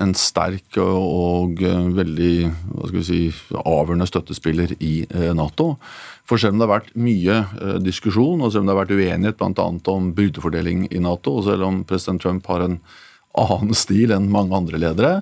en 0.00 0.14
sterk 0.16 0.78
og 0.80 1.60
veldig 1.60 2.36
hva 2.70 2.88
skal 2.88 2.96
vi 3.02 3.04
si, 3.04 3.18
avgjørende 3.52 4.06
støttespiller 4.08 4.72
i 4.78 4.94
eh, 5.04 5.34
Nato. 5.36 5.74
For 6.24 6.40
selv 6.40 6.56
om 6.56 6.62
det 6.62 6.64
har 6.64 6.72
vært 6.72 6.94
mye 6.96 7.36
eh, 7.36 7.76
diskusjon, 7.84 8.40
og 8.40 8.54
selv 8.54 8.64
om 8.64 8.70
det 8.70 8.72
har 8.72 8.80
vært 8.80 8.96
uenighet 8.96 9.42
bl.a. 9.42 9.68
om 9.92 10.08
byrdefordeling 10.16 10.86
i 10.88 11.04
Nato, 11.04 11.36
og 11.36 11.44
selv 11.50 11.68
om 11.68 11.82
president 11.84 12.24
Trump 12.24 12.48
har 12.48 12.64
en 12.64 12.78
annen 13.44 13.76
stil 13.76 14.16
enn 14.16 14.32
mange 14.32 14.56
andre 14.56 14.80
ledere, 14.80 15.18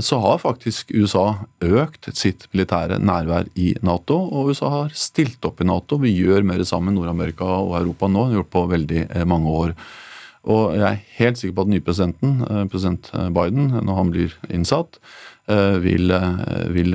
så 0.00 0.18
har 0.22 0.38
faktisk 0.38 0.92
USA 0.94 1.46
økt 1.64 2.06
sitt 2.14 2.46
militære 2.52 3.00
nærvær 3.02 3.48
i 3.58 3.72
Nato, 3.82 4.16
og 4.30 4.52
USA 4.52 4.70
har 4.70 4.94
stilt 4.94 5.44
opp 5.44 5.60
i 5.60 5.66
Nato. 5.66 5.98
Vi 5.98 6.12
gjør 6.14 6.46
mer 6.46 6.62
sammen 6.68 6.94
Nord-Amerika 6.94 7.48
og 7.58 7.74
Europa 7.80 8.06
nå 8.06 8.22
enn 8.22 8.30
vi 8.30 8.36
har 8.36 8.42
gjort 8.42 8.52
på 8.54 8.64
veldig 8.70 9.04
eh, 9.08 9.26
mange 9.28 9.54
år. 9.64 9.74
Og 10.44 10.74
jeg 10.76 10.86
er 10.86 11.04
helt 11.18 11.40
sikker 11.40 11.56
på 11.56 11.64
at 11.64 11.68
den 11.70 11.74
nye 11.78 11.84
presidenten, 11.86 12.32
president 12.68 13.08
Biden, 13.32 13.70
når 13.80 13.96
han 13.96 14.10
blir 14.12 14.34
innsatt, 14.52 14.98
vil, 15.80 16.12
vil 16.72 16.92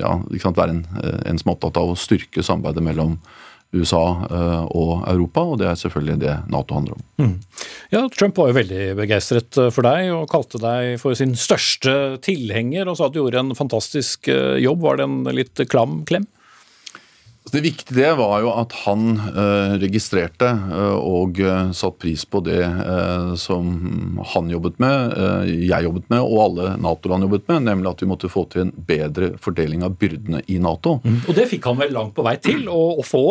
ja, 0.00 0.14
være 0.56 0.72
en, 0.72 0.80
en 1.28 1.40
som 1.40 1.50
er 1.50 1.54
opptatt 1.54 1.76
av 1.80 1.92
å 1.92 1.98
styrke 2.00 2.44
samarbeidet 2.44 2.86
mellom 2.88 3.18
USA 3.20 3.47
eh, 3.74 4.64
og 4.72 5.04
Europa, 5.08 5.42
og 5.44 5.58
det 5.60 5.68
er 5.68 5.76
selvfølgelig 5.76 6.20
det 6.22 6.36
Nato 6.48 6.74
handler 6.74 6.96
om. 6.96 7.02
Mm. 7.18 7.34
Ja, 7.92 8.08
Trump 8.08 8.38
var 8.38 8.48
jo 8.48 8.56
veldig 8.56 8.96
begeistret 8.96 9.58
eh, 9.58 9.70
for 9.74 9.84
deg 9.84 10.12
og 10.14 10.28
kalte 10.30 10.60
deg 10.62 10.96
for 11.02 11.14
sin 11.14 11.34
største 11.36 12.18
tilhenger, 12.24 12.88
og 12.88 12.96
sa 12.96 13.08
at 13.08 13.14
du 13.14 13.20
gjorde 13.20 13.44
en 13.44 13.54
fantastisk 13.58 14.28
eh, 14.28 14.56
jobb. 14.62 14.82
Var 14.82 14.96
det 14.96 15.08
en 15.08 15.22
litt 15.36 15.64
klam 15.68 16.02
klem? 16.08 16.26
Det 17.52 17.60
viktige 17.60 18.12
var 18.18 18.40
jo 18.42 18.50
at 18.52 18.74
han 18.84 19.14
eh, 19.16 19.74
registrerte 19.82 20.48
eh, 20.48 20.96
og 20.98 21.40
eh, 21.40 21.70
satt 21.76 21.98
pris 22.02 22.24
på 22.28 22.40
det 22.44 22.60
som 23.38 24.18
han 24.32 24.48
jobbet 24.50 24.78
med, 24.82 25.14
jeg 25.46 25.84
jobbet 25.84 26.06
med 26.10 26.22
og 26.22 26.38
alle 26.42 26.70
Nato-land 26.80 27.26
jobbet 27.26 27.46
med, 27.50 27.64
nemlig 27.66 27.90
at 27.90 28.02
vi 28.02 28.08
måtte 28.10 28.30
få 28.30 28.44
til 28.52 28.66
en 28.66 28.72
bedre 28.88 29.30
fordeling 29.42 29.84
av 29.86 29.94
byrdene 30.00 30.40
i 30.50 30.58
Nato. 30.62 30.96
Mm. 31.04 31.18
Og 31.28 31.36
det 31.36 31.46
fikk 31.50 31.66
han 31.68 31.78
vel 31.80 31.92
langt 31.94 32.14
på 32.16 32.24
vei 32.26 32.34
til, 32.42 32.66
å, 32.70 33.00
få 33.06 33.22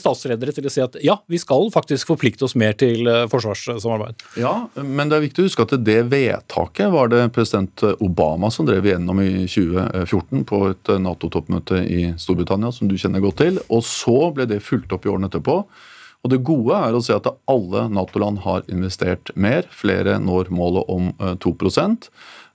statsledere 0.00 0.54
til 0.56 0.68
å 0.68 0.72
si 0.72 0.82
at 0.84 0.98
ja, 1.04 1.16
vi 1.30 1.40
skal 1.40 1.70
faktisk 1.74 2.12
forplikte 2.12 2.46
oss 2.46 2.56
mer 2.58 2.76
til 2.78 3.08
forsvarssamarbeid. 3.32 4.24
Ja, 4.40 4.54
men 4.76 5.10
det 5.10 5.18
er 5.18 5.26
viktig 5.26 5.44
å 5.44 5.48
huske 5.48 5.66
at 5.66 5.76
det 5.84 5.98
vedtaket 6.12 6.92
var 6.94 7.12
det 7.12 7.24
president 7.34 7.84
Obama 7.98 8.50
som 8.52 8.68
drev 8.68 8.88
igjennom 8.88 9.22
i 9.22 9.46
2014 9.46 10.46
på 10.48 10.62
et 10.70 10.94
Nato-toppmøte 11.02 11.82
i 11.86 12.02
Storbritannia, 12.20 12.72
som 12.74 12.90
du 12.90 12.98
kjenner 13.00 13.24
godt 13.24 13.42
til. 13.42 13.61
Og 13.68 13.82
så 13.86 14.30
ble 14.34 14.46
det 14.50 14.62
fulgt 14.64 14.92
opp 14.94 15.06
i 15.06 15.12
årene 15.12 15.30
etterpå. 15.30 15.62
Og 16.22 16.30
Det 16.30 16.38
gode 16.46 16.78
er 16.78 16.94
å 16.94 17.02
se 17.02 17.14
at 17.16 17.26
alle 17.50 17.86
Nato-land 17.90 18.42
har 18.44 18.62
investert 18.70 19.32
mer. 19.34 19.66
Flere 19.74 20.20
når 20.22 20.52
målet 20.54 20.90
om 20.92 21.10
2 21.18 21.52
eh, 21.82 21.94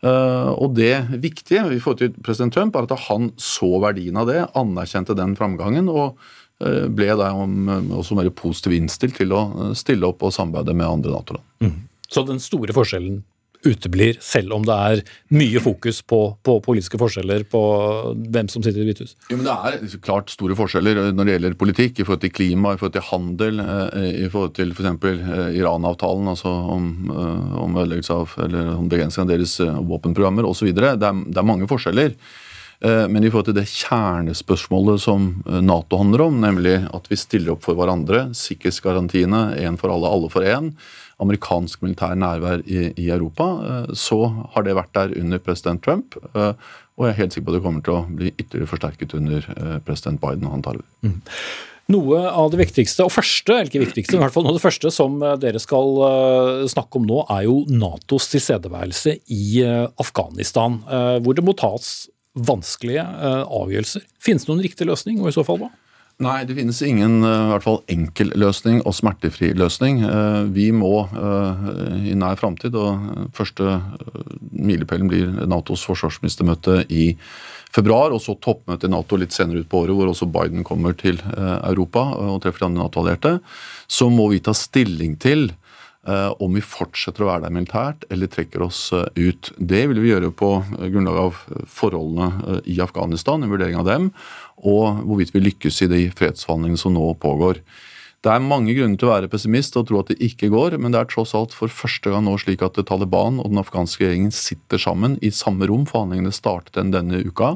eh, 0.07 0.51
Og 0.55 0.75
det 0.75 0.95
viktige 1.19 1.65
i 1.75 1.79
forhold 1.83 1.99
til 1.99 2.15
president 2.23 2.55
Trump 2.55 2.75
er 2.75 2.87
at 2.87 3.07
han 3.09 3.31
så 3.35 3.73
verdien 3.83 4.15
av 4.15 4.31
det, 4.31 4.45
anerkjente 4.55 5.17
den 5.19 5.35
framgangen 5.35 5.91
og 5.91 6.15
eh, 6.63 6.87
ble 6.87 7.11
da 7.19 7.33
også 7.35 8.15
mer 8.15 8.31
positiv 8.31 8.77
innstilt 8.79 9.19
til 9.19 9.35
å 9.35 9.73
stille 9.75 10.07
opp 10.07 10.23
og 10.23 10.35
samarbeide 10.35 10.77
med 10.77 10.87
andre 10.87 11.17
Nato-land. 11.17 11.47
Mm. 11.59 11.75
Så 12.07 12.23
den 12.23 12.39
store 12.39 12.71
forskjellen 12.71 13.19
uteblir, 13.67 14.17
selv 14.23 14.55
om 14.55 14.65
det 14.67 14.75
er 14.75 15.01
mye 15.35 15.61
fokus 15.63 16.01
på, 16.07 16.21
på, 16.45 16.57
politiske 16.65 16.99
forskjeller 16.99 17.45
på 17.51 17.61
hvem 18.33 18.49
som 18.51 18.63
sitter 18.65 18.81
i 18.83 18.87
Hvithus? 18.89 19.15
Jo, 19.29 19.37
men 19.39 19.45
Det 19.47 19.53
er 19.53 20.01
klart 20.03 20.31
store 20.33 20.57
forskjeller 20.57 21.11
når 21.11 21.27
det 21.27 21.35
gjelder 21.35 21.59
politikk, 21.59 21.99
i 21.99 22.07
forhold 22.07 22.23
til 22.23 22.33
klima, 22.33 22.73
i 22.73 22.81
forhold 22.81 22.97
til 22.97 23.07
handel, 23.11 23.61
eh, 23.63 24.09
i 24.25 24.31
forhold 24.33 24.55
til 24.57 24.73
f.eks. 24.73 25.07
Eh, 25.11 25.59
Iran-avtalen, 25.59 26.33
altså 26.33 26.51
om, 26.75 26.91
eh, 27.13 27.55
om 27.63 27.77
ødeleggelse 27.77 28.17
av 28.17 28.35
eller 28.47 28.73
om 28.75 28.89
begrensning 28.91 29.27
av 29.27 29.33
deres 29.35 29.57
våpenprogrammer 29.61 30.47
osv. 30.47 30.73
Det, 30.73 30.91
er, 30.91 31.23
det 31.25 31.41
er 31.41 31.51
mange 31.53 31.69
forskjeller. 31.69 32.15
Men 32.77 33.23
i 33.25 33.29
forhold 33.33 33.47
til 33.47 33.55
det 33.57 33.63
kjernespørsmålet 33.71 35.01
som 35.01 35.23
Nato 35.65 35.97
handler 35.97 36.27
om, 36.27 36.35
nemlig 36.43 36.75
at 36.93 37.07
vi 37.09 37.17
stiller 37.17 37.55
opp 37.55 37.63
for 37.65 37.73
hverandre, 37.73 38.27
sikkerhetsgarantiene, 38.37 39.55
én 39.65 39.79
for 39.81 39.89
alle, 39.89 40.11
alle 40.13 40.29
for 40.29 40.45
én, 40.45 40.69
amerikansk 41.23 41.81
militær 41.81 42.17
nærvær 42.17 42.61
i, 42.65 42.91
i, 42.93 43.07
Europa, 43.09 43.47
eh, 43.67 43.95
så 43.97 44.19
har 44.53 44.65
det 44.65 44.75
vært 44.77 44.93
der 44.97 45.15
under 45.17 45.41
president 45.41 45.81
Trump. 45.85 46.17
Eh, 46.33 46.53
og 46.97 47.05
jeg 47.05 47.13
er 47.13 47.21
helt 47.21 47.33
sikker 47.33 47.47
på 47.47 47.53
at 47.53 47.57
det 47.57 47.63
kommer 47.65 47.85
til 47.85 47.95
å 47.95 48.03
bli 48.19 48.33
ytterligere 48.35 48.69
forsterket 48.69 49.15
under 49.17 49.49
eh, 49.55 49.79
president 49.85 50.21
Biden 50.21 50.45
og 50.45 50.55
han 50.57 50.65
tar 50.65 50.77
over. 50.77 50.87
Mm. 51.05 51.17
Noe 51.87 52.19
av 52.27 52.51
det 52.51 52.59
viktigste, 52.59 53.05
og 53.07 53.13
første, 53.15 53.53
eller 53.53 53.69
ikke 53.69 53.85
viktigste, 53.85 54.17
men 54.17 54.25
i 54.25 54.25
hvert 54.25 54.35
fall 54.35 54.43
noe 54.43 54.51
av 54.51 54.57
det 54.57 54.65
første 54.65 54.89
som 54.91 55.21
dere 55.39 55.61
skal 55.63 56.01
snakke 56.67 56.99
om 56.99 57.05
nå, 57.07 57.21
er 57.31 57.45
jo 57.45 57.61
Natos 57.71 58.27
tilstedeværelse 58.33 59.13
i 59.31 59.61
Afghanistan, 59.95 60.81
hvor 61.23 61.37
det 61.37 61.45
må 61.47 61.55
tas 61.55 62.09
vanskelige 62.35 63.05
avgjørelser. 63.07 64.03
Finnes 64.19 64.43
det 64.43 64.51
noen 64.51 64.65
riktig 64.67 64.89
løsning, 64.89 65.23
og 65.23 65.31
i 65.31 65.37
så 65.37 65.47
fall 65.47 65.61
hva? 65.63 65.71
Nei, 66.17 66.47
det 66.49 66.55
finnes 66.57 66.79
ingen 66.81 67.19
eh, 67.21 67.43
i 67.45 67.49
hvert 67.51 67.65
fall 67.65 67.83
enkel 67.93 68.31
løsning 68.41 68.79
og 68.89 68.95
smertefri 68.97 69.51
løsning. 69.53 69.99
Eh, 70.01 70.47
vi 70.49 70.71
må 70.73 71.03
eh, 71.05 71.67
i 72.09 72.15
nær 72.17 72.39
framtid, 72.41 72.73
og 72.73 73.29
første 73.37 73.75
milepælen 74.49 75.11
blir 75.11 75.29
Natos 75.45 75.83
forsvarsministermøte 75.85 76.79
i 76.89 77.11
februar, 77.69 78.15
og 78.15 78.23
så 78.23 78.33
toppmøte 78.41 78.89
i 78.89 78.95
Nato 78.95 79.19
litt 79.21 79.35
senere 79.35 79.61
ut 79.61 79.69
på 79.69 79.83
året, 79.83 79.93
hvor 79.93 80.09
også 80.09 80.29
Biden 80.33 80.65
kommer 80.65 80.97
til 80.97 81.19
Europa 81.37 82.07
og 82.17 82.41
treffer 82.41 82.63
de 82.63 82.69
andre 82.71 82.87
Nato-allierte, 82.87 83.35
så 83.85 84.09
må 84.09 84.31
vi 84.31 84.41
ta 84.41 84.55
stilling 84.57 85.19
til 85.21 85.51
om 86.07 86.53
vi 86.55 86.61
fortsetter 86.63 87.25
å 87.25 87.27
være 87.27 87.43
der 87.43 87.51
militært 87.51 88.05
eller 88.07 88.29
trekker 88.31 88.63
oss 88.63 88.79
ut. 88.95 89.49
Det 89.59 89.81
vil 89.91 89.99
vi 89.99 90.13
gjøre 90.13 90.29
på 90.39 90.53
grunnlag 90.77 91.19
av 91.19 91.41
forholdene 91.67 92.61
i 92.63 92.77
Afghanistan, 92.79 93.43
en 93.43 93.51
vurdering 93.51 93.75
av 93.75 93.89
dem, 93.89 94.07
og 94.57 95.03
hvorvidt 95.05 95.35
vi 95.35 95.43
lykkes 95.45 95.83
i 95.85 95.91
de 95.91 96.01
fredsforhandlingene 96.17 96.81
som 96.81 96.95
nå 96.95 97.11
pågår. 97.21 97.61
Det 98.25 98.31
er 98.33 98.41
mange 98.43 98.73
grunner 98.73 98.97
til 98.97 99.07
å 99.07 99.13
være 99.13 99.29
pessimist 99.29 99.77
og 99.77 99.85
tro 99.87 99.99
at 100.01 100.09
det 100.09 100.17
ikke 100.25 100.49
går, 100.51 100.79
men 100.81 100.91
det 100.91 100.99
er 100.99 101.09
tross 101.11 101.35
alt 101.37 101.53
for 101.55 101.71
første 101.71 102.11
gang 102.11 102.25
nå 102.25 102.33
slik 102.41 102.63
at 102.65 102.79
Taliban 102.89 103.37
og 103.43 103.51
den 103.53 103.61
afghanske 103.61 104.03
regjeringen 104.03 104.33
sitter 104.33 104.81
sammen 104.81 105.19
i 105.21 105.29
samme 105.31 105.69
rom. 105.69 105.85
Forhandlingene 105.87 106.33
startet 106.35 106.81
enn 106.81 106.91
denne 106.95 107.21
uka 107.21 107.55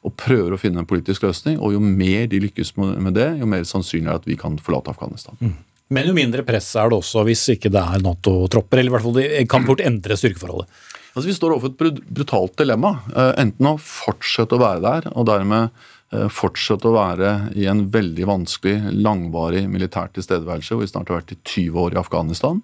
og 0.00 0.14
prøver 0.18 0.56
å 0.56 0.60
finne 0.60 0.82
en 0.82 0.88
politisk 0.88 1.24
løsning. 1.26 1.60
Og 1.62 1.76
jo 1.76 1.80
mer 1.84 2.26
de 2.30 2.40
lykkes 2.42 2.74
med 2.80 3.14
det, 3.16 3.30
jo 3.40 3.48
mer 3.48 3.66
sannsynlig 3.68 4.08
er 4.08 4.16
det 4.16 4.24
at 4.24 4.30
vi 4.32 4.38
kan 4.40 4.58
forlate 4.60 4.92
Afghanistan. 4.92 5.38
Mm. 5.40 5.54
Men 5.90 6.06
jo 6.06 6.14
mindre 6.14 6.44
press 6.46 6.68
er 6.78 6.90
det 6.90 7.00
også 7.00 7.24
hvis 7.26 7.48
ikke 7.56 7.70
det 7.74 7.80
er 7.82 8.02
Nato-tropper, 8.04 8.78
eller 8.78 8.92
i 8.92 8.94
hvert 8.94 9.06
fall 9.06 9.16
de 9.18 9.46
kan 9.50 9.66
fort 9.66 9.82
endre 9.82 10.18
styrkeforholdet. 10.18 10.82
Altså 11.10 11.26
Vi 11.26 11.34
står 11.34 11.56
overfor 11.56 11.90
et 11.90 12.02
brutalt 12.06 12.54
dilemma. 12.60 12.92
Eh, 13.10 13.32
enten 13.42 13.66
å 13.66 13.78
fortsette 13.82 14.54
å 14.54 14.62
være 14.62 14.84
der 14.84 15.08
og 15.10 15.26
dermed 15.26 15.74
Eh, 16.10 16.26
fortsette 16.26 16.88
å 16.90 16.96
være 16.96 17.52
i 17.54 17.68
en 17.70 17.84
veldig 17.94 18.24
vanskelig, 18.26 18.96
langvarig 18.98 19.62
militær 19.70 20.08
tilstedeværelse, 20.10 20.74
hvor 20.74 20.82
vi 20.82 20.90
snart 20.90 21.12
har 21.12 21.20
vært 21.20 21.36
i 21.36 21.38
20 21.38 21.78
år 21.84 21.94
i 21.94 22.00
Afghanistan. 22.00 22.58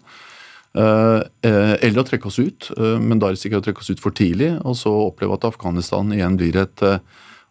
Eh, 0.74 1.20
eh, 1.46 1.74
eller 1.78 2.02
å 2.02 2.06
trekke 2.08 2.26
oss 2.26 2.40
ut, 2.42 2.72
men 2.76 3.22
da 3.22 3.30
risikerer 3.30 3.62
å 3.62 3.66
trekke 3.68 3.84
oss 3.84 3.92
ut 3.94 4.02
for 4.02 4.10
tidlig, 4.10 4.50
og 4.66 4.74
så 4.74 4.90
oppleve 4.90 5.38
at 5.38 5.46
Afghanistan 5.46 6.10
igjen 6.10 6.36
blir 6.36 6.58
et 6.58 6.84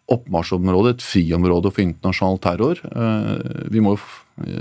oppmarsjområde, 0.06 0.94
et 0.94 1.02
friområde 1.02 1.72
for 1.72 1.82
internasjonal 1.82 2.38
terror. 2.44 2.78
Vi 3.72 3.80
må 3.80 3.96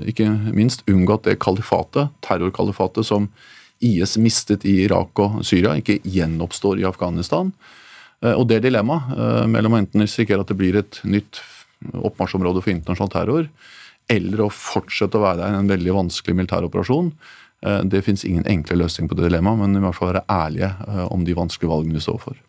ikke 0.08 0.32
minst 0.56 0.82
unngå 0.89 1.19
at 1.19 1.28
det 1.28 1.38
kalifatet, 1.43 2.10
terrorkalifatet 2.26 3.06
som 3.06 3.28
IS 3.84 4.15
mistet 4.17 4.65
i 4.65 4.88
Irak 4.88 5.19
og 5.19 5.43
Syria, 5.45 5.76
ikke 5.76 6.00
gjenoppstår 6.02 6.80
i 6.80 6.88
Afghanistan. 6.88 7.52
Eh, 8.26 8.34
og 8.34 8.48
det 8.50 8.64
dilemmaet 8.66 9.16
eh, 9.16 9.46
mellom 9.52 9.76
å 9.76 9.82
enten 9.84 10.04
risikere 10.04 10.44
at 10.44 10.52
det 10.52 10.58
blir 10.60 10.80
et 10.80 11.02
nytt 11.06 11.42
oppmarsjområde 11.94 12.64
for 12.64 12.74
internasjonal 12.74 13.14
terror, 13.14 13.50
eller 14.12 14.46
å 14.46 14.52
fortsette 14.54 15.18
å 15.18 15.24
være 15.24 15.42
der 15.42 15.56
i 15.56 15.60
en 15.62 15.72
veldig 15.72 15.98
vanskelig 15.98 16.38
militær 16.40 16.68
operasjon, 16.68 17.12
eh, 17.66 17.82
det 17.92 18.04
fins 18.06 18.26
ingen 18.28 18.48
enkle 18.50 18.80
løsning 18.84 19.10
på 19.12 19.18
det 19.18 19.28
dilemmaet, 19.28 19.62
men 19.62 19.78
i 19.78 19.84
hvert 19.86 19.98
fall 19.98 20.14
være 20.14 20.26
ærlige 20.32 20.72
om 21.12 21.28
de 21.28 21.38
vanskelige 21.38 21.74
valgene 21.74 22.00
vi 22.00 22.06
står 22.08 22.22
for. 22.24 22.40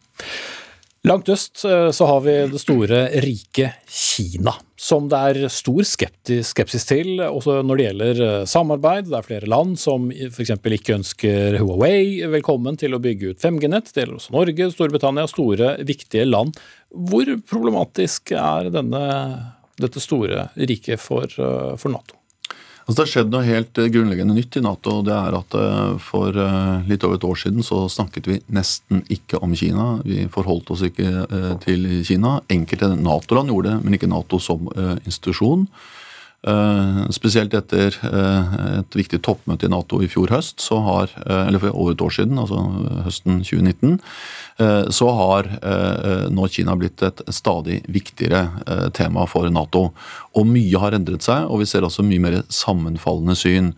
Langt 1.07 1.29
øst 1.31 1.61
eh, 1.63 1.93
så 1.95 2.07
har 2.09 2.23
vi 2.25 2.33
det 2.51 2.59
store, 2.59 3.05
rike 3.23 3.69
Kina, 3.87 4.57
som 4.75 5.05
det 5.07 5.21
er 5.29 5.53
stor 5.55 5.87
skepsis 5.87 6.87
til 6.89 7.21
også 7.23 7.61
når 7.63 7.79
det 7.79 7.87
gjelder 7.87 8.23
eh, 8.25 8.47
samarbeid. 8.51 9.07
Det 9.13 9.21
er 9.21 9.29
flere 9.29 9.51
land 9.53 9.77
som 9.79 10.09
f.eks. 10.11 10.51
ikke 10.59 10.97
ønsker 10.97 11.61
Huawei 11.61 12.27
velkommen 12.33 12.75
til 12.81 12.99
å 12.99 13.03
bygge 13.05 13.37
ut 13.37 13.47
5G-nett. 13.47 13.93
Det 13.93 14.03
gjelder 14.03 14.19
også 14.19 14.35
Norge, 14.35 14.69
Storbritannia, 14.75 15.31
store, 15.31 15.77
viktige 15.87 16.27
land. 16.27 16.59
Hvor 16.91 17.31
problematisk 17.55 18.35
er 18.35 18.73
denne, 18.75 19.07
dette 19.79 20.03
store 20.03 20.49
riket 20.59 21.07
for, 21.07 21.31
eh, 21.31 21.77
for 21.79 21.95
Nato? 21.95 22.16
Altså, 22.87 23.01
det 23.01 23.03
har 23.03 23.11
skjedd 23.11 23.33
noe 23.35 23.47
helt 23.47 23.79
eh, 23.83 23.89
grunnleggende 23.91 24.35
nytt 24.37 24.57
i 24.61 24.63
Nato. 24.63 25.01
og 25.01 25.09
det 25.09 25.15
er 25.17 25.35
at 25.35 25.55
eh, 25.59 25.97
For 26.03 26.39
eh, 26.39 26.87
litt 26.87 27.03
over 27.07 27.19
et 27.19 27.27
år 27.27 27.41
siden 27.41 27.67
så 27.67 27.81
snakket 27.91 28.29
vi 28.31 28.39
nesten 28.47 29.03
ikke 29.11 29.41
om 29.43 29.57
Kina. 29.59 29.89
Vi 30.07 30.29
forholdt 30.31 30.71
oss 30.71 30.85
ikke 30.87 31.27
til 31.65 31.89
Kina. 32.07 32.39
Enkelte 32.53 32.93
Nato-land 32.95 33.51
gjorde 33.51 33.73
det, 33.73 33.81
men 33.83 33.99
ikke 33.99 34.11
Nato 34.11 34.39
som 34.43 34.71
institusjon. 35.03 35.67
Eh, 36.47 36.99
spesielt 37.11 37.55
etter 37.59 37.97
eh, 38.07 38.51
et 38.79 38.95
viktig 38.95 39.19
toppmøte 39.27 39.67
i 39.67 39.71
Nato 39.73 39.99
i 39.99 40.07
fjor 40.11 40.31
høst, 40.31 40.63
har, 40.71 41.11
eh, 41.25 41.41
eller 41.49 41.59
for 41.59 41.75
over 41.75 41.97
et 41.97 42.05
år 42.07 42.13
siden, 42.15 42.39
altså 42.39 42.61
høsten 43.07 43.41
2019, 43.43 43.99
så 44.57 45.07
har 45.13 45.49
nå 46.33 46.47
Kina 46.49 46.73
blitt 46.81 47.03
et 47.05 47.19
stadig 47.29 47.83
viktigere 47.93 48.89
tema 48.97 49.27
for 49.29 49.45
Nato. 49.53 49.91
Og 50.33 50.47
mye 50.49 50.81
har 50.81 50.97
endret 50.97 51.27
seg, 51.27 51.45
og 51.45 51.61
vi 51.61 51.67
ser 51.69 51.85
også 51.85 52.05
mye 52.07 52.23
mer 52.25 52.37
sammenfallende 52.49 53.37
syn. 53.37 53.69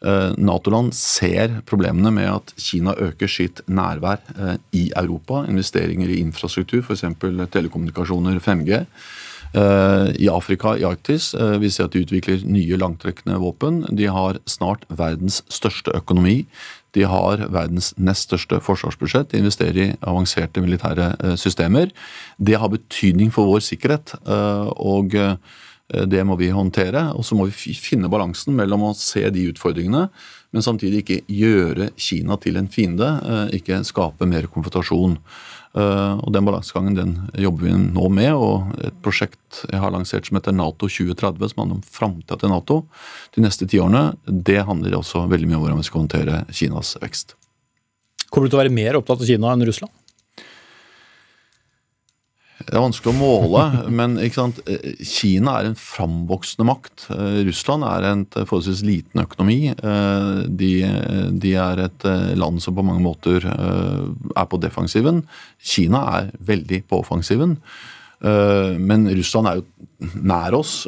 Nato-land 0.00 0.94
ser 0.96 1.58
problemene 1.68 2.14
med 2.16 2.30
at 2.30 2.54
Kina 2.56 2.94
øker 2.96 3.28
sitt 3.28 3.60
nærvær 3.68 4.24
i 4.72 4.86
Europa. 4.96 5.42
Investeringer 5.52 6.08
i 6.08 6.22
infrastruktur, 6.24 6.80
f.eks. 6.80 7.04
telekommunikasjoner, 7.52 8.40
5G. 8.40 8.80
I 9.52 10.28
Afrika, 10.32 10.76
i 10.80 10.84
Arktis, 10.88 11.34
vi 11.60 11.68
ser 11.68 11.88
at 11.88 11.92
de 11.92 12.00
utvikler 12.06 12.44
nye 12.48 12.78
langtrekkende 12.80 13.36
våpen. 13.42 13.82
De 13.92 14.06
har 14.08 14.38
snart 14.48 14.86
verdens 14.88 15.42
største 15.52 15.92
økonomi. 15.98 16.46
De 16.96 17.04
har 17.08 17.40
verdens 17.52 17.92
nest 18.00 18.30
største 18.30 18.60
forsvarsbudsjett, 18.64 19.30
de 19.32 19.42
investerer 19.42 19.80
i 19.82 19.90
avanserte 20.00 20.60
militære 20.64 21.36
systemer. 21.40 21.92
Det 22.40 22.56
har 22.60 22.72
betydning 22.72 23.32
for 23.32 23.48
vår 23.48 23.64
sikkerhet. 23.68 24.14
og 24.24 25.16
det 25.92 26.22
må 26.24 26.36
vi 26.40 26.48
håndtere. 26.48 27.10
Og 27.12 27.24
så 27.24 27.36
må 27.36 27.46
vi 27.50 27.74
finne 27.76 28.10
balansen 28.12 28.56
mellom 28.56 28.88
å 28.88 28.94
se 28.96 29.28
de 29.30 29.50
utfordringene, 29.52 30.06
men 30.52 30.64
samtidig 30.64 31.02
ikke 31.02 31.22
gjøre 31.32 31.90
Kina 31.96 32.36
til 32.40 32.56
en 32.60 32.68
fiende. 32.72 33.08
Ikke 33.52 33.82
skape 33.84 34.28
mer 34.28 34.48
konfrontasjon. 34.52 35.18
Eh, 35.72 36.14
og 36.20 36.32
Den 36.34 36.44
balansegangen 36.44 36.96
den 36.96 37.12
jobber 37.40 37.68
vi 37.68 37.72
nå 37.72 38.08
med. 38.12 38.32
og 38.32 38.74
Et 38.84 38.98
prosjekt 39.04 39.64
jeg 39.70 39.80
har 39.80 39.92
lansert 39.94 40.28
som 40.28 40.36
heter 40.36 40.52
Nato 40.52 40.88
2030, 40.88 41.48
som 41.52 41.62
handler 41.62 41.80
om 41.80 41.86
framtida 41.86 42.38
til 42.38 42.52
Nato 42.52 42.82
de 43.34 43.44
neste 43.44 43.68
ti 43.68 43.80
årene, 43.80 44.16
det 44.26 44.64
handler 44.68 44.98
også 44.98 45.26
veldig 45.30 45.48
mye 45.48 45.56
om 45.56 45.64
hvordan 45.64 45.80
vi 45.80 45.88
skal 45.88 46.04
håndtere 46.04 46.44
Kinas 46.52 46.96
vekst. 47.00 47.36
Kommer 48.32 48.48
du 48.48 48.52
til 48.52 48.60
å 48.60 48.64
være 48.64 48.72
mer 48.72 48.96
opptatt 48.96 49.20
av 49.20 49.28
Kina 49.28 49.52
enn 49.52 49.64
Russland? 49.68 49.92
Det 52.62 52.76
er 52.76 52.82
vanskelig 52.82 53.12
å 53.12 53.18
måle, 53.18 53.62
men 53.92 54.14
Kina 54.22 55.54
er 55.58 55.68
en 55.70 55.78
framvoksende 55.78 56.66
makt. 56.68 57.06
Eh, 57.14 57.38
Russland 57.48 57.86
er 57.88 58.06
en 58.08 58.24
forholdsvis 58.32 58.84
liten 58.86 59.22
økonomi. 59.24 59.72
Eh, 59.72 60.42
de, 60.46 60.72
de, 61.42 61.54
er 61.58 61.82
et 61.86 62.06
eh, 62.08 62.34
land 62.38 62.62
som 62.62 62.76
på 62.76 62.84
mange 62.86 63.02
måter 63.04 63.46
er 63.48 64.46
på 64.48 64.60
defensiven. 64.62 65.22
Kina 65.58 66.04
er 66.18 66.30
veldig 66.52 66.84
på 66.90 67.02
offensiven. 67.02 67.58
Men 68.22 69.08
Russland 69.10 69.48
er 69.50 69.56
jo 69.58 70.12
nær 70.22 70.54
oss 70.54 70.84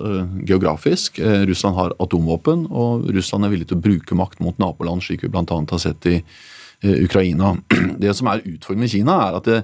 geografisk. 0.46 1.16
Russland 1.18 1.74
har 1.74 1.94
atomvåpen, 1.98 2.68
og 2.70 3.08
Russland 3.16 3.42
er 3.46 3.50
villig 3.50 3.66
til 3.72 3.80
å 3.80 3.82
bruke 3.82 4.18
makt 4.18 4.38
mot 4.44 4.60
naboland, 4.62 5.02
slik 5.02 5.24
vi 5.26 5.32
bl.a. 5.34 5.42
har 5.42 5.82
sett 5.82 6.06
i 6.06 6.20
Ukraina. 6.84 7.56
Det 8.04 8.14
som 8.14 8.30
er 8.30 8.44
utfordringen 8.44 8.86
med 8.86 8.94
Kina, 8.94 9.18
er 9.26 9.40
at 9.40 9.50
det 9.50 9.58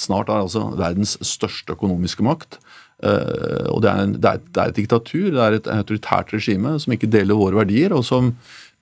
snart 0.00 0.30
er 0.30 0.44
altså 0.44 0.68
verdens 0.78 1.16
største 1.24 1.76
økonomiske 1.76 2.24
makt. 2.26 2.60
Uh, 3.04 3.68
og 3.74 3.82
det 3.84 3.90
er, 3.90 4.12
det, 4.14 4.30
er, 4.30 4.38
det 4.40 4.60
er, 4.62 4.70
et 4.70 4.78
diktatur, 4.78 5.26
det 5.34 5.42
er 5.42 5.58
et 5.58 5.66
autoritært 5.68 6.32
regime 6.32 6.78
som 6.80 6.94
ikke 6.94 7.10
deler 7.12 7.36
våre 7.36 7.58
verdier, 7.60 7.92
og 7.92 8.06
som 8.08 8.32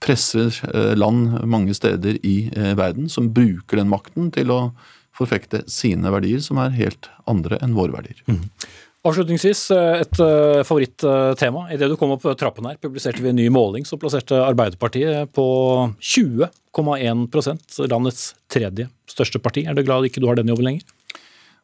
presser 0.04 0.54
uh, 0.70 0.94
land 0.94 1.40
mange 1.50 1.74
steder 1.74 2.20
i 2.22 2.36
uh, 2.54 2.76
verden, 2.78 3.10
som 3.10 3.32
bruker 3.34 3.80
den 3.80 3.90
makten 3.90 4.30
til 4.34 4.54
å 4.54 4.60
forfekte 5.14 5.64
sine 5.70 6.10
verdier, 6.14 6.42
som 6.42 6.62
er 6.62 6.74
helt 6.78 7.10
andre 7.30 7.58
enn 7.62 7.74
våre 7.74 7.94
verdier. 7.96 8.22
Mm. 8.30 8.46
Avslutningsvis 9.04 9.66
et 9.74 10.16
favorittema. 10.64 11.66
Idet 11.74 11.90
du 11.92 11.96
kom 12.00 12.14
opp 12.14 12.22
trappen 12.40 12.64
her, 12.70 12.78
publiserte 12.80 13.20
vi 13.20 13.28
en 13.34 13.36
ny 13.36 13.50
måling 13.52 13.84
som 13.84 14.00
plasserte 14.00 14.38
Arbeiderpartiet 14.40 15.28
på 15.36 15.44
20,1% 16.00 17.82
landets 17.92 18.30
tredje 18.48 18.88
største 19.12 19.42
parti. 19.44 19.66
Er 19.68 19.76
du 19.76 19.84
glad 19.84 20.08
ikke 20.08 20.24
du 20.24 20.30
har 20.30 20.40
den 20.40 20.48
jobben 20.48 20.70
lenger? 20.70 20.88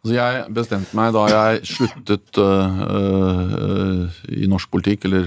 Altså 0.01 0.15
jeg 0.17 0.45
bestemte 0.57 0.97
meg 0.97 1.11
da 1.13 1.23
jeg 1.29 1.59
sluttet 1.69 2.39
uh, 2.41 2.79
uh, 2.89 4.21
i 4.33 4.47
norsk 4.49 4.71
politikk, 4.73 5.05
eller 5.11 5.27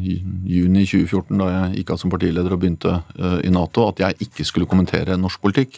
i 0.00 0.16
juni 0.48 0.86
2014, 0.88 1.34
da 1.36 1.48
jeg 1.50 1.82
gikk 1.82 1.92
av 1.92 2.00
som 2.00 2.12
partileder 2.14 2.54
og 2.56 2.62
begynte 2.62 2.94
uh, 2.96 3.34
i 3.44 3.52
Nato, 3.52 3.84
at 3.90 4.00
jeg 4.00 4.16
ikke 4.24 4.46
skulle 4.48 4.68
kommentere 4.70 5.18
norsk 5.20 5.42
politikk. 5.44 5.76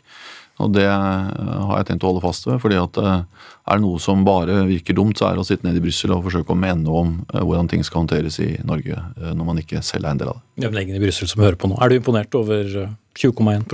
Og 0.63 0.71
det 0.75 0.87
har 0.87 1.75
jeg 1.79 1.87
tenkt 1.87 2.07
å 2.07 2.13
holde 2.13 2.23
fast 2.23 2.47
ved. 2.49 2.57
fordi 2.59 2.79
at 2.81 2.97
er 2.99 3.77
det 3.77 3.83
noe 3.85 4.01
som 4.03 4.25
bare 4.27 4.65
virker 4.67 4.97
dumt, 4.99 5.15
så 5.19 5.29
er 5.29 5.37
det 5.37 5.45
å 5.45 5.47
sitte 5.47 5.63
nede 5.63 5.79
i 5.79 5.85
Brussel 5.85 6.11
og 6.17 6.25
forsøke 6.25 6.51
å 6.51 6.59
mene 6.59 6.91
om 6.91 7.13
hvordan 7.31 7.71
ting 7.71 7.85
skal 7.87 8.03
håndteres 8.03 8.41
i 8.43 8.49
Norge, 8.67 8.99
når 9.23 9.47
man 9.47 9.63
ikke 9.63 9.85
selv 9.87 10.09
er 10.09 10.17
en 10.17 10.23
del 10.25 10.33
av 10.33 10.41
det. 10.41 10.65
Det 10.65 10.73
er 10.73 10.83
ingen 10.83 10.99
i 10.99 11.05
Brussel 11.05 11.31
som 11.31 11.45
hører 11.45 11.61
på 11.63 11.71
nå. 11.71 11.79
Er 11.79 11.95
du 11.95 12.01
imponert 12.01 12.35
over 12.35 12.75
20,1 13.15 13.71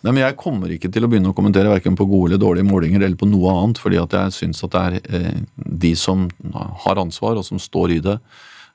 Nei, 0.00 0.14
men 0.14 0.22
Jeg 0.22 0.38
kommer 0.40 0.72
ikke 0.72 0.88
til 0.92 1.04
å 1.04 1.10
begynne 1.12 1.32
å 1.32 1.36
kommentere 1.36 1.72
verken 1.72 1.96
på 1.98 2.06
gode 2.08 2.30
eller 2.30 2.40
dårlige 2.40 2.68
målinger 2.68 3.02
eller 3.04 3.18
på 3.20 3.28
noe 3.28 3.52
annet, 3.52 3.80
fordi 3.82 4.00
at 4.00 4.16
jeg 4.16 4.36
syns 4.38 4.62
at 4.64 4.72
det 4.72 4.84
er 4.86 5.18
eh, 5.18 5.42
de 5.56 5.92
som 5.98 6.28
har 6.86 7.02
ansvar 7.02 7.36
og 7.36 7.44
som 7.44 7.60
står 7.60 7.98
i 7.98 8.00
det 8.06 8.16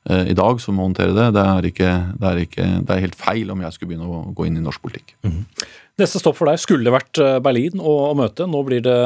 eh, 0.10 0.30
i 0.30 0.38
dag, 0.38 0.62
som 0.62 0.78
må 0.78 0.86
håndtere 0.86 1.16
det. 1.18 1.32
Det 1.34 1.48
er, 1.56 1.70
ikke, 1.72 1.96
det, 2.14 2.30
er 2.30 2.44
ikke, 2.44 2.70
det 2.78 2.94
er, 2.94 3.04
helt 3.08 3.18
feil 3.18 3.50
om 3.56 3.66
jeg 3.66 3.74
skulle 3.74 3.96
begynne 3.96 4.06
å 4.06 4.22
gå 4.38 4.46
inn 4.46 4.62
i 4.62 4.66
norsk 4.68 4.86
politikk. 4.86 5.16
Mm 5.26 5.32
-hmm. 5.32 5.68
Neste 5.98 6.20
stopp 6.20 6.36
for 6.38 6.52
deg 6.52 6.60
skulle 6.60 6.92
vært 6.94 7.18
eh, 7.18 7.40
Berlin 7.40 7.80
å, 7.80 8.14
møte. 8.14 8.46
Nå 8.46 8.64
blir 8.68 8.82
det 8.84 9.00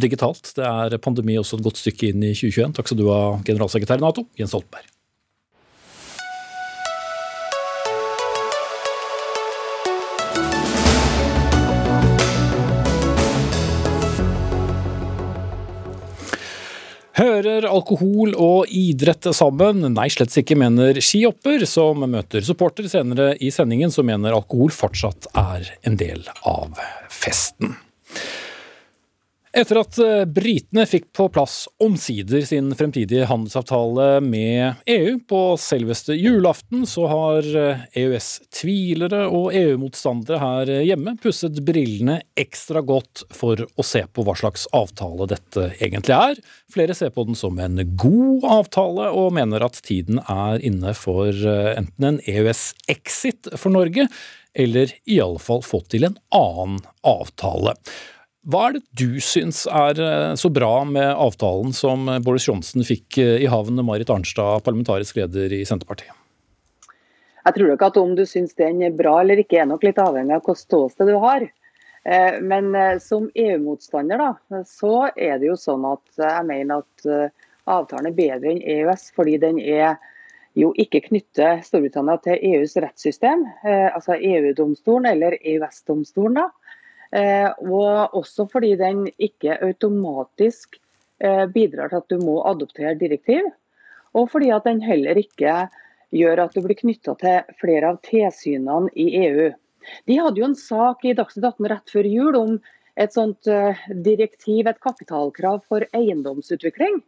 digitalt. 0.00 0.54
Det 0.56 0.64
er 0.64 0.98
pandemi 0.98 1.38
også 1.38 1.58
et 1.58 1.64
godt 1.64 1.76
stykke 1.76 2.10
inn 2.10 2.22
i 2.24 2.34
2021. 2.34 2.72
Takk 2.74 2.88
skal 2.88 2.98
du 2.98 3.10
ha, 3.12 3.38
generalsekretær 3.44 4.00
i 4.00 4.06
Nato, 4.06 4.26
Jens 4.34 4.50
Stoltenberg. 4.50 4.88
Hører 17.20 17.66
alkohol 17.68 18.30
og 18.40 18.70
idrett 18.72 19.26
sammen? 19.36 19.82
Nei, 19.92 20.06
slett 20.08 20.32
ikke, 20.40 20.56
mener 20.56 20.96
skihopper, 21.04 21.66
som 21.68 22.00
møter 22.08 22.40
supporter 22.46 22.88
senere 22.88 23.34
i 23.44 23.50
sendingen, 23.52 23.92
som 23.92 24.08
mener 24.08 24.32
alkohol 24.32 24.72
fortsatt 24.72 25.28
er 25.36 25.68
en 25.84 25.98
del 26.00 26.24
av 26.48 26.80
festen. 27.12 27.74
Etter 29.50 29.80
at 29.80 29.96
eh, 29.98 30.24
britene 30.30 30.84
fikk 30.86 31.08
på 31.16 31.24
plass 31.34 31.64
omsider 31.82 32.44
sin 32.46 32.70
fremtidige 32.78 33.24
handelsavtale 33.26 34.20
med 34.22 34.84
EU 34.86 35.16
på 35.26 35.40
selveste 35.58 36.14
julaften, 36.14 36.84
så 36.86 37.08
har 37.10 37.48
EØS-tvilere 37.98 39.24
eh, 39.24 39.26
e 39.26 39.40
og 39.40 39.56
EU-motstandere 39.58 40.38
her 40.38 40.70
hjemme 40.86 41.16
pusset 41.18 41.58
brillene 41.66 42.20
ekstra 42.38 42.84
godt 42.86 43.24
for 43.34 43.64
å 43.74 43.86
se 43.86 44.04
på 44.06 44.22
hva 44.28 44.36
slags 44.38 44.68
avtale 44.76 45.26
dette 45.34 45.66
egentlig 45.80 46.14
er. 46.14 46.38
Flere 46.70 46.94
ser 46.94 47.10
på 47.10 47.26
den 47.26 47.38
som 47.38 47.58
en 47.58 47.82
god 47.98 48.46
avtale, 48.60 49.10
og 49.10 49.34
mener 49.34 49.66
at 49.66 49.82
tiden 49.82 50.22
er 50.30 50.62
inne 50.62 50.94
for 50.94 51.34
eh, 51.34 51.72
enten 51.74 52.06
en 52.06 52.22
EØS-exit 52.22 53.50
for 53.56 53.74
Norge, 53.74 54.06
eller 54.54 54.94
iallfall 55.10 55.66
få 55.66 55.82
til 55.90 56.06
en 56.06 56.18
annen 56.38 56.80
avtale. 57.02 57.74
Hva 58.48 58.70
er 58.70 58.78
det 58.78 58.86
du 58.96 59.18
syns 59.20 59.66
er 59.68 59.98
eh, 60.00 60.34
så 60.40 60.48
bra 60.48 60.80
med 60.88 61.04
avtalen 61.12 61.74
som 61.76 62.08
Boris 62.24 62.46
Johnson 62.48 62.84
fikk 62.88 63.18
eh, 63.20 63.36
i 63.44 63.48
havn 63.52 63.76
med 63.76 63.84
Marit 63.84 64.08
Arnstad, 64.08 64.62
parlamentarisk 64.64 65.18
leder 65.18 65.52
i 65.52 65.60
Senterpartiet? 65.68 66.14
Jeg 67.44 67.56
tror 67.56 67.68
nok 67.68 67.84
at 67.84 67.98
om 68.00 68.14
du 68.16 68.22
syns 68.28 68.56
den 68.56 68.80
er 68.86 68.96
bra 68.96 69.18
eller 69.20 69.42
ikke, 69.42 69.58
er 69.60 69.68
nok 69.68 69.84
litt 69.84 70.00
avhengig 70.00 70.32
av 70.32 70.40
hvilket 70.40 70.62
ståsted 70.62 71.10
du 71.12 71.18
har. 71.20 71.44
Eh, 72.08 72.38
men 72.40 72.72
som 73.04 73.28
EU-motstander 73.34 74.24
da, 74.24 74.30
så 74.68 75.10
er 75.12 75.36
det 75.36 75.50
jo 75.50 75.58
sånn 75.60 75.84
at 75.90 76.24
jeg 76.24 76.48
mener 76.48 76.80
at 76.80 77.36
avtalen 77.68 78.08
er 78.08 78.16
bedre 78.16 78.54
enn 78.54 78.64
EØS, 78.64 79.10
fordi 79.16 79.36
den 79.42 79.60
er 79.60 79.98
jo 80.56 80.72
ikke 80.80 81.04
knytter 81.10 81.60
Storbritannia 81.64 82.16
til 82.24 82.40
EUs 82.40 82.72
rettssystem, 82.80 83.44
altså 83.68 84.16
EU-domstolen 84.16 85.12
eller 85.12 85.36
EØS-domstolen. 85.38 86.40
da. 86.40 86.48
Eh, 87.10 87.48
og 87.66 88.14
også 88.14 88.46
fordi 88.50 88.76
den 88.78 89.06
ikke 89.18 89.56
automatisk 89.66 90.78
eh, 91.22 91.46
bidrar 91.50 91.90
til 91.90 92.02
at 92.02 92.12
du 92.12 92.20
må 92.22 92.38
adoptere 92.46 92.94
direktiv. 92.98 93.48
Og 94.14 94.30
fordi 94.30 94.50
at 94.54 94.66
den 94.66 94.82
heller 94.82 95.18
ikke 95.18 95.66
gjør 96.14 96.44
at 96.44 96.54
du 96.54 96.62
blir 96.64 96.78
knytta 96.78 97.16
til 97.18 97.56
flere 97.60 97.92
av 97.92 98.00
tilsynene 98.06 98.90
i 98.98 99.08
EU. 99.26 99.50
De 100.06 100.18
hadde 100.18 100.42
jo 100.42 100.48
en 100.50 100.58
sak 100.58 101.06
i 101.06 101.14
Dagsnytt 101.16 101.46
18 101.46 101.70
rett 101.72 101.94
før 101.94 102.08
jul 102.10 102.38
om 102.38 102.58
et 103.00 103.14
sånt 103.14 103.48
eh, 103.48 103.78
direktiv, 104.04 104.66
et 104.66 104.82
kapitalkrav 104.82 105.62
for 105.70 105.86
eiendomsutvikling. 105.96 107.00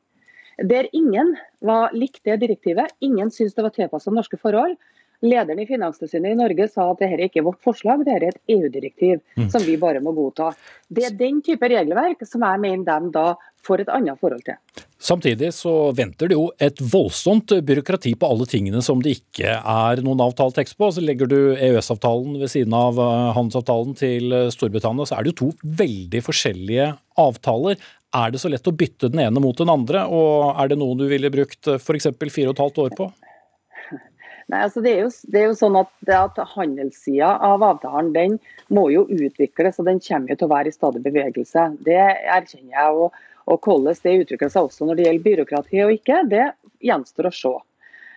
Der 0.69 0.89
ingen 0.93 1.35
var 1.65 1.95
likt 1.97 2.23
det 2.29 2.41
direktivet, 2.43 2.93
ingen 3.01 3.31
syntes 3.33 3.57
det 3.57 3.65
var 3.67 3.75
tilpassa 3.77 4.13
norske 4.13 4.39
forhold. 4.41 4.77
Lederen 5.23 5.61
i 5.63 5.67
Finanstilsynet 5.69 6.35
i 6.35 6.39
Norge 6.39 6.67
sa 6.71 6.89
at 6.91 7.03
dette 7.03 7.29
ikke 7.29 7.43
er 7.43 7.47
vårt 7.47 7.63
forslag, 7.63 8.03
dette 8.03 8.17
er 8.19 8.33
et 8.33 8.57
EU-direktiv 8.57 9.21
mm. 9.39 9.49
som 9.55 9.63
vi 9.63 9.77
bare 9.79 10.03
må 10.03 10.15
godta. 10.17 10.51
Det 10.91 11.07
er 11.07 11.15
den 11.15 11.39
type 11.47 11.69
regelverk 11.71 12.25
som 12.27 12.43
jeg 12.43 12.63
mener 12.65 12.89
de 12.89 13.13
da 13.15 13.29
får 13.63 13.85
et 13.85 13.93
annet 13.95 14.19
forhold 14.19 14.43
til. 14.47 14.59
Samtidig 15.03 15.49
så 15.55 15.91
venter 15.99 16.31
det 16.31 16.37
jo 16.37 16.49
et 16.63 16.79
voldsomt 16.79 17.55
byråkrati 17.67 18.13
på 18.19 18.29
alle 18.35 18.47
tingene 18.51 18.83
som 18.87 19.01
det 19.03 19.17
ikke 19.17 19.57
er 19.59 20.03
noen 20.07 20.23
avtalt 20.23 20.55
tekst 20.59 20.77
på. 20.79 20.91
Så 20.95 21.03
legger 21.03 21.31
du 21.31 21.39
EØS-avtalen 21.55 22.39
ved 22.43 22.53
siden 22.53 22.75
av 22.79 23.01
eh, 23.03 23.31
handelsavtalen 23.35 23.99
til 23.99 24.31
eh, 24.31 24.51
Storbritannia, 24.55 25.07
så 25.07 25.19
er 25.19 25.27
det 25.27 25.35
jo 25.35 25.41
to 25.41 25.73
veldig 25.83 26.23
forskjellige 26.23 26.93
avtaler. 27.19 27.83
Er 28.15 28.31
det 28.31 28.43
så 28.43 28.51
lett 28.53 28.67
å 28.69 28.75
bytte 28.75 29.11
den 29.11 29.25
ene 29.25 29.43
mot 29.43 29.59
den 29.59 29.73
andre, 29.73 30.05
og 30.07 30.53
er 30.55 30.71
det 30.71 30.79
noe 30.79 30.99
du 30.99 31.07
ville 31.11 31.31
brukt 31.35 31.71
eh, 31.71 31.83
f.eks. 31.83 32.11
fire 32.23 32.53
og 32.53 32.55
et 32.55 32.65
halvt 32.67 32.83
år 32.87 32.97
på? 32.99 33.11
Nei, 34.51 34.63
altså 34.67 34.83
det, 34.83 34.93
er 34.93 35.05
jo, 35.05 35.11
det 35.33 35.41
er 35.41 35.47
jo 35.49 35.59
sånn 35.59 35.77
at, 35.79 35.93
at 36.11 36.39
Handelssida 36.55 37.35
av 37.47 37.63
avtalen 37.67 38.11
den 38.15 38.39
må 38.75 38.89
jo 38.93 39.05
utvikles 39.07 39.79
og 39.79 39.87
den 39.89 40.01
kommer 40.03 40.33
jo 40.33 40.41
til 40.41 40.49
å 40.49 40.55
være 40.55 40.73
i 40.73 40.75
stadig 40.75 41.03
bevegelse. 41.05 41.67
Det 41.87 42.01
erkjenner 42.01 42.75
jeg. 42.75 42.97
Og, 43.05 43.21
Og 43.51 43.59
hvordan 43.59 43.97
det 44.05 44.19
utvikler 44.23 44.51
seg 44.53 44.69
også 44.69 44.87
når 44.87 44.99
det 44.99 45.07
gjelder 45.07 45.25
byråkrati 45.25 45.81
og 45.83 45.93
ikke, 45.97 46.21
det 46.31 46.45
gjenstår 46.87 47.27
å 47.27 47.35
se. 47.35 47.53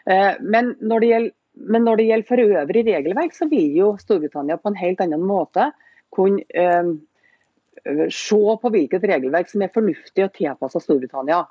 Eh, 0.05 0.33
men 0.41 0.75
når 0.81 1.01
det 1.01 1.09
gjelder, 1.09 1.35
når 1.79 1.97
det 1.97 2.05
gjelder 2.09 2.27
for 2.29 2.43
øvrig 2.61 2.83
regelverk, 2.85 3.33
så 3.33 3.47
vil 3.49 3.77
jo 3.79 3.87
Storbritannia 4.01 4.59
på 4.61 4.69
en 4.69 4.77
helt 4.77 5.01
annen 5.01 5.23
måte 5.25 5.71
kunne 6.13 6.43
eh, 6.53 6.93
se 8.13 8.41
på 8.61 8.71
hvilket 8.73 9.05
regelverk 9.09 9.49
som 9.49 9.63
er 9.65 9.73
fornuftig 9.73 10.25
og 10.25 10.33
tilpasset 10.37 10.85
Storbritannia. 10.85 11.43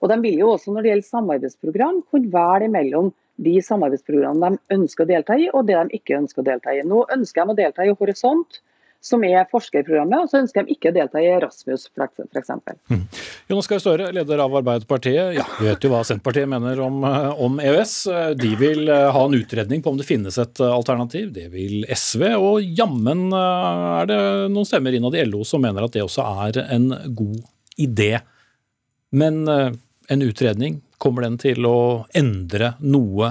Og 0.00 0.08
De 0.08 0.16
vil 0.22 0.40
jo 0.40 0.54
også 0.54 0.72
når 0.72 0.82
det 0.82 0.92
gjelder 0.92 1.10
samarbeidsprogram 1.10 2.02
kunne 2.10 2.32
velge 2.32 2.70
mellom 2.72 3.10
de 3.40 3.60
samarbeidsprogrammene 3.64 4.56
de 4.56 4.76
ønsker 4.76 5.06
å 5.06 5.10
delta 5.10 5.36
i, 5.38 5.48
og 5.54 5.68
det 5.68 5.78
de 5.78 6.00
ikke 6.00 6.18
ønsker 6.20 6.42
å 6.42 6.48
delta 6.50 6.74
i. 6.74 6.82
Nå 6.86 7.04
ønsker 7.14 7.46
de 7.46 7.54
å 7.54 7.60
delta 7.62 7.86
i 7.86 7.94
Horisont, 7.94 8.60
som 9.00 9.22
er 9.24 9.46
forskerprogrammet, 9.48 10.26
og 10.26 10.28
så 10.28 10.42
ønsker 10.42 10.66
de 10.66 10.74
ikke 10.74 10.90
å 10.90 10.94
delta 10.94 11.20
i 11.22 11.28
Erasmus 11.32 11.86
f.eks. 11.88 12.50
Mm. 12.92 13.06
Jonas 13.48 13.68
Gahr 13.70 13.80
Støre, 13.80 14.10
leder 14.12 14.42
av 14.44 14.58
Arbeiderpartiet. 14.60 15.38
Ja, 15.38 15.46
Vi 15.56 15.70
vet 15.70 15.86
jo 15.86 15.92
hva 15.94 16.02
Senterpartiet 16.04 16.50
mener 16.52 16.82
om, 16.84 17.00
om, 17.00 17.56
EØS. 17.64 17.94
De 18.36 18.50
vil 18.60 18.92
eh, 18.92 19.06
ha 19.14 19.22
en 19.24 19.38
utredning 19.38 19.80
på 19.80 19.94
om 19.94 19.96
det 20.00 20.08
finnes 20.08 20.36
et 20.36 20.60
eh, 20.60 20.74
alternativ. 20.74 21.32
Det 21.32 21.46
vil 21.54 21.88
SV. 21.88 22.26
Og 22.36 22.76
jammen 22.76 23.30
eh, 23.32 23.86
er 24.02 24.12
det 24.12 24.20
noen 24.52 24.68
stemmer 24.68 24.96
innad 24.96 25.16
i 25.16 25.24
LO 25.24 25.46
som 25.48 25.64
mener 25.64 25.88
at 25.88 25.96
det 25.96 26.04
også 26.04 26.28
er 26.44 26.60
en 26.66 26.92
god 27.16 27.40
idé. 27.80 28.12
Men 29.16 29.42
en 29.48 30.22
utredning 30.22 30.76
Kommer 31.00 31.24
den 31.24 31.38
til 31.40 31.64
å 31.64 32.04
endre 32.16 32.74
noe 32.84 33.30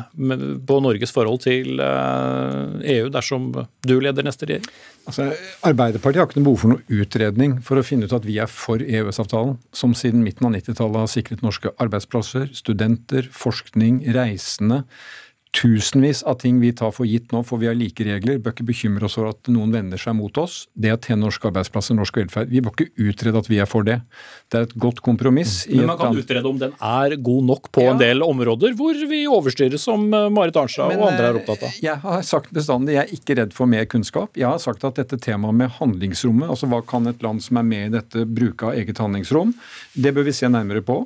på 0.65 0.77
Norges 0.81 1.13
forhold 1.13 1.43
til 1.43 1.77
EU 1.79 3.05
e 3.05 3.11
dersom 3.13 3.51
du 3.85 3.93
leder 4.01 4.25
neste 4.25 4.49
regjering? 4.49 4.65
Altså, 5.09 5.29
Arbeiderpartiet 5.65 6.21
har 6.21 6.27
ikke 6.29 6.39
noe 6.39 6.47
behov 6.49 6.59
for 6.63 6.73
noe 6.73 6.99
utredning 7.01 7.55
for 7.65 7.79
å 7.79 7.85
finne 7.85 8.09
ut 8.09 8.13
at 8.17 8.25
vi 8.25 8.39
er 8.41 8.49
for 8.49 8.81
EØS-avtalen, 8.81 9.55
som 9.73 9.95
siden 9.97 10.25
midten 10.25 10.49
av 10.49 10.53
90-tallet 10.57 11.03
har 11.03 11.09
sikret 11.13 11.45
norske 11.45 11.71
arbeidsplasser, 11.81 12.49
studenter, 12.57 13.29
forskning, 13.33 14.03
reisende 14.17 14.83
tusenvis 15.55 16.21
av 16.29 16.37
ting 16.43 16.59
vi 16.61 16.69
tar 16.77 16.91
for 16.93 17.09
gitt 17.09 17.31
nå, 17.33 17.41
for 17.47 17.61
vi 17.61 17.67
har 17.69 17.77
like 17.77 18.05
regler. 18.05 18.37
Bør 18.43 18.53
ikke 18.53 18.67
bekymre 18.67 19.07
oss 19.07 19.17
over 19.17 19.31
at 19.33 19.49
noen 19.49 19.71
vender 19.73 19.99
seg 20.01 20.13
mot 20.17 20.35
oss. 20.41 20.61
Det 20.77 20.91
å 20.93 20.99
tjene 21.01 21.23
norske 21.23 21.49
arbeidsplasser, 21.49 21.97
norsk 21.97 22.19
velferd. 22.21 22.51
Vi 22.53 22.61
bør 22.63 22.75
ikke 22.75 23.09
utrede 23.09 23.41
at 23.41 23.49
vi 23.49 23.57
er 23.63 23.69
for 23.69 23.87
det. 23.87 23.97
Det 24.49 24.59
er 24.59 24.67
et 24.67 24.75
godt 24.79 25.01
kompromiss. 25.05 25.63
Mm. 25.65 25.81
Men 25.81 25.91
man 25.91 26.01
kan 26.01 26.19
utrede 26.21 26.51
om 26.51 26.59
den 26.61 26.75
er 26.77 27.17
god 27.17 27.49
nok 27.49 27.71
på 27.73 27.85
ja. 27.85 27.95
en 27.95 28.01
del 28.01 28.21
områder 28.25 28.77
hvor 28.77 29.01
vi 29.09 29.23
overstyres, 29.29 29.87
som 29.89 30.05
eh, 30.13 30.29
Marit 30.33 30.59
Arnstad 30.59 30.93
og 30.93 31.07
andre 31.09 31.31
er 31.31 31.41
opptatt 31.41 31.65
av. 31.65 31.73
Eh, 31.73 31.81
jeg 31.87 31.97
har 32.05 32.25
sagt 32.27 32.53
bestandig 32.55 32.99
jeg 32.99 33.07
er 33.07 33.15
ikke 33.17 33.39
redd 33.41 33.55
for 33.57 33.69
mer 33.69 33.89
kunnskap. 33.89 34.37
Jeg 34.37 34.49
har 34.49 34.61
sagt 34.61 34.85
at 34.85 35.01
dette 35.01 35.17
temaet 35.23 35.57
med 35.57 35.73
handlingsrommet, 35.79 36.49
altså 36.53 36.69
hva 36.69 36.83
kan 36.85 37.09
et 37.09 37.25
land 37.25 37.41
som 37.45 37.57
er 37.61 37.67
med 37.73 37.87
i 37.89 37.95
dette 37.97 38.27
bruke 38.29 38.69
av 38.69 38.77
eget 38.77 39.01
handlingsrom, 39.01 39.55
det 39.97 40.13
bør 40.13 40.29
vi 40.29 40.35
se 40.35 40.49
nærmere 40.51 40.85
på. 40.85 41.01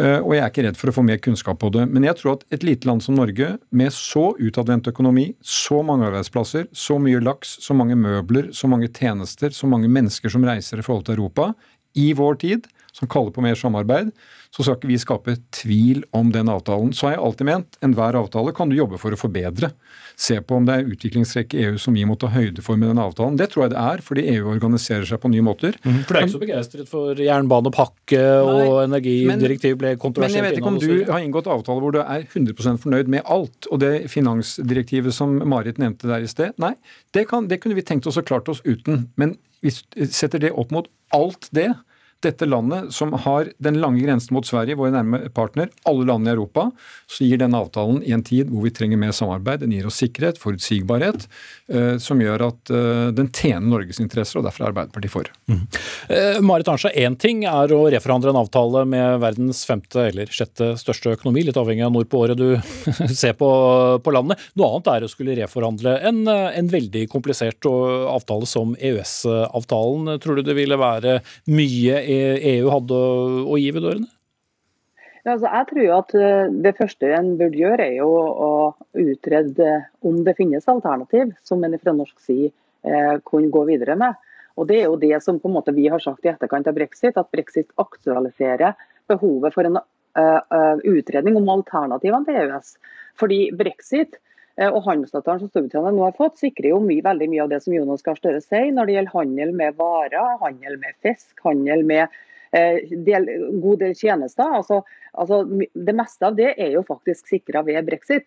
Eh, 0.00 0.18
og 0.18 0.34
jeg 0.34 0.42
er 0.44 0.52
ikke 0.52 0.64
redd 0.66 0.80
for 0.80 0.92
å 0.92 0.96
få 0.96 1.04
mer 1.06 1.20
kunnskap 1.22 1.60
på 1.62 1.70
det. 1.74 1.86
Men 1.90 2.06
jeg 2.06 2.18
tror 2.20 2.36
at 2.36 2.44
et 2.54 2.66
lite 2.66 2.88
land 2.88 3.04
som 3.04 3.18
Norge, 3.18 3.52
med 3.70 3.94
så 3.96 4.30
utadvendt 4.40 4.90
økonomi, 4.90 5.30
så 5.42 5.82
mange 5.86 6.08
arbeidsplasser, 6.08 6.68
så 6.72 6.98
mye 7.02 7.22
laks, 7.22 7.58
så 7.64 7.76
mange 7.76 7.98
møbler, 7.98 8.50
så 8.56 8.70
mange 8.70 8.90
tjenester, 8.92 9.54
så 9.54 9.70
mange 9.70 9.90
mennesker 9.92 10.32
som 10.32 10.46
reiser 10.46 10.80
i 10.80 10.86
forhold 10.86 11.08
til 11.08 11.18
Europa, 11.18 11.52
i 11.98 12.12
vår 12.16 12.38
tid, 12.44 12.68
som 12.92 13.08
kaller 13.10 13.34
på 13.34 13.44
mer 13.44 13.58
samarbeid, 13.58 14.10
så 14.50 14.64
skal 14.64 14.78
ikke 14.78 14.90
vi 14.90 14.98
skape 14.98 15.34
tvil 15.54 16.02
om 16.16 16.32
den 16.34 16.50
avtalen. 16.50 16.90
Så 16.96 17.06
har 17.06 17.14
jeg 17.14 17.22
alltid 17.22 17.46
ment 17.46 17.76
enhver 17.86 18.18
avtale 18.18 18.54
kan 18.56 18.70
du 18.70 18.74
jobbe 18.74 18.98
for 18.98 19.14
å 19.14 19.18
forbedre. 19.18 19.70
Se 20.18 20.40
på 20.42 20.58
om 20.58 20.66
det 20.66 20.74
er 20.74 20.88
utviklingstrekk 20.90 21.54
i 21.54 21.62
EU 21.68 21.76
som 21.80 21.94
vi 21.94 22.02
må 22.08 22.16
ta 22.18 22.28
høyde 22.32 22.64
for 22.64 22.80
med 22.80 22.90
den 22.90 23.00
avtalen. 23.02 23.38
Det 23.38 23.46
tror 23.52 23.64
jeg 23.64 23.74
det 23.76 23.82
er, 23.82 24.02
fordi 24.04 24.24
EU 24.34 24.50
organiserer 24.50 25.06
seg 25.06 25.22
på 25.22 25.30
nye 25.30 25.44
måter. 25.46 25.78
Mm, 25.84 26.00
for 26.02 26.10
du 26.10 26.18
er 26.18 26.26
ikke 26.26 26.34
så 26.34 26.42
begeistret 26.42 26.90
for 26.90 27.22
jernbanepakke 27.24 28.24
og 28.42 28.80
energidirektiv 28.88 29.78
ble 29.80 29.94
kontroversielt 30.02 30.42
Men 30.42 30.50
jeg 30.50 30.56
vet 30.56 30.60
ikke 30.60 30.72
om 30.72 30.80
du 30.82 31.12
har 31.12 31.26
inngått 31.26 31.50
avtale 31.54 31.84
hvor 31.84 31.94
du 31.94 32.00
er 32.02 32.26
100% 32.26 32.82
fornøyd 32.82 33.12
med 33.12 33.22
alt. 33.30 33.70
Og 33.70 33.82
det 33.84 33.94
finansdirektivet 34.10 35.14
som 35.14 35.38
Marit 35.48 35.78
nevnte 35.78 36.10
der 36.10 36.26
i 36.26 36.30
sted, 36.30 36.58
nei, 36.58 36.74
det, 37.14 37.28
kan, 37.30 37.46
det 37.46 37.62
kunne 37.62 37.78
vi 37.78 37.86
tenkt 37.86 38.10
oss 38.10 38.18
og 38.18 38.26
klart 38.26 38.50
oss 38.50 38.64
uten. 38.66 39.06
Men 39.20 39.38
vi 39.62 39.70
setter 39.70 40.42
det 40.42 40.50
opp 40.58 40.74
mot 40.74 40.90
alt 41.14 41.48
det 41.54 41.70
dette 42.24 42.46
landet, 42.46 42.92
som 42.94 43.12
har 43.24 43.48
den 43.58 43.78
lange 43.80 44.02
grensen 44.04 44.34
mot 44.36 44.46
Sverige, 44.46 44.76
vår 44.76 44.92
nærme 44.92 45.22
partner, 45.34 45.70
alle 45.88 46.04
landene 46.08 46.32
i 46.32 46.36
Europa, 46.36 46.66
så 47.08 47.24
gir 47.24 47.40
denne 47.40 47.58
avtalen 47.60 48.02
i 48.04 48.12
en 48.12 48.24
tid 48.26 48.50
hvor 48.52 48.66
vi 48.66 48.72
trenger 48.76 49.00
mer 49.00 49.14
samarbeid. 49.16 49.62
Den 49.64 49.72
gir 49.72 49.88
oss 49.88 50.00
sikkerhet, 50.02 50.40
forutsigbarhet, 50.40 51.24
eh, 51.72 51.96
som 52.02 52.20
gjør 52.20 52.44
at 52.50 52.72
eh, 52.74 53.06
den 53.16 53.30
tjener 53.32 53.64
Norges 53.70 54.02
interesser, 54.02 54.40
og 54.40 54.48
derfor 54.48 54.66
er 54.66 54.72
Arbeiderpartiet 54.74 55.14
for. 55.14 55.30
Mm. 55.50 55.64
Marit 56.44 56.68
Arnstad, 56.68 56.96
én 56.98 57.16
ting 57.20 57.42
er 57.48 57.72
å 57.72 57.80
reforhandle 57.92 58.32
en 58.34 58.40
avtale 58.42 58.84
med 58.88 59.20
verdens 59.22 59.62
femte 59.68 60.08
eller 60.10 60.30
sjette 60.34 60.74
største 60.80 61.14
økonomi, 61.16 61.44
litt 61.46 61.58
avhengig 61.60 61.86
av 61.86 61.94
når 61.94 62.08
på 62.10 62.20
året 62.24 62.38
du 62.38 62.54
ser 63.20 63.36
på, 63.38 63.50
på 64.04 64.14
landet. 64.14 64.40
Noe 64.58 64.74
annet 64.74 64.92
er 64.92 65.06
å 65.06 65.10
skulle 65.10 65.38
reforhandle 65.38 65.96
en, 66.10 66.22
en 66.28 66.70
veldig 66.70 67.06
komplisert 67.12 67.66
avtale 67.70 68.48
som 68.48 68.76
EØS-avtalen. 68.76 70.14
Tror 70.20 70.38
du 70.38 70.44
det 70.46 70.56
ville 70.58 70.78
være 70.80 71.20
mye 71.50 72.02
EU 72.10 72.70
hadde 72.72 72.96
å 73.46 73.58
gi 73.60 73.70
ved 73.74 73.86
dørene? 73.86 74.10
Ja, 75.20 75.34
altså, 75.34 75.50
jeg 75.50 75.66
tror 75.68 75.90
at 75.98 76.14
eh, 76.16 76.52
Det 76.64 76.72
første 76.78 77.10
en 77.12 77.34
burde 77.40 77.60
gjøre, 77.60 77.86
er 77.86 77.98
jo 77.98 78.08
å 78.10 78.50
utrede 78.96 79.74
om 80.06 80.22
det 80.24 80.36
finnes 80.38 80.68
alternativ 80.68 81.34
som 81.44 81.62
en 81.64 81.76
fra 81.78 81.92
norsk 81.96 82.16
side 82.24 82.50
eh, 82.88 83.16
kunne 83.28 83.52
gå 83.52 83.66
videre 83.68 83.98
med. 84.00 84.16
Og 84.56 84.68
Det 84.68 84.80
er 84.80 84.88
jo 84.88 85.00
det 85.00 85.20
som 85.24 85.38
på 85.40 85.48
en 85.48 85.56
måte 85.58 85.74
vi 85.76 85.88
har 85.92 86.00
sagt 86.02 86.24
i 86.24 86.32
etterkant 86.32 86.68
av 86.68 86.76
brexit, 86.76 87.16
at 87.16 87.30
brexit 87.32 87.70
aktualiserer 87.80 88.76
behovet 89.08 89.54
for 89.54 89.66
en 89.66 89.78
uh, 89.80 90.76
utredning 90.84 91.38
om 91.38 91.48
alternativene 91.54 92.26
til 92.26 92.40
EØS. 92.42 92.74
Fordi 93.20 93.38
brexit 93.56 94.18
og 94.60 94.80
handelsavtalen 94.84 95.44
som 95.44 95.50
Storbritannia 95.52 95.92
nå 95.94 96.02
har 96.04 96.16
fått, 96.18 96.40
sikrer 96.42 96.72
jo 96.72 96.80
mye, 96.84 97.04
veldig 97.06 97.28
mye 97.32 97.44
av 97.44 97.52
det 97.52 97.60
som 97.64 97.72
Jonas 97.72 98.02
Gahr 98.04 98.18
Støre 98.18 98.42
sier 98.44 98.72
når 98.74 98.88
det 98.88 98.96
gjelder 98.96 99.14
handel 99.14 99.54
med 99.56 99.78
varer, 99.78 100.34
handel 100.42 100.76
med 100.82 100.98
fisk, 101.06 101.30
handel 101.46 101.86
med 101.88 102.18
Eh, 102.52 102.98
del, 102.98 103.28
god 103.62 103.78
del 103.78 103.94
tjenester. 103.94 104.56
Altså, 104.58 104.82
altså, 105.12 105.44
det 105.74 105.94
meste 105.94 106.26
av 106.26 106.36
det 106.38 106.54
er 106.56 106.74
jo 106.74 106.84
faktisk 106.86 107.30
sikra 107.30 107.62
ved 107.66 107.84
brexit. 107.86 108.26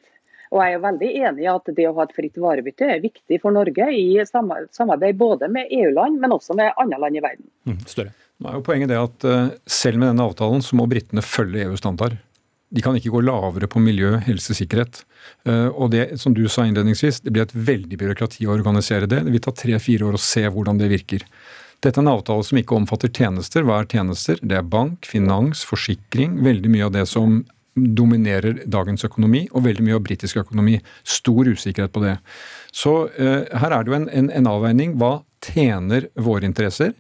Og 0.54 0.62
jeg 0.62 0.76
er 0.76 0.84
veldig 0.84 1.10
enig 1.28 1.44
i 1.44 1.50
at 1.50 1.72
det 1.76 1.88
å 1.90 1.96
ha 1.98 2.06
et 2.06 2.14
fritt 2.14 2.36
varebytte 2.38 2.86
er 2.86 3.02
viktig 3.02 3.40
for 3.42 3.56
Norge 3.56 3.88
i 3.90 4.22
samarbeid 4.30 5.18
både 5.18 5.50
med 5.50 5.72
EU-land, 5.74 6.20
men 6.22 6.36
også 6.36 6.54
med 6.56 6.78
andre 6.78 7.00
land 7.02 7.18
i 7.18 7.24
verden. 7.26 7.48
Mm, 7.66 7.80
større. 7.90 8.14
Nå 8.38 8.52
er 8.52 8.60
jo 8.60 8.66
poenget 8.66 8.92
det 8.92 9.00
at 9.00 9.26
uh, 9.30 9.50
Selv 9.70 9.98
med 10.02 10.12
denne 10.12 10.28
avtalen 10.30 10.62
så 10.66 10.78
må 10.78 10.86
britene 10.90 11.26
følge 11.26 11.66
EU-standard. 11.66 12.20
De 12.74 12.82
kan 12.82 12.96
ikke 12.98 13.12
gå 13.14 13.22
lavere 13.22 13.70
på 13.70 13.82
miljø, 13.82 14.16
helse, 14.26 14.56
sikkerhet. 14.58 15.04
Uh, 15.48 15.70
og 15.70 15.92
det 15.94 16.18
som 16.22 16.34
du 16.34 16.46
sa 16.50 16.66
innledningsvis, 16.66 17.22
det 17.22 17.34
blir 17.34 17.46
et 17.46 17.54
veldig 17.54 18.00
byråkrati 18.02 18.48
å 18.48 18.56
organisere 18.56 19.10
det. 19.10 19.22
Det 19.26 19.34
vil 19.36 19.44
ta 19.46 19.54
tre-fire 19.56 20.08
år 20.10 20.18
å 20.18 20.22
se 20.22 20.48
hvordan 20.48 20.82
det 20.82 20.90
virker. 20.94 21.26
Dette 21.84 22.00
er 22.00 22.06
en 22.06 22.14
avtale 22.14 22.46
som 22.48 22.58
ikke 22.58 22.78
omfatter 22.78 23.12
tjenester. 23.14 23.66
Hva 23.68 23.82
er 23.82 23.90
tjenester? 23.92 24.40
Det 24.42 24.58
er 24.58 24.66
bank, 24.66 25.06
finans, 25.06 25.66
forsikring. 25.68 26.40
Veldig 26.46 26.72
mye 26.72 26.88
av 26.88 26.96
det 26.96 27.06
som 27.12 27.44
dominerer 27.74 28.62
dagens 28.70 29.04
økonomi, 29.06 29.48
og 29.52 29.66
veldig 29.66 29.84
mye 29.86 29.98
av 29.98 30.04
britisk 30.06 30.38
økonomi. 30.44 30.78
Stor 31.04 31.50
usikkerhet 31.50 31.94
på 31.94 32.04
det. 32.06 32.18
Så 32.74 32.96
uh, 33.20 33.44
her 33.50 33.70
er 33.70 33.84
det 33.84 33.94
jo 33.94 34.00
en, 34.00 34.10
en, 34.10 34.32
en 34.34 34.50
avveining. 34.50 34.98
Hva 35.02 35.20
tjener 35.44 36.08
våre 36.16 36.48
interesser? 36.48 36.94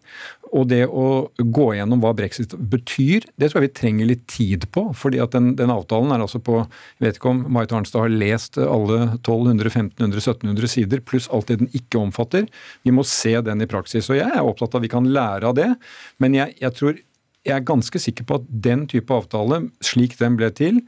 Og 0.53 0.67
det 0.69 0.83
å 0.85 1.29
gå 1.37 1.67
gjennom 1.73 2.01
hva 2.03 2.11
brexit 2.17 2.53
betyr, 2.53 3.25
det 3.41 3.49
tror 3.49 3.63
jeg 3.63 3.71
vi 3.71 3.77
trenger 3.79 4.09
litt 4.09 4.25
tid 4.29 4.67
på. 4.73 4.85
fordi 4.97 5.21
at 5.23 5.33
den, 5.33 5.53
den 5.57 5.73
avtalen 5.73 6.13
er 6.13 6.21
altså 6.21 6.41
på 6.43 6.59
Jeg 6.61 7.05
vet 7.07 7.17
ikke 7.17 7.31
om 7.31 7.41
Marit 7.53 7.73
Arnstad 7.73 8.05
har 8.05 8.13
lest 8.13 8.59
alle 8.61 8.99
1200, 9.17 9.71
1500, 9.71 10.21
1700 10.21 10.73
sider, 10.75 11.01
pluss 11.01 11.29
alt 11.33 11.49
det 11.49 11.59
den 11.63 11.71
ikke 11.73 12.01
omfatter. 12.01 12.45
Vi 12.85 12.93
må 12.93 13.05
se 13.07 13.33
den 13.41 13.65
i 13.65 13.69
praksis. 13.69 14.11
Og 14.11 14.19
jeg 14.19 14.29
er 14.29 14.43
opptatt 14.43 14.75
av 14.75 14.81
at 14.81 14.85
vi 14.85 14.93
kan 14.93 15.09
lære 15.09 15.49
av 15.49 15.57
det. 15.57 15.71
Men 16.21 16.37
jeg, 16.37 16.55
jeg 16.61 16.77
tror 16.77 17.01
jeg 17.43 17.57
er 17.57 17.65
ganske 17.67 17.99
sikker 17.99 18.27
på 18.27 18.37
at 18.39 18.45
den 18.47 18.85
type 18.87 19.11
avtale, 19.11 19.65
slik 19.83 20.15
den 20.19 20.37
ble 20.39 20.47
til, 20.55 20.79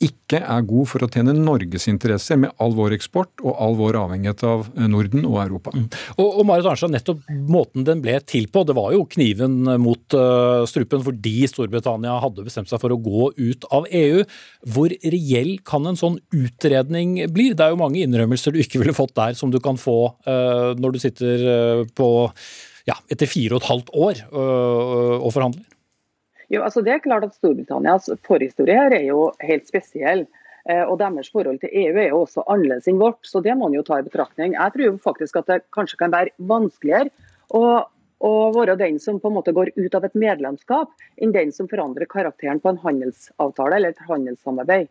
ikke 0.00 0.38
er 0.40 0.62
god 0.64 0.88
for 0.88 1.04
å 1.04 1.08
tjene 1.12 1.34
Norges 1.36 1.84
interesser 1.90 2.38
med 2.40 2.54
all 2.62 2.72
vår 2.76 2.94
eksport 2.96 3.42
og 3.44 3.52
all 3.60 3.74
vår 3.76 3.98
avhengighet 4.00 4.44
av 4.48 4.68
Norden 4.88 5.26
og 5.28 5.36
Europa. 5.42 5.74
Mm. 5.76 5.88
Og, 6.16 6.28
og 6.40 6.46
Marit 6.48 6.68
Arnstad, 6.70 6.92
nettopp 6.94 7.26
måten 7.28 7.84
den 7.84 8.00
ble 8.04 8.16
til 8.24 8.46
på, 8.52 8.62
det 8.64 8.76
var 8.78 8.94
jo 8.96 9.04
kniven 9.12 9.58
mot 9.82 10.16
uh, 10.16 10.64
strupen 10.70 11.04
fordi 11.04 11.34
Storbritannia 11.50 12.16
hadde 12.24 12.46
bestemt 12.46 12.72
seg 12.72 12.80
for 12.80 12.94
å 12.94 13.00
gå 13.00 13.28
ut 13.36 13.68
av 13.76 13.88
EU. 14.00 14.24
Hvor 14.72 14.94
reell 15.14 15.52
kan 15.68 15.88
en 15.90 16.00
sånn 16.00 16.16
utredning 16.32 17.18
bli? 17.34 17.50
Det 17.52 17.66
er 17.66 17.74
jo 17.74 17.82
mange 17.82 18.00
innrømmelser 18.00 18.56
du 18.56 18.62
ikke 18.64 18.80
ville 18.80 18.96
fått 18.96 19.12
der, 19.20 19.36
som 19.36 19.52
du 19.52 19.60
kan 19.60 19.80
få 19.80 19.98
uh, 20.24 20.72
når 20.80 20.96
du 20.96 21.02
sitter 21.02 21.44
uh, 21.44 21.84
på 21.92 22.10
ja, 22.88 22.96
etter 23.12 23.28
fire 23.28 23.58
og 23.58 23.60
et 23.60 23.68
halvt 23.68 23.90
år 23.92 24.22
og 24.32 25.28
forhandler. 25.34 25.69
Jo, 26.50 26.64
altså 26.66 26.82
det 26.82 26.96
er 26.96 27.04
klart 27.04 27.28
at 27.28 27.36
Storbritannias 27.38 28.10
forhistorie 28.26 28.74
her 28.76 28.96
er 28.96 29.06
jo 29.06 29.28
helt 29.44 29.68
spesiell. 29.70 30.26
Eh, 30.68 30.82
og 30.82 30.98
Deres 31.00 31.30
forhold 31.32 31.60
til 31.62 31.72
EU 31.84 31.94
er 31.94 32.10
jo 32.10 32.24
også 32.24 32.44
annerledes 32.50 32.90
enn 32.90 33.00
vårt, 33.00 33.22
så 33.26 33.42
det 33.44 33.54
må 33.56 33.68
man 33.68 33.78
jo 33.78 33.86
ta 33.86 34.00
i 34.00 34.06
betraktning. 34.06 34.58
Jeg 34.58 34.74
tror 34.74 34.98
faktisk 35.06 35.40
at 35.40 35.48
det 35.52 35.62
kanskje 35.74 36.00
kan 36.02 36.14
være 36.14 36.34
vanskeligere 36.50 37.10
å 37.54 37.64
å 38.20 38.50
være 38.52 38.76
den 38.76 38.98
som 39.00 39.16
på 39.20 39.30
en 39.30 39.36
måte 39.38 39.54
går 39.56 39.72
ut 39.78 39.94
av 39.96 40.04
et 40.04 40.16
medlemskap, 40.18 40.90
enn 41.16 41.32
den 41.32 41.52
som 41.56 41.68
forandrer 41.70 42.08
karakteren 42.10 42.60
på 42.60 42.72
en 42.72 42.80
handelsavtale 42.82 43.78
eller 43.78 43.94
et 43.94 44.08
handelssamarbeid. 44.08 44.90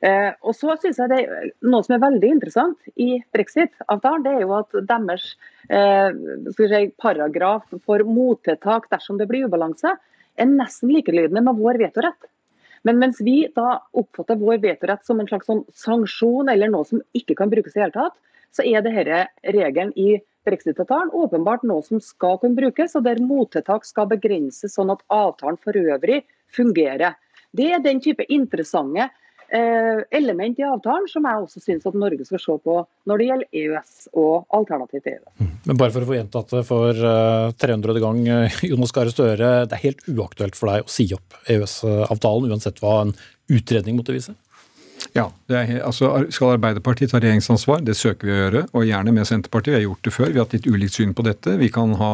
Eh, 0.00 0.30
og 0.40 0.54
så 0.56 0.78
synes 0.80 0.96
jeg 0.96 1.10
det 1.12 1.18
er 1.20 1.50
Noe 1.68 1.84
som 1.84 1.98
er 1.98 2.00
veldig 2.06 2.28
interessant 2.32 2.86
i 2.96 3.18
brexit-avtalen, 3.36 4.22
det 4.24 4.32
er 4.32 4.44
jo 4.46 4.54
at 4.56 4.78
deres 4.88 5.26
eh, 5.68 6.08
si, 6.56 6.86
paragraf 6.96 7.66
for 7.84 8.06
mottiltak 8.08 8.88
dersom 8.88 9.20
det 9.20 9.28
blir 9.28 9.44
ubalanse, 9.50 9.92
er 10.40 10.50
nesten 10.50 10.92
likelydende 10.94 11.44
med 11.44 11.60
vår 11.60 11.78
vetorett. 11.84 12.28
Men 12.86 12.98
mens 13.00 13.20
vi 13.20 13.44
da 13.56 13.76
oppfatter 13.92 14.40
vår 14.40 14.60
vetorett 14.62 15.04
som 15.04 15.20
en 15.20 15.28
slags 15.28 15.48
sånn 15.50 15.62
sanksjon 15.76 16.48
eller 16.48 16.72
noe 16.72 16.88
som 16.88 17.02
ikke 17.16 17.36
kan 17.36 17.52
brukes 17.52 17.76
i 17.76 17.82
hele 17.82 17.94
tatt, 17.96 18.16
så 18.56 18.64
er 18.66 18.82
dette 18.82 19.26
regelen 19.54 19.92
i 20.00 20.16
brexit-avtalen 20.48 21.12
åpenbart 21.14 21.66
noe 21.68 21.84
som 21.84 22.00
skal 22.02 22.38
kunne 22.40 22.56
brukes, 22.56 22.96
og 22.96 23.04
der 23.04 23.20
mottiltak 23.22 23.84
skal 23.86 24.08
begrenses 24.10 24.74
sånn 24.74 24.92
at 24.94 25.04
avtalen 25.12 25.60
for 25.60 25.76
øvrig 25.76 26.22
fungerer. 26.50 27.18
Det 27.52 27.68
er 27.74 27.84
den 27.84 28.00
type 28.02 28.24
interessante 28.32 29.10
element 29.50 30.58
i 30.60 30.66
avtalen 30.66 31.08
som 31.10 31.24
jeg 31.26 31.44
også 31.44 31.62
syns 31.64 31.86
at 31.88 31.96
Norge 31.98 32.26
skal 32.26 32.38
se 32.42 32.54
på 32.64 32.76
når 33.10 33.20
det 33.20 33.26
gjelder 33.28 33.62
EØS 33.62 33.94
og 34.14 34.44
alternativ 34.54 35.02
til 35.02 35.16
EØS. 35.16 35.32
Mm. 35.40 35.50
Men 35.66 35.80
bare 35.80 35.94
for 35.94 36.04
å 36.04 36.08
få 36.08 36.16
gjentatt 36.16 36.54
det 36.54 36.62
for 36.68 37.00
300. 37.64 37.94
Eh, 37.94 38.02
gang, 38.04 38.20
eh, 38.28 38.60
Jonas 38.70 38.94
Gahr 38.96 39.10
Støre. 39.12 39.50
Det 39.68 39.76
er 39.76 39.86
helt 39.86 40.06
uaktuelt 40.08 40.58
for 40.58 40.72
deg 40.72 40.86
å 40.86 40.92
si 40.92 41.08
opp 41.16 41.40
EØS-avtalen, 41.50 42.52
uansett 42.52 42.80
hva 42.82 43.00
en 43.06 43.16
utredning 43.50 43.98
måtte 43.98 44.14
vise? 44.16 44.36
Ja, 45.16 45.30
er, 45.50 45.80
altså 45.82 46.10
Skal 46.30 46.54
Arbeiderpartiet 46.54 47.10
ta 47.10 47.18
regjeringsansvar? 47.18 47.82
Det 47.82 47.96
søker 47.98 48.28
vi 48.28 48.34
å 48.34 48.40
gjøre, 48.44 48.64
og 48.76 48.86
gjerne 48.86 49.14
med 49.16 49.26
Senterpartiet. 49.28 49.74
Vi 49.74 49.78
har 49.80 49.86
gjort 49.88 50.06
det 50.06 50.14
før. 50.14 50.30
Vi 50.30 50.38
har 50.38 50.46
hatt 50.46 50.56
litt 50.58 50.68
ulikt 50.70 50.96
syn 50.98 51.14
på 51.16 51.24
dette. 51.26 51.56
Vi 51.58 51.70
kan 51.72 51.96
ha 51.98 52.12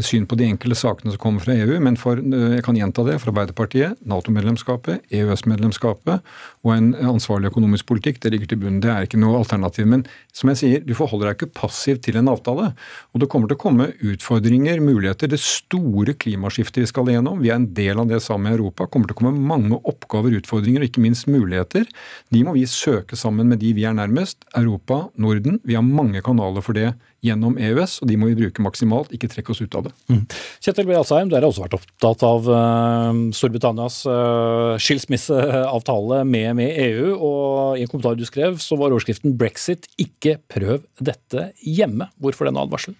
syn 0.00 0.24
på 0.28 0.36
de 0.40 0.46
enkelte 0.48 0.78
sakene 0.78 1.12
som 1.12 1.20
kommer 1.20 1.44
fra 1.44 1.54
EU, 1.54 1.76
men 1.84 1.98
for, 2.00 2.16
jeg 2.16 2.64
kan 2.64 2.76
gjenta 2.78 3.04
det, 3.04 3.18
for 3.20 3.32
Arbeiderpartiet, 3.32 3.98
Nato-medlemskapet, 4.08 5.04
EØS-medlemskapet 5.12 6.22
og 6.64 6.72
en 6.72 6.92
ansvarlig 7.12 7.50
økonomisk 7.50 7.90
politikk, 7.90 8.22
det 8.22 8.32
ligger 8.32 8.52
til 8.52 8.62
bunnen. 8.62 8.80
Det 8.82 8.90
er 8.92 9.06
ikke 9.06 9.20
noe 9.20 9.40
alternativ. 9.42 9.88
Men 9.90 10.06
som 10.32 10.52
jeg 10.52 10.60
sier, 10.62 10.86
du 10.86 10.94
forholder 10.96 11.30
deg 11.30 11.38
ikke 11.38 11.60
passivt 11.60 12.04
til 12.06 12.16
en 12.20 12.30
avtale. 12.32 12.70
Og 13.12 13.22
det 13.22 13.28
kommer 13.32 13.50
til 13.50 13.58
å 13.58 13.62
komme 13.66 13.90
utfordringer, 14.00 14.80
muligheter. 14.80 15.30
Det 15.32 15.40
store 15.42 16.16
klimaskiftet 16.16 16.86
vi 16.86 16.88
skal 16.90 17.12
igjennom, 17.12 17.42
vi 17.44 17.52
er 17.52 17.60
en 17.60 17.68
del 17.76 18.00
av 18.00 18.08
det 18.08 18.22
sammen 18.24 18.48
med 18.48 18.56
Europa, 18.58 18.88
kommer 18.88 19.10
til 19.10 19.18
å 19.18 19.22
komme 19.22 19.46
mange 19.52 19.76
oppgaver, 19.88 20.38
utfordringer 20.40 20.82
og 20.82 20.88
ikke 20.88 21.04
minst 21.04 21.28
muligheter. 21.30 21.88
De 22.32 22.44
må 22.46 22.56
vi 22.56 22.64
søke 22.70 23.18
sammen 23.18 23.52
med 23.52 23.60
de 23.62 23.74
vi 23.76 23.84
er 23.88 23.96
nærmest. 23.98 24.46
Europa, 24.56 25.06
Norden. 25.20 25.60
Vi 25.68 25.76
har 25.76 25.84
mange 25.84 26.24
kanaler 26.24 26.64
for 26.64 26.76
det 26.76 26.94
gjennom 27.22 27.54
EØS, 27.54 28.00
og 28.02 28.10
de 28.10 28.16
må 28.18 28.28
vi 28.32 28.38
bruke 28.40 28.64
maksimalt, 28.64 29.12
ikke 29.14 29.30
trekke 29.30 29.54
oss 29.54 29.62
ut 29.62 29.76
av 29.78 29.86
det. 29.86 29.92
Mm. 30.10 30.24
Kjetil 30.64 30.88
B. 30.88 30.96
Alsheim, 30.98 31.30
dere 31.30 31.46
har 31.46 31.52
også 31.52 31.64
vært 31.64 31.76
opptatt 31.78 32.24
av 32.26 32.50
uh, 32.50 33.20
Storbritannias 33.36 34.00
uh, 34.10 34.74
skilsmisseavtale 34.82 36.22
med, 36.26 36.48
med, 36.58 36.74
EU, 36.88 37.14
og 37.14 37.78
i 37.78 37.86
en 37.86 37.92
kommentar 37.92 38.18
du 38.18 38.26
skrev, 38.26 38.58
så 38.62 38.78
var 38.80 38.90
overskriften 38.90 39.36
'Brexit, 39.38 39.86
ikke 40.02 40.40
prøv 40.50 40.82
dette 40.98 41.52
hjemme'. 41.62 42.10
Hvorfor 42.18 42.50
denne 42.50 42.66
advarselen? 42.66 42.98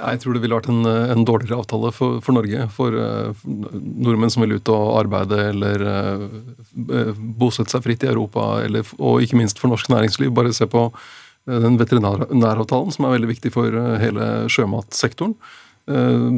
Jeg 0.00 0.20
tror 0.22 0.34
det 0.34 0.40
ville 0.42 0.56
vært 0.56 0.70
en, 0.72 0.84
en 0.86 1.24
dårligere 1.28 1.60
avtale 1.60 1.90
for, 1.92 2.20
for 2.24 2.34
Norge. 2.34 2.66
For 2.74 2.94
uh, 2.96 3.46
nordmenn 3.46 4.32
som 4.32 4.42
vil 4.42 4.56
ut 4.58 4.70
og 4.72 4.94
arbeide 4.98 5.42
eller 5.52 5.84
uh, 5.86 7.16
bosette 7.38 7.74
seg 7.74 7.84
fritt 7.86 8.06
i 8.06 8.10
Europa, 8.10 8.64
eller, 8.64 8.86
og 8.98 9.22
ikke 9.22 9.38
minst 9.38 9.60
for 9.62 9.70
norsk 9.70 9.92
næringsliv. 9.92 10.32
Bare 10.34 10.56
se 10.56 10.66
på 10.70 10.88
den 11.64 11.78
veterinæravtalen, 11.80 12.94
som 12.94 13.06
er 13.06 13.16
veldig 13.16 13.32
viktig 13.32 13.52
for 13.54 13.74
hele 14.02 14.30
sjømatsektoren. 14.52 15.34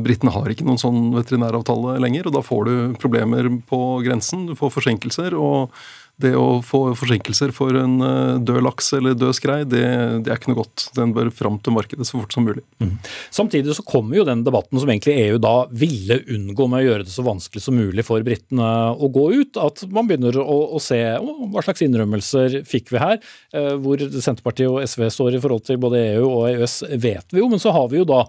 Britene 0.03 0.33
har 0.33 0.49
ikke 0.49 0.65
noen 0.65 0.81
sånn 0.81 1.11
veterinæravtale 1.13 1.99
lenger, 2.01 2.29
og 2.29 2.37
da 2.39 2.45
får 2.47 2.69
du 2.69 2.75
problemer 3.03 3.51
på 3.69 3.81
grensen. 4.07 4.47
Du 4.49 4.55
får 4.57 4.73
forsinkelser. 4.79 5.37
og 5.37 5.75
det 6.23 6.33
å 6.39 6.61
få 6.65 6.81
forsinkelser 6.99 7.53
for 7.55 7.77
en 7.79 7.97
eh, 8.05 8.39
død 8.43 8.63
laks 8.67 8.93
eller 8.99 9.17
død 9.19 9.37
skrei, 9.37 9.59
det, 9.69 9.83
det, 10.25 10.31
er 10.31 10.39
ikke 10.39 10.53
noe 10.53 10.61
godt. 10.63 10.87
Den 10.97 11.15
bør 11.17 11.31
fram 11.35 11.59
til 11.63 11.77
markedet 11.77 12.07
så 12.09 12.21
fort 12.21 12.35
som 12.35 12.47
mulig. 12.47 12.65
Mm. 12.83 12.95
Samtidig 13.35 13.77
så 13.79 13.85
kommer 13.87 14.21
jo 14.21 14.27
den 14.29 14.45
debatten 14.47 14.81
som 14.81 14.91
egentlig 14.93 15.19
EU 15.27 15.41
da 15.43 15.55
ville 15.69 16.21
unngå 16.35 16.69
med 16.71 16.83
å 16.83 16.87
gjøre 16.87 17.09
det 17.09 17.15
så 17.15 17.27
vanskelig 17.27 17.65
som 17.65 17.79
mulig 17.79 18.07
for 18.07 18.25
britene 18.27 18.71
å 18.93 19.11
gå 19.13 19.27
ut. 19.35 19.61
At 19.61 19.85
man 19.93 20.09
begynner 20.11 20.39
å, 20.43 20.59
å 20.79 20.83
se 20.83 21.01
hva 21.19 21.67
slags 21.67 21.85
innrømmelser 21.87 22.63
fikk 22.69 22.95
vi 22.95 23.03
her. 23.03 23.21
Eh, 23.57 23.75
hvor 23.83 24.03
Senterpartiet 24.13 24.71
og 24.71 24.83
SV 24.87 25.09
står 25.13 25.37
i 25.37 25.45
forhold 25.45 25.69
til 25.69 25.83
både 25.83 26.07
EU 26.15 26.25
og 26.31 26.49
EØS 26.55 26.83
vet 27.03 27.35
vi 27.35 27.43
jo, 27.43 27.51
men 27.53 27.63
så 27.63 27.75
har 27.75 27.91
vi 27.93 28.03
jo 28.03 28.09
da 28.09 28.25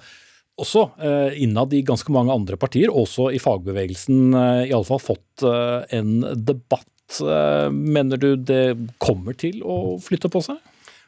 også 0.61 0.83
eh, 1.01 1.41
innad 1.43 1.73
i 1.73 1.81
ganske 1.85 2.13
mange 2.13 2.33
andre 2.33 2.57
partier, 2.61 2.91
også 2.93 3.31
i 3.33 3.41
fagbevegelsen, 3.41 4.33
eh, 4.37 4.63
i 4.69 4.73
alle 4.73 4.85
fall 4.85 5.01
fått 5.01 5.45
eh, 5.47 5.97
en 5.97 6.19
debatt 6.37 6.89
mener 7.73 8.21
du 8.21 8.33
det 8.39 8.77
kommer 9.03 9.37
til 9.37 9.61
å 9.61 9.97
flytte 10.01 10.31
på 10.33 10.41
seg? 10.45 10.61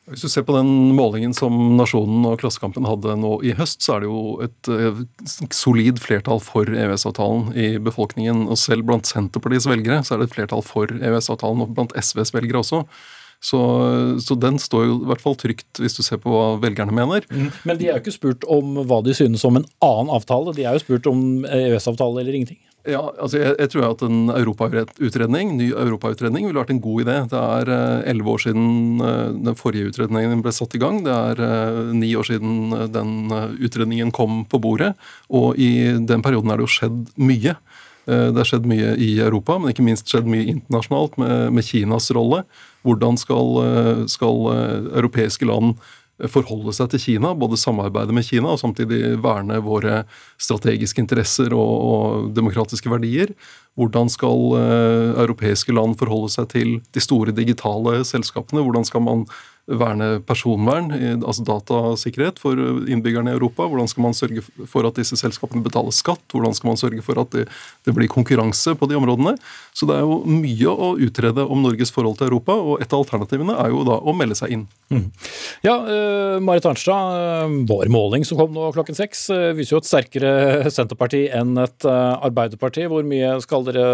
Hvis 0.06 0.22
du 0.22 0.30
ser 0.30 0.44
på 0.46 0.54
den 0.54 0.68
målingen 0.94 1.32
som 1.34 1.54
Nasjonen 1.80 2.28
og 2.30 2.38
Klassekampen 2.44 2.86
hadde 2.86 3.16
nå 3.18 3.40
i 3.42 3.56
høst, 3.58 3.82
så 3.82 3.96
er 3.96 4.04
det 4.04 4.10
jo 4.12 4.36
et 4.46 4.70
eh, 4.70 5.00
solid 5.50 5.98
flertall 6.02 6.38
for 6.46 6.70
EØS-avtalen 6.70 7.50
i 7.58 7.72
befolkningen. 7.82 8.44
Og 8.46 8.60
selv 8.62 8.86
blant 8.86 9.10
Senterpartiets 9.10 9.66
velgere 9.70 10.04
så 10.06 10.14
er 10.14 10.22
det 10.22 10.30
et 10.30 10.36
flertall 10.38 10.62
for 10.66 10.94
EØS-avtalen, 10.94 11.66
og 11.66 11.74
blant 11.74 11.96
SVs 11.98 12.36
velgere 12.38 12.62
også. 12.62 12.84
Så, 13.46 13.60
så, 14.22 14.38
den 14.40 14.60
står 14.62 14.86
jo 14.86 14.94
i 15.02 15.10
hvert 15.10 15.22
fall 15.22 15.36
trygt, 15.42 15.82
hvis 15.82 15.98
du 15.98 16.04
ser 16.06 16.22
på 16.22 16.32
hva 16.34 16.56
velgerne 16.62 16.94
mener. 16.96 17.26
Mm. 17.34 17.50
Men 17.66 17.82
de 17.82 17.90
er 17.90 17.98
jo 17.98 18.06
ikke 18.06 18.16
spurt 18.16 18.46
om 18.50 18.78
hva 18.86 19.02
de 19.06 19.14
synes 19.18 19.44
om 19.46 19.58
en 19.58 19.68
annen 19.86 20.14
avtale, 20.14 20.54
de 20.54 20.66
er 20.66 20.78
jo 20.78 20.86
spurt 20.86 21.10
om 21.10 21.46
EØS-avtale 21.50 22.22
eller 22.22 22.38
ingenting. 22.38 22.62
Ja, 22.86 23.02
altså 23.18 23.40
jeg, 23.40 23.56
jeg, 23.58 23.70
tror 23.74 23.86
at 23.88 24.04
en 24.06 24.30
europautredning, 24.30 25.56
ny 25.58 25.72
europautredning 25.74 26.46
ville 26.46 26.60
vært 26.60 26.74
en 26.76 26.82
god 26.84 27.02
idé. 27.02 27.16
Det 27.32 27.40
er 27.42 27.72
eh, 27.74 28.10
elleve 28.12 28.36
år 28.36 28.44
siden 28.44 29.02
eh, 29.02 29.32
den 29.48 29.58
forrige 29.58 29.90
utredningen 29.90 30.44
ble 30.46 30.54
satt 30.54 30.76
i 30.78 30.82
gang. 30.82 31.00
Det 31.06 31.16
er 31.16 31.42
eh, 31.48 31.80
ni 31.98 32.12
år 32.18 32.30
siden 32.30 32.76
den 32.94 33.16
utredningen 33.66 34.14
kom 34.14 34.44
på 34.52 34.62
bordet. 34.62 34.94
Og 35.34 35.58
i 35.58 35.98
den 35.98 36.22
perioden 36.26 36.54
er 36.54 36.62
det 36.62 36.68
jo 36.68 36.76
skjedd 36.76 37.02
mye. 37.18 37.58
Det 38.06 38.38
har 38.38 38.46
skjedd 38.46 38.68
mye 38.70 38.92
i 39.02 39.16
Europa, 39.18 39.56
men 39.58 39.72
ikke 39.72 39.82
minst 39.82 40.12
skjedd 40.12 40.28
mye 40.30 40.46
internasjonalt 40.52 41.16
med, 41.18 41.56
med 41.58 41.66
Kinas 41.66 42.12
rolle. 42.14 42.44
Hvordan 42.86 43.18
skal, 43.18 44.06
skal 44.14 44.44
europeiske 44.94 45.48
land 45.50 45.74
forholde 46.32 46.72
seg 46.76 46.94
til 46.94 47.02
Kina, 47.04 47.34
både 47.36 47.60
samarbeide 47.60 48.16
med 48.16 48.24
Kina 48.28 48.54
og 48.54 48.62
samtidig 48.62 49.18
verne 49.24 49.60
våre 49.64 50.04
strategiske 50.42 51.04
interesser 51.04 51.56
og, 51.56 51.74
og 51.76 52.30
demokratiske 52.38 52.92
verdier. 52.92 53.34
Hvordan 53.76 54.08
skal 54.12 54.46
uh, 54.56 55.18
europeiske 55.26 55.76
land 55.76 55.98
forholde 56.00 56.32
seg 56.32 56.48
til 56.54 56.78
de 56.96 57.04
store 57.04 57.36
digitale 57.36 58.00
selskapene? 58.08 58.64
Hvordan 58.64 58.88
skal 58.88 59.04
man 59.04 59.26
verne 59.66 60.20
personvern, 60.26 60.92
altså 61.26 61.44
datasikkerhet, 61.46 62.38
for 62.42 62.60
innbyggerne 62.92 63.32
i 63.32 63.38
Europa? 63.38 63.66
Hvordan 63.66 63.90
skal 63.90 64.06
man 64.06 64.18
sørge 64.18 64.44
for 64.70 64.86
at 64.86 65.00
disse 65.00 65.18
selskapene 65.18 65.66
betaler 65.66 65.96
skatt? 65.96 66.24
Hvordan 66.32 66.54
skal 66.54 66.70
man 66.72 66.80
sørge 66.80 67.02
for 67.06 67.22
at 67.22 67.34
det, 67.34 67.48
det, 67.88 67.96
blir 67.98 68.12
konkurranse 68.12 68.76
på 68.78 68.90
de 68.92 68.98
områdene? 69.00 69.36
Så 69.74 69.90
det 69.90 69.98
er 69.98 70.06
jo 70.06 70.22
mye 70.30 70.70
å 70.70 70.94
utrede 71.02 71.48
om 71.50 71.66
Norges 71.66 71.94
forhold 71.96 72.20
til 72.20 72.30
Europa, 72.30 72.54
og 72.54 72.84
et 72.84 72.94
av 72.94 73.02
alternativene 73.02 73.58
er 73.66 73.74
jo 73.74 73.84
da 73.88 73.98
å 73.98 74.16
melde 74.18 74.38
seg 74.38 74.54
inn. 74.58 74.66
Mm. 74.94 75.08
Ja, 75.66 75.76
uh, 75.82 76.38
Marit 76.46 76.68
Arnstad, 76.70 77.18
uh, 77.18 77.60
vår 77.70 77.90
måling 77.94 78.26
som 78.28 78.40
kom 78.40 78.54
nå 78.54 78.70
klokken 78.76 78.98
seks, 78.98 79.28
uh, 79.34 79.50
viser 79.58 79.78
jo 79.78 79.82
et 79.82 79.90
sterkere 79.90 80.34
Senterparti 80.74 81.26
enn 81.34 81.58
et 81.64 81.88
Arbeiderparti. 81.90 82.86
Hvor 82.92 83.06
mye 83.08 83.38
skal 83.44 83.66
dere 83.66 83.88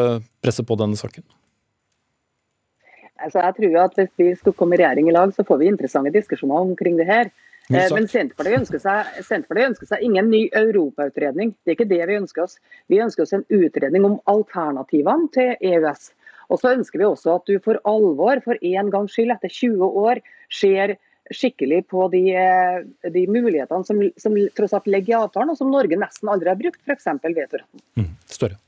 presse 0.44 0.66
på 0.68 0.76
denne 0.80 1.00
saken? 1.00 1.24
Altså, 3.24 3.40
jeg 3.40 3.58
tror 3.58 3.80
at 3.84 3.98
Hvis 4.00 4.12
vi 4.18 4.36
skulle 4.36 4.58
komme 4.58 4.76
i 4.76 4.82
regjering 4.82 5.10
i 5.10 5.16
lag, 5.16 5.34
så 5.34 5.46
får 5.48 5.62
vi 5.62 5.72
interessante 5.72 6.14
diskusjoner 6.14 6.62
omkring 6.62 6.98
det 7.00 7.08
her. 7.10 7.32
Eh, 7.72 7.92
men 7.94 8.08
Senterpartiet 8.10 8.60
ønsker, 8.60 8.82
seg, 8.84 9.12
Senterpartiet 9.24 9.72
ønsker 9.72 9.92
seg 9.92 10.06
ingen 10.06 10.32
ny 10.32 10.42
europautredning. 10.58 11.54
Det 11.62 11.74
er 11.74 11.78
ikke 11.78 11.92
det 11.92 12.02
vi 12.10 12.18
ønsker 12.20 12.46
oss. 12.46 12.58
Vi 12.92 13.00
ønsker 13.04 13.26
oss 13.26 13.36
en 13.38 13.46
utredning 13.54 14.08
om 14.08 14.18
alternativene 14.32 15.30
til 15.36 15.54
EØS. 15.60 16.10
Og 16.52 16.60
så 16.60 16.74
ønsker 16.76 17.00
vi 17.00 17.08
også 17.08 17.38
at 17.38 17.48
du 17.48 17.62
for 17.64 17.80
alvor, 17.88 18.42
for 18.44 18.60
en 18.60 18.92
gangs 18.92 19.16
skyld, 19.16 19.32
etter 19.32 19.54
20 19.54 20.04
år, 20.04 20.20
ser 20.52 20.98
skikkelig 21.32 21.86
på 21.88 22.10
de, 22.12 22.26
eh, 22.36 22.82
de 23.14 23.24
mulighetene 23.32 23.88
som, 23.88 24.02
som, 24.20 24.36
tross 24.58 24.76
alt 24.76 24.90
ligger 24.92 25.14
i 25.14 25.20
avtalen, 25.22 25.54
og 25.54 25.60
som 25.60 25.72
Norge 25.72 26.00
nesten 26.00 26.32
aldri 26.32 26.52
har 26.52 26.60
brukt, 26.60 26.82
f.eks. 26.84 27.08
vetoretten. 27.24 27.86
Mm, 27.96 28.12
større. 28.28 28.60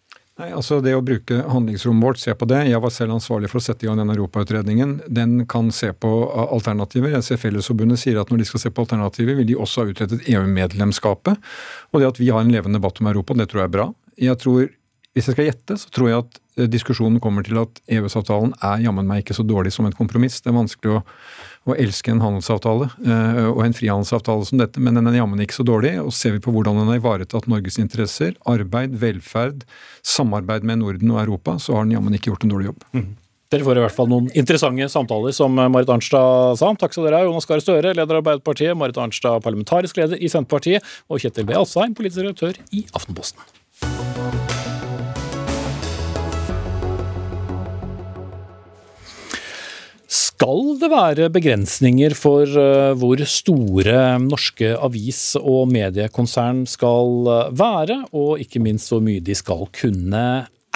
Nei, 0.42 0.48
altså 0.50 0.80
Det 0.82 0.96
å 0.98 1.04
bruke 1.06 1.44
handlingsrommet 1.46 2.08
vårt, 2.08 2.20
se 2.22 2.34
på 2.34 2.48
det. 2.50 2.64
Jeg 2.66 2.82
var 2.82 2.94
selv 2.94 3.14
ansvarlig 3.14 3.52
for 3.52 3.60
å 3.60 3.64
sette 3.64 3.86
i 3.86 3.90
gang 3.90 4.00
den 4.02 4.14
europautredningen. 4.16 4.96
Den 5.06 5.44
kan 5.50 5.70
se 5.76 5.92
på 5.94 6.10
alternativer. 6.48 7.14
Jeg 7.14 7.28
ser 7.28 7.42
Fellesforbundet 7.42 8.02
sier 8.02 8.18
at 8.18 8.34
når 8.34 8.42
de 8.42 8.48
skal 8.50 8.64
se 8.64 8.72
på 8.74 8.86
alternativer, 8.88 9.38
vil 9.38 9.52
de 9.52 9.60
også 9.62 9.84
ha 9.84 9.92
utrettet 9.94 10.26
EU-medlemskapet. 10.34 11.52
Og 11.94 12.02
det 12.02 12.10
at 12.10 12.22
vi 12.22 12.32
har 12.34 12.42
en 12.42 12.54
levende 12.54 12.82
debatt 12.82 13.04
om 13.04 13.12
Europa, 13.12 13.38
det 13.38 13.52
tror 13.52 13.62
jeg 13.62 13.70
er 13.70 13.76
bra. 13.78 13.88
Jeg 14.18 14.42
tror 14.42 14.66
Hvis 15.14 15.28
jeg 15.30 15.36
skal 15.36 15.46
gjette, 15.46 15.76
så 15.78 15.92
tror 15.94 16.10
jeg 16.10 16.22
at 16.24 16.38
eh, 16.58 16.70
diskusjonen 16.74 17.20
kommer 17.22 17.46
til 17.46 17.60
at 17.62 17.82
EØS-avtalen 17.86 18.56
er 18.66 18.82
jammen 18.82 19.06
meg 19.06 19.22
ikke 19.22 19.36
så 19.38 19.46
dårlig 19.46 19.74
som 19.76 19.86
et 19.86 19.98
kompromiss. 19.98 20.40
Det 20.42 20.50
er 20.50 20.58
vanskelig 20.58 20.96
å, 20.96 21.02
å 21.70 21.76
elske 21.78 22.16
en 22.16 22.24
handelsavtale 22.24 22.88
eh, 23.06 23.42
og 23.52 23.62
en 23.62 23.78
frihandelsavtale 23.78 24.48
som 24.50 24.62
dette, 24.62 24.82
men 24.82 24.98
den 24.98 25.12
er 25.12 25.20
jammen 25.20 25.44
ikke 25.46 25.60
så 25.60 25.66
dårlig. 25.70 26.00
Og 26.02 26.10
ser 26.18 26.34
vi 26.34 26.42
på 26.42 26.54
hvordan 26.56 26.82
den 26.82 26.90
har 26.90 27.02
ivaretatt 27.02 27.46
Norges 27.52 27.78
interesser, 27.82 28.34
arbeid, 28.50 28.98
velferd, 29.04 29.68
samarbeid 30.02 30.66
med 30.66 30.82
Norden 30.82 31.14
og 31.14 31.22
Europa, 31.28 31.60
så 31.62 31.78
har 31.78 31.86
den 31.86 31.94
jammen 32.00 32.18
ikke 32.18 32.34
gjort 32.34 32.48
en 32.48 32.56
dårlig 32.56 32.72
jobb. 32.72 32.90
Mm. 32.98 33.12
Dere 33.54 33.68
får 33.68 33.78
i 33.78 33.84
hvert 33.84 33.94
fall 33.94 34.10
noen 34.10 34.32
interessante 34.34 34.90
samtaler, 34.90 35.36
som 35.38 35.54
Marit 35.54 35.92
Arnstad 35.94 36.58
sa. 36.58 36.72
Takk 36.82 36.98
skal 36.98 37.06
dere 37.06 37.22
ha, 37.22 37.28
Jonas 37.30 37.46
Gahr 37.46 37.62
Støre, 37.62 37.94
leder 37.94 38.18
av 38.18 38.24
Arbeiderpartiet, 38.24 38.74
Marit 38.82 38.98
Arnstad, 38.98 39.46
parlamentarisk 39.46 40.02
leder 40.02 40.18
i 40.18 40.32
Senterpartiet, 40.34 40.82
og 41.06 41.22
Kjetil 41.22 41.46
B. 41.46 41.54
Alsheim, 41.62 41.94
politisk 41.94 42.26
redaktør 42.26 42.58
i 42.74 42.88
Aftenposten. 42.98 43.46
Skal 50.44 50.74
det 50.76 50.90
være 50.92 51.30
begrensninger 51.32 52.12
for 52.20 52.44
eh, 52.44 52.90
hvor 53.00 53.22
store 53.32 54.18
norske 54.20 54.74
avis- 54.76 55.38
og 55.40 55.70
mediekonsern 55.72 56.66
skal 56.68 57.30
eh, 57.32 57.54
være, 57.56 58.02
og 58.12 58.42
ikke 58.44 58.60
minst 58.60 58.92
hvor 58.92 59.00
mye 59.00 59.24
de 59.24 59.38
skal 59.40 59.64
kunne 59.72 60.26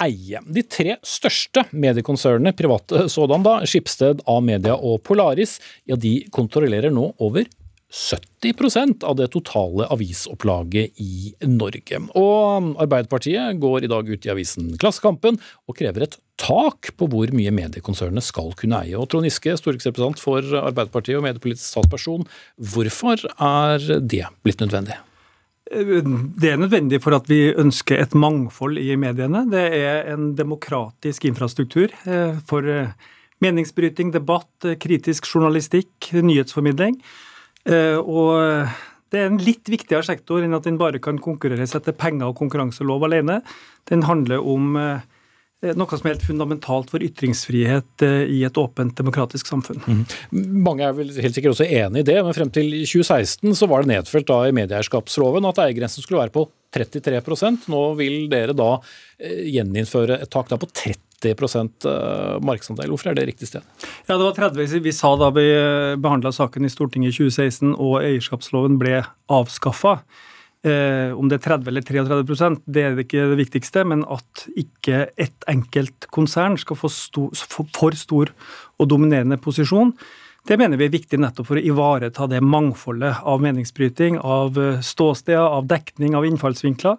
eie. 0.00 0.40
De 0.40 0.64
tre 0.64 0.96
største 1.04 1.66
mediekonsernene, 1.76 2.54
private 2.56 3.10
sådan, 3.12 3.44
da, 3.44 3.58
Skipsted, 3.68 4.24
A-media 4.24 4.72
og 4.72 5.02
Polaris, 5.04 5.58
ja, 5.84 6.00
de 6.00 6.22
kontrollerer 6.32 6.88
nå 6.88 7.10
over 7.20 7.44
70% 7.88 9.04
av 9.08 9.16
det 9.16 9.30
totale 9.32 9.86
avisopplaget 9.88 11.00
i 11.00 11.32
Norge. 11.48 12.02
Og 12.20 12.74
Arbeiderpartiet 12.84 13.60
går 13.62 13.86
i 13.86 13.90
dag 13.90 14.08
ut 14.08 14.26
i 14.26 14.32
avisen 14.32 14.74
Klassekampen 14.80 15.38
og 15.64 15.78
krever 15.78 16.04
et 16.04 16.18
tak 16.38 16.92
på 17.00 17.08
hvor 17.10 17.32
mye 17.34 17.52
mediekonsernene 17.54 18.22
skal 18.22 18.52
kunne 18.60 18.82
eie. 18.84 18.96
Og 18.98 19.08
Trond 19.10 19.26
Giske, 19.26 19.56
stortingsrepresentant 19.58 20.20
for 20.22 20.44
Arbeiderpartiet 20.60 21.18
og 21.18 21.24
mediepolitisk 21.24 21.64
statsperson, 21.64 22.28
hvorfor 22.60 23.24
er 23.24 23.88
det 24.04 24.26
blitt 24.44 24.62
nødvendig? 24.62 25.00
Det 25.68 26.48
er 26.48 26.60
nødvendig 26.60 27.00
for 27.04 27.16
at 27.16 27.28
vi 27.28 27.50
ønsker 27.52 28.00
et 28.00 28.14
mangfold 28.16 28.78
i 28.80 28.94
mediene. 28.96 29.44
Det 29.50 29.64
er 29.76 30.12
en 30.14 30.30
demokratisk 30.36 31.26
infrastruktur 31.28 31.92
eh, 32.08 32.38
for 32.48 32.64
eh, 32.64 32.94
meningsbryting, 33.44 34.14
debatt, 34.14 34.48
eh, 34.64 34.78
kritisk 34.80 35.28
journalistikk, 35.28 36.08
nyhetsformidling. 36.12 36.96
Og 37.68 38.32
det 39.12 39.20
er 39.20 39.28
en 39.28 39.40
litt 39.40 39.68
viktigere 39.68 40.06
sektor 40.06 40.44
enn 40.44 40.56
at 40.56 40.64
den 40.64 40.78
bare 40.80 41.00
kan 41.04 41.20
konkurreres 41.20 41.74
etter 41.76 41.96
penger 41.96 42.30
og 42.30 42.38
konkurranselov 42.40 43.04
alene. 43.08 43.42
Den 43.88 44.06
handler 44.08 44.40
om 44.40 44.76
Eh, 45.58 45.74
noe 45.74 45.90
som 45.98 46.06
er 46.06 46.14
helt 46.14 46.26
fundamentalt 46.26 46.92
for 46.92 47.02
ytringsfrihet 47.02 48.04
eh, 48.06 48.28
i 48.30 48.44
et 48.46 48.58
åpent, 48.60 48.94
demokratisk 49.00 49.48
samfunn. 49.50 49.80
Mm. 49.90 50.04
Mange 50.62 50.86
er 50.86 50.94
vel 50.94 51.10
helt 51.18 51.34
sikkert 51.34 51.56
også 51.56 51.66
enig 51.66 52.04
i 52.04 52.06
det, 52.06 52.20
men 52.22 52.36
frem 52.36 52.52
til 52.54 52.70
2016 52.84 53.56
så 53.58 53.66
var 53.70 53.82
det 53.82 53.90
nedfelt 53.96 54.28
da 54.28 54.44
i 54.46 54.54
medieeierskapsloven 54.54 55.48
at 55.50 55.58
eiergrensen 55.64 56.04
skulle 56.04 56.22
være 56.22 56.34
på 56.36 56.46
33% 56.76 57.66
Nå 57.72 57.82
vil 57.98 58.28
dere 58.30 58.54
da 58.54 58.76
eh, 59.18 59.48
gjeninnføre 59.56 60.20
et 60.22 60.30
tak 60.30 60.52
da 60.52 60.60
på 60.62 60.70
30 60.70 61.07
markedsandel. 61.24 62.92
Hvorfor 62.92 63.10
er 63.10 63.18
det 63.18 63.26
riktig 63.32 63.48
sted? 63.50 63.66
Ja, 64.06 64.16
Det 64.16 64.24
var 64.24 64.36
30 64.36 64.82
vi 64.84 64.92
sa 64.92 65.16
da 65.16 65.30
vi 65.34 65.46
behandla 65.98 66.30
saken 66.32 66.64
i 66.64 66.72
Stortinget 66.72 67.14
i 67.14 67.28
2016 67.28 67.74
og 67.74 68.00
eierskapsloven 68.02 68.78
ble 68.78 69.02
avskaffa. 69.28 69.98
Eh, 70.66 71.14
om 71.14 71.28
det 71.30 71.38
er 71.38 71.44
30 71.54 71.70
eller 71.70 71.84
33% 71.86 72.64
det 72.66 72.82
er 72.82 72.96
ikke 72.98 73.28
det 73.30 73.38
viktigste, 73.38 73.84
men 73.86 74.02
at 74.10 74.42
ikke 74.58 75.04
ett 75.14 75.46
enkelt 75.50 76.08
konsern 76.10 76.58
skal 76.58 76.80
få 76.80 76.90
stor, 76.90 77.30
for 77.76 77.94
stor 77.94 78.32
og 78.78 78.88
dominerende 78.90 79.38
posisjon, 79.38 79.92
det 80.48 80.56
mener 80.58 80.80
vi 80.80 80.88
er 80.88 80.94
viktig 80.96 81.20
nettopp 81.20 81.50
for 81.50 81.60
å 81.60 81.62
ivareta 81.62 82.26
det 82.26 82.40
mangfoldet 82.42 83.20
av 83.22 83.42
meningsbryting, 83.44 84.18
av 84.18 84.58
eh, 84.58 84.82
ståsteder, 84.82 85.38
av 85.38 85.68
dekning, 85.70 86.18
av 86.18 86.26
innfallsvinkler. 86.26 86.98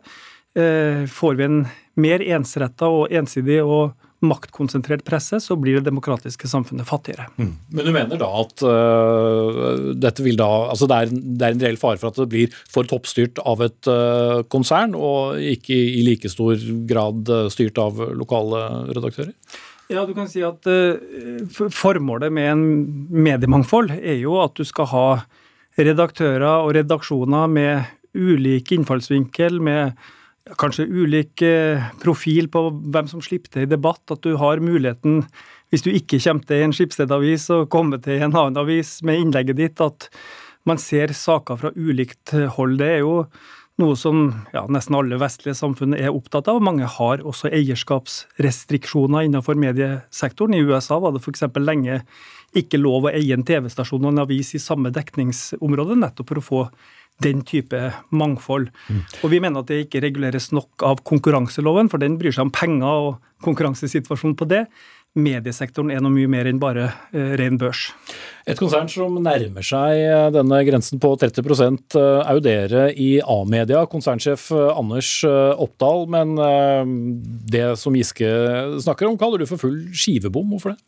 Eh, 0.55 1.03
får 1.11 1.35
vi 1.35 1.47
en 1.49 1.63
mer 1.99 2.23
ensretta 2.23 2.87
og 2.87 3.11
ensidig 3.11 3.59
og 3.65 3.91
maktkonsentrert 4.25 5.05
presse, 5.07 5.39
så 5.39 5.55
blir 5.59 5.77
det 5.77 5.87
demokratiske 5.87 6.49
samfunnet 6.51 6.87
fattigere. 6.87 7.29
Mm. 7.39 7.53
Men 7.71 7.87
du 7.87 7.91
mener 7.95 8.19
da 8.19 8.29
at 8.41 8.63
uh, 8.65 9.93
dette 9.95 10.25
vil 10.25 10.39
da 10.39 10.49
Altså 10.69 10.89
det 10.89 10.97
er, 10.97 11.13
det 11.13 11.45
er, 11.45 11.55
en 11.55 11.63
reell 11.63 11.79
fare 11.79 11.99
for 12.01 12.11
at 12.11 12.19
det 12.19 12.27
blir 12.31 12.59
for 12.69 12.87
toppstyrt 12.89 13.39
av 13.47 13.63
et 13.65 13.89
uh, 13.91 14.41
konsern, 14.51 14.95
og 14.97 15.39
ikke 15.39 15.75
i, 15.75 15.99
i 16.01 16.05
like 16.07 16.31
stor 16.31 16.59
grad 16.89 17.31
uh, 17.31 17.47
styrt 17.53 17.79
av 17.81 18.01
lokale 18.17 18.63
redaktører? 18.91 19.33
Ja, 19.89 20.03
du 20.05 20.13
kan 20.13 20.27
si 20.29 20.43
at 20.45 20.67
Formålet 21.73 22.29
med 22.29 22.51
en 22.51 22.65
mediemangfold 23.09 23.95
er 23.97 24.19
jo 24.21 24.35
at 24.43 24.53
du 24.59 24.67
skal 24.67 24.85
ha 24.91 25.07
redaktører 25.79 26.67
og 26.67 26.75
redaksjoner 26.77 27.49
med 27.49 27.89
ulik 28.13 28.73
innfallsvinkel, 28.75 29.57
med 29.63 29.97
kanskje 30.57 30.87
ulik 30.89 31.43
eh, 31.45 31.83
profil 32.01 32.49
på 32.51 32.65
hvem 32.93 33.09
som 33.11 33.21
slipper 33.23 33.53
til 33.53 33.67
i 33.67 33.69
debatt. 33.69 34.01
At 34.11 34.23
du 34.25 34.35
har 34.41 34.63
muligheten, 34.63 35.23
hvis 35.69 35.85
du 35.85 35.91
ikke 35.93 36.21
kommer 36.23 36.49
til 36.49 36.65
en 36.65 36.75
Skipsted-avis, 36.75 37.49
å 37.53 37.65
komme 37.71 38.01
til 38.03 38.23
en 38.23 38.33
annen 38.33 38.59
avis 38.61 38.99
med 39.05 39.21
innlegget 39.21 39.59
ditt. 39.59 39.83
At 39.83 40.09
man 40.69 40.81
ser 40.81 41.13
saker 41.15 41.59
fra 41.61 41.73
ulikt 41.75 42.33
hold. 42.57 42.79
Det 42.81 42.91
er 42.97 43.01
jo 43.03 43.23
noe 43.79 43.95
som 43.95 44.25
ja, 44.53 44.65
nesten 44.71 44.97
alle 44.97 45.19
vestlige 45.21 45.57
samfunn 45.57 45.95
er 45.97 46.11
opptatt 46.11 46.49
av. 46.51 46.59
Mange 46.63 46.87
har 46.97 47.23
også 47.23 47.51
eierskapsrestriksjoner 47.55 49.27
innenfor 49.27 49.59
mediesektoren. 49.59 50.57
I 50.57 50.65
USA 50.67 50.99
var 50.99 51.15
det 51.15 51.23
f.eks. 51.23 51.47
lenge 51.63 52.01
ikke 52.57 52.79
lov 52.81 53.07
å 53.07 53.13
eie 53.13 53.35
en 53.35 53.45
TV-stasjon 53.45 54.05
og 54.05 54.13
en 54.13 54.23
avis 54.23 54.55
i 54.57 54.61
samme 54.61 54.93
dekningsområde, 54.95 55.99
nettopp 55.99 56.31
for 56.31 56.41
å 56.41 56.45
få 56.45 56.61
den 57.23 57.41
type 57.43 57.79
mangfold. 58.15 58.69
Mm. 58.87 59.01
Og 59.23 59.31
Vi 59.33 59.41
mener 59.43 59.61
at 59.61 59.71
det 59.71 59.83
ikke 59.85 60.03
reguleres 60.05 60.51
nok 60.55 60.85
av 60.87 61.03
konkurranseloven, 61.07 61.91
for 61.91 62.01
den 62.01 62.17
bryr 62.19 62.35
seg 62.35 62.47
om 62.47 62.53
penger 62.55 63.09
og 63.09 63.43
konkurransesituasjonen 63.43 64.37
på 64.39 64.47
det. 64.49 64.63
Mediesektoren 65.17 65.89
er 65.89 66.03
noe 66.05 66.13
mye 66.13 66.29
mer 66.29 66.45
enn 66.45 66.59
bare 66.61 66.91
eh, 67.17 67.31
ren 67.39 67.57
børs. 67.57 67.87
Et 68.45 68.57
konsern 68.59 68.87
som 68.91 69.15
nærmer 69.25 69.65
seg 69.65 70.03
eh, 70.03 70.27
denne 70.33 70.59
grensen 70.67 71.01
på 71.01 71.11
30 71.17 71.41
eh, 71.49 72.03
er 72.21 72.37
jo 72.37 72.43
dere 72.45 72.83
i 72.93 73.09
A-media, 73.25 73.87
konsernsjef 73.89 74.51
eh, 74.53 74.69
Anders 74.77 75.09
Oppdal. 75.25 76.05
Men 76.13 76.35
det 77.49 77.73
som 77.81 77.97
Giske 77.97 78.29
snakker 78.85 79.09
om, 79.09 79.17
kaller 79.19 79.41
du 79.41 79.49
for 79.49 79.61
full 79.61 79.81
skivebom. 79.97 80.53
Hvorfor 80.53 80.75
det? 80.75 80.79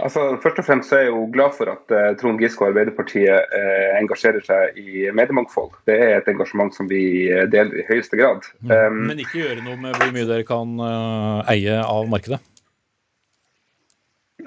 Altså, 0.00 0.22
først 0.42 0.60
og 0.62 0.64
fremst 0.64 0.92
er 0.96 1.04
jeg 1.04 1.12
jo 1.12 1.26
glad 1.32 1.56
for 1.58 1.70
at 1.72 1.92
eh, 1.94 2.12
Trond 2.20 2.40
Giske 2.40 2.64
og 2.64 2.70
Arbeiderpartiet 2.70 3.56
eh, 3.56 3.88
engasjerer 4.00 4.44
seg 4.46 4.78
i 4.80 5.08
mediemangfold. 5.14 5.74
Det 5.88 5.98
er 6.00 6.16
et 6.16 6.30
engasjement 6.32 6.72
som 6.74 6.88
vi 6.90 7.02
uh, 7.28 7.44
deler 7.52 7.82
i 7.82 7.88
høyeste 7.90 8.16
grad. 8.20 8.46
Um, 8.64 9.04
Men 9.10 9.20
ikke 9.20 9.42
gjøre 9.42 9.64
noe 9.66 9.76
med 9.80 9.98
hvor 9.98 10.14
mye 10.14 10.28
dere 10.28 10.46
kan 10.48 10.80
eie 11.52 11.76
av 11.84 12.08
markedet? 12.10 12.40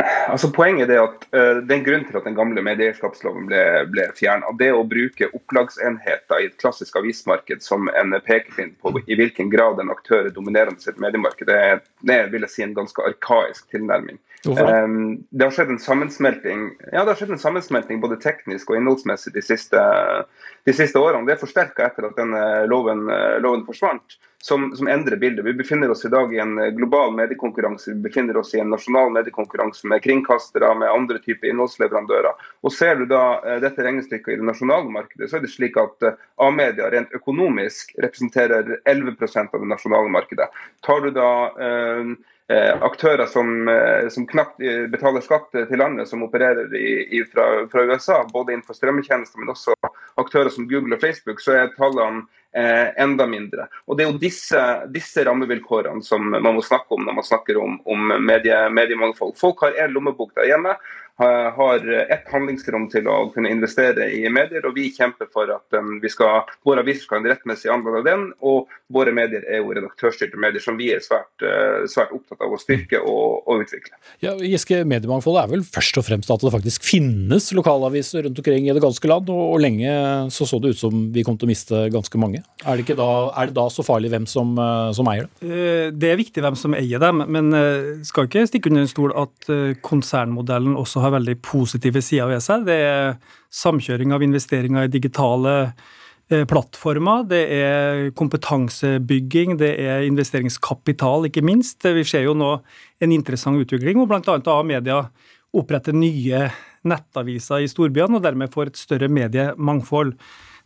Altså 0.02 0.50
Poenget 0.50 0.90
er 0.90 1.04
at 1.04 1.26
uh, 1.36 1.62
det 1.62 1.70
er 1.70 1.78
en 1.78 1.86
grunn 1.86 2.06
til 2.08 2.18
at 2.18 2.26
den 2.26 2.38
gamle 2.38 2.66
medieeierskapsloven 2.66 3.46
ble, 3.52 3.64
ble 3.94 4.08
fjerna. 4.18 4.50
Det 4.58 4.72
å 4.74 4.86
bruke 4.90 5.30
opplagsenheter 5.38 6.42
i 6.42 6.50
et 6.50 6.58
klassisk 6.62 6.98
avismarked 6.98 7.62
som 7.62 7.92
en 7.94 8.18
pekepinn 8.26 8.74
på 8.82 8.96
i 9.06 9.20
hvilken 9.20 9.54
grad 9.54 9.82
en 9.84 9.94
aktør 9.94 10.26
er 10.26 10.34
dominerende 10.34 10.82
sitt 10.82 10.98
mediemarked, 11.02 11.46
det 11.50 11.60
er, 11.70 11.84
det 12.02 12.24
vil 12.34 12.48
jeg 12.48 12.56
si 12.56 12.66
en 12.66 12.78
ganske 12.78 13.06
arkaisk 13.06 13.70
tilnærming. 13.76 14.18
Um, 14.46 15.24
det? 15.30 15.46
Har 15.46 15.54
skjedd 15.56 15.72
en 15.72 15.80
sammensmelting. 15.80 16.66
Ja, 16.92 17.04
det 17.04 17.14
har 17.14 17.20
skjedd 17.22 17.32
en 17.36 17.42
sammensmelting 17.42 18.02
både 18.04 18.20
teknisk 18.20 18.72
og 18.72 18.80
innholdsmessig 18.80 19.32
de 19.36 19.44
siste, 19.46 19.84
de 20.68 20.76
siste 20.76 21.00
årene. 21.00 21.24
Det 21.30 21.38
er 21.38 21.44
forsterka 21.46 21.88
etter 21.88 22.10
at 22.10 22.20
denne 22.20 22.44
loven, 22.68 23.06
loven 23.44 23.64
forsvant, 23.68 24.18
som, 24.46 24.76
som, 24.76 24.88
endrer 24.88 25.16
bildet. 25.16 25.46
Vi 25.46 25.54
befinner 25.54 25.92
oss 25.92 26.06
i 26.06 26.10
dag 26.12 26.34
i 26.36 26.40
en 26.40 26.58
global 26.76 27.14
mediekonkurranse. 27.16 27.94
Vi 27.94 28.02
befinner 28.10 28.38
oss 28.38 28.52
i 28.56 28.60
en 28.60 28.74
nasjonal 28.74 29.14
mediekonkurranse 29.16 29.88
med 29.88 30.04
kringkastere, 30.04 30.74
med 30.76 30.92
andre 30.92 31.22
typer 31.24 31.48
innholdsleverandører. 31.48 32.44
Og 32.68 32.76
Ser 32.76 33.00
du 33.00 33.06
da 33.08 33.24
uh, 33.40 33.56
dette 33.64 33.86
regnestykket 33.86 34.34
i 34.34 34.42
det 34.42 34.50
nasjonale 34.50 34.92
markedet, 34.92 35.30
så 35.32 35.40
er 35.40 35.46
det 35.46 35.54
slik 35.54 35.80
at 35.80 36.04
uh, 36.04 36.20
A-media 36.44 36.92
rent 36.92 37.16
økonomisk 37.16 37.96
representerer 38.04 38.82
11% 38.84 39.56
av 39.56 39.64
det 39.64 39.72
nasjonale 39.72 40.12
markedet. 40.12 40.52
Tar 40.84 41.08
du 41.08 41.14
da 41.16 41.32
Eh, 42.48 42.84
aktører 42.84 43.26
som, 43.26 43.68
eh, 43.68 44.10
som, 44.10 44.26
knapt 44.28 44.60
eh, 44.62 44.84
betaler 44.92 45.24
skatt 45.24 45.54
til 45.56 45.80
landet, 45.80 46.10
som 46.10 46.26
opererer 46.26 46.74
i, 46.76 46.90
i, 47.16 47.22
fra, 47.32 47.46
fra, 47.72 47.86
USA, 47.88 48.18
både 48.34 48.52
innenfor 48.52 48.76
strømmetjenester, 48.76 49.40
men 49.40 49.54
også 49.54 49.78
aktører 50.20 50.52
som 50.52 50.68
Google 50.68 50.98
og 50.98 51.02
Facebook, 51.02 51.40
så 51.40 51.56
er 51.56 51.72
tallene 51.78 52.26
eh, 52.26 52.43
enda 52.54 53.26
mindre. 53.28 53.68
Og 53.88 53.98
Det 53.98 54.06
er 54.06 54.12
jo 54.12 54.20
disse, 54.22 54.60
disse, 54.94 55.24
rammevilkårene 55.26 56.06
som 56.06 56.28
man 56.34 56.54
må 56.54 56.62
snakke 56.62 56.94
om 56.94 57.06
når 57.08 57.18
man 57.18 57.26
snakker 57.26 57.58
om, 57.62 57.80
om 57.90 58.14
medie, 58.22 58.60
mediemangfold. 58.70 59.34
Folk 59.40 59.66
har 59.66 59.80
én 59.82 59.94
lommebok 59.96 60.36
der 60.38 60.52
hjemme, 60.52 60.76
har 61.58 61.88
ett 62.04 62.30
handlingsrom 62.32 62.88
til 62.92 63.08
å 63.10 63.18
kunne 63.34 63.52
investere 63.54 64.10
i 64.14 64.24
medier, 64.34 64.66
og 64.68 64.76
vi 64.78 64.90
kjemper 64.94 65.30
for 65.34 65.50
at 65.54 65.64
den, 65.74 66.00
vi 66.04 66.12
skal, 66.12 66.48
våre 66.68 66.84
aviser 66.84 67.06
skal 67.06 67.20
ha 67.20 67.24
en 67.24 67.32
rettmessig 67.32 67.72
andel 67.74 68.00
av 68.02 68.08
den. 68.08 68.26
Og 68.46 68.72
våre 68.94 69.14
medier 69.16 69.46
er 69.50 69.62
jo 69.62 69.74
redaktørstyrte 69.76 70.40
medier 70.42 70.64
som 70.64 70.78
vi 70.80 70.92
er 70.94 71.02
svært, 71.04 71.46
svært 71.92 72.14
opptatt 72.16 72.44
av 72.44 72.54
å 72.54 72.60
styrke 72.62 73.02
og, 73.02 73.44
og 73.50 73.64
utvikle. 73.66 73.98
Ja, 74.24 74.36
Giske, 74.38 74.84
Mediemangfoldet 74.88 75.44
er 75.44 75.54
vel 75.54 75.66
først 75.66 76.00
og 76.02 76.08
fremst 76.08 76.32
at 76.34 76.44
det 76.44 76.54
faktisk 76.54 76.86
finnes 76.86 77.50
lokalaviser 77.56 78.28
rundt 78.28 78.42
omkring 78.42 78.68
i 78.68 78.76
det 78.76 78.84
ganske 78.84 79.10
land, 79.10 79.32
og, 79.34 79.56
og 79.56 79.64
lenge 79.64 79.94
så 80.34 80.48
så 80.50 80.60
det 80.64 80.74
ut 80.76 80.82
som 80.82 81.08
vi 81.14 81.26
kom 81.26 81.38
til 81.40 81.50
å 81.50 81.54
miste 81.54 81.86
ganske 81.94 82.22
mange. 82.22 82.44
Er 82.64 82.80
det, 82.80 82.98
da, 83.00 83.10
er 83.40 83.50
det 83.50 83.58
da 83.58 83.68
så 83.74 83.86
farlig 83.86 84.12
hvem 84.14 84.28
som, 84.30 84.56
som 84.96 85.10
eier 85.12 85.28
det? 85.28 85.54
Det 86.00 86.12
er 86.12 86.20
viktig 86.20 86.44
hvem 86.44 86.58
som 86.60 86.76
eier 86.78 87.02
dem, 87.02 87.24
men 87.34 87.52
skal 88.06 88.28
ikke 88.28 88.46
stikke 88.50 88.72
under 88.72 88.86
en 88.86 88.92
stol 88.92 89.16
at 89.18 89.50
konsernmodellen 89.86 90.78
også 90.80 91.04
har 91.04 91.13
veldig 91.14 91.36
positive 91.46 92.02
sider 92.04 92.30
ved 92.32 92.44
seg. 92.44 92.66
Det 92.68 92.78
er 92.86 93.18
samkjøring 93.54 94.14
av 94.16 94.24
investeringer 94.26 94.88
i 94.88 94.92
digitale 94.92 95.56
eh, 95.64 96.44
plattformer, 96.50 97.26
det 97.30 97.42
er 97.56 98.08
kompetansebygging, 98.18 99.58
det 99.62 99.74
er 99.82 100.08
investeringskapital, 100.08 101.30
ikke 101.30 101.46
minst. 101.46 101.84
Vi 101.84 102.06
ser 102.08 102.28
jo 102.28 102.38
nå 102.38 102.56
en 103.04 103.16
interessant 103.16 103.62
utvikling 103.62 104.00
hvor 104.00 104.10
bl.a. 104.12 104.40
A-media 104.58 105.04
oppretter 105.54 105.94
nye 105.94 106.48
nettaviser 106.84 107.64
i 107.64 107.70
storbyene, 107.70 108.18
og 108.18 108.26
dermed 108.26 108.52
får 108.54 108.72
et 108.72 108.82
større 108.82 109.12
mediemangfold. 109.12 110.16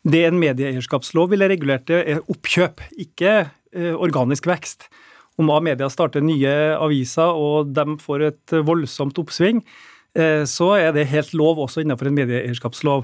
Det 0.08 0.24
en 0.30 0.40
medieeierskapslov 0.40 1.34
ville 1.34 1.50
regulert, 1.52 1.90
det 1.90 2.00
er 2.08 2.24
oppkjøp, 2.32 2.82
ikke 3.08 3.34
eh, 3.44 3.94
organisk 3.94 4.48
vekst 4.50 4.88
om 5.38 5.52
A-media 5.54 5.86
starter 5.94 6.24
nye 6.26 6.54
aviser 6.80 7.36
og 7.38 7.70
de 7.76 7.98
får 8.02 8.24
et 8.32 8.56
voldsomt 8.66 9.20
oppsving, 9.22 9.62
Eh, 9.62 9.97
så 10.50 10.68
er 10.80 10.96
det 10.96 11.04
helt 11.12 11.34
lov 11.38 11.60
også 11.62 11.84
innenfor 11.84 12.10
en 12.10 12.16
medieeierskapslov. 12.18 13.04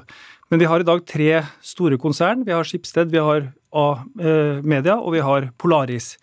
Men 0.50 0.62
vi 0.62 0.68
har 0.70 0.82
i 0.82 0.88
dag 0.88 1.04
tre 1.10 1.44
store 1.66 1.98
konsern. 2.02 2.44
Vi 2.46 2.54
har 2.56 2.66
Skipsted, 2.66 3.12
vi 3.14 3.22
har 3.22 3.52
A-media 3.74 5.00
og 5.00 5.16
vi 5.16 5.24
har 5.26 5.48
Polaris. 5.62 6.14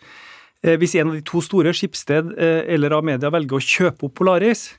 Eh, 0.63 0.77
hvis 0.79 0.95
en 0.95 1.11
av 1.11 1.17
de 1.17 1.23
to 1.25 1.41
store, 1.43 1.73
Skipsted 1.75 2.31
eh, 2.37 2.61
eller 2.75 2.95
A-media, 2.95 3.31
velger 3.33 3.57
å 3.57 3.65
kjøpe 3.65 4.07
opp 4.07 4.15
Polaris, 4.21 4.69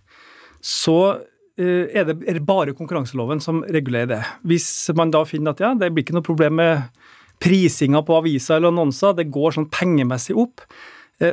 så 0.63 1.19
er 1.63 2.07
det 2.09 2.41
bare 2.49 2.73
konkurranseloven 2.73 3.43
som 3.45 3.59
regulerer 3.61 4.09
det. 4.09 4.21
Hvis 4.49 4.67
man 4.97 5.11
da 5.13 5.21
finner 5.29 5.53
at 5.53 5.61
ja, 5.61 5.75
det 5.77 5.91
blir 5.93 6.07
ikke 6.07 6.15
noe 6.17 6.25
problem 6.25 6.57
med 6.57 6.87
prisinga 7.45 8.01
på 8.09 8.17
aviser 8.17 8.57
eller 8.57 8.73
annonser, 8.73 9.13
det 9.19 9.29
går 9.31 9.59
sånn 9.59 9.69
pengemessig 9.71 10.33
opp, 10.41 10.65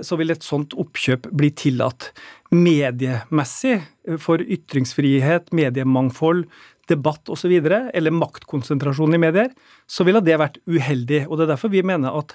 så 0.06 0.18
vil 0.20 0.34
et 0.34 0.46
sånt 0.46 0.76
oppkjøp 0.78 1.30
bli 1.36 1.50
tillatt 1.58 2.12
mediemessig 2.56 3.78
eh, 3.78 4.18
for 4.22 4.42
ytringsfrihet, 4.42 5.52
mediemangfold, 5.56 6.46
debatt 6.90 7.30
osv., 7.30 7.54
eller 7.70 8.16
maktkonsentrasjon 8.16 9.14
i 9.14 9.22
medier, 9.22 9.54
så 9.86 10.06
ville 10.08 10.24
det 10.26 10.40
vært 10.42 10.58
uheldig. 10.70 11.26
Og 11.28 11.38
Det 11.38 11.46
er 11.46 11.54
derfor 11.54 11.74
vi 11.74 11.86
mener 11.86 12.18
at 12.18 12.34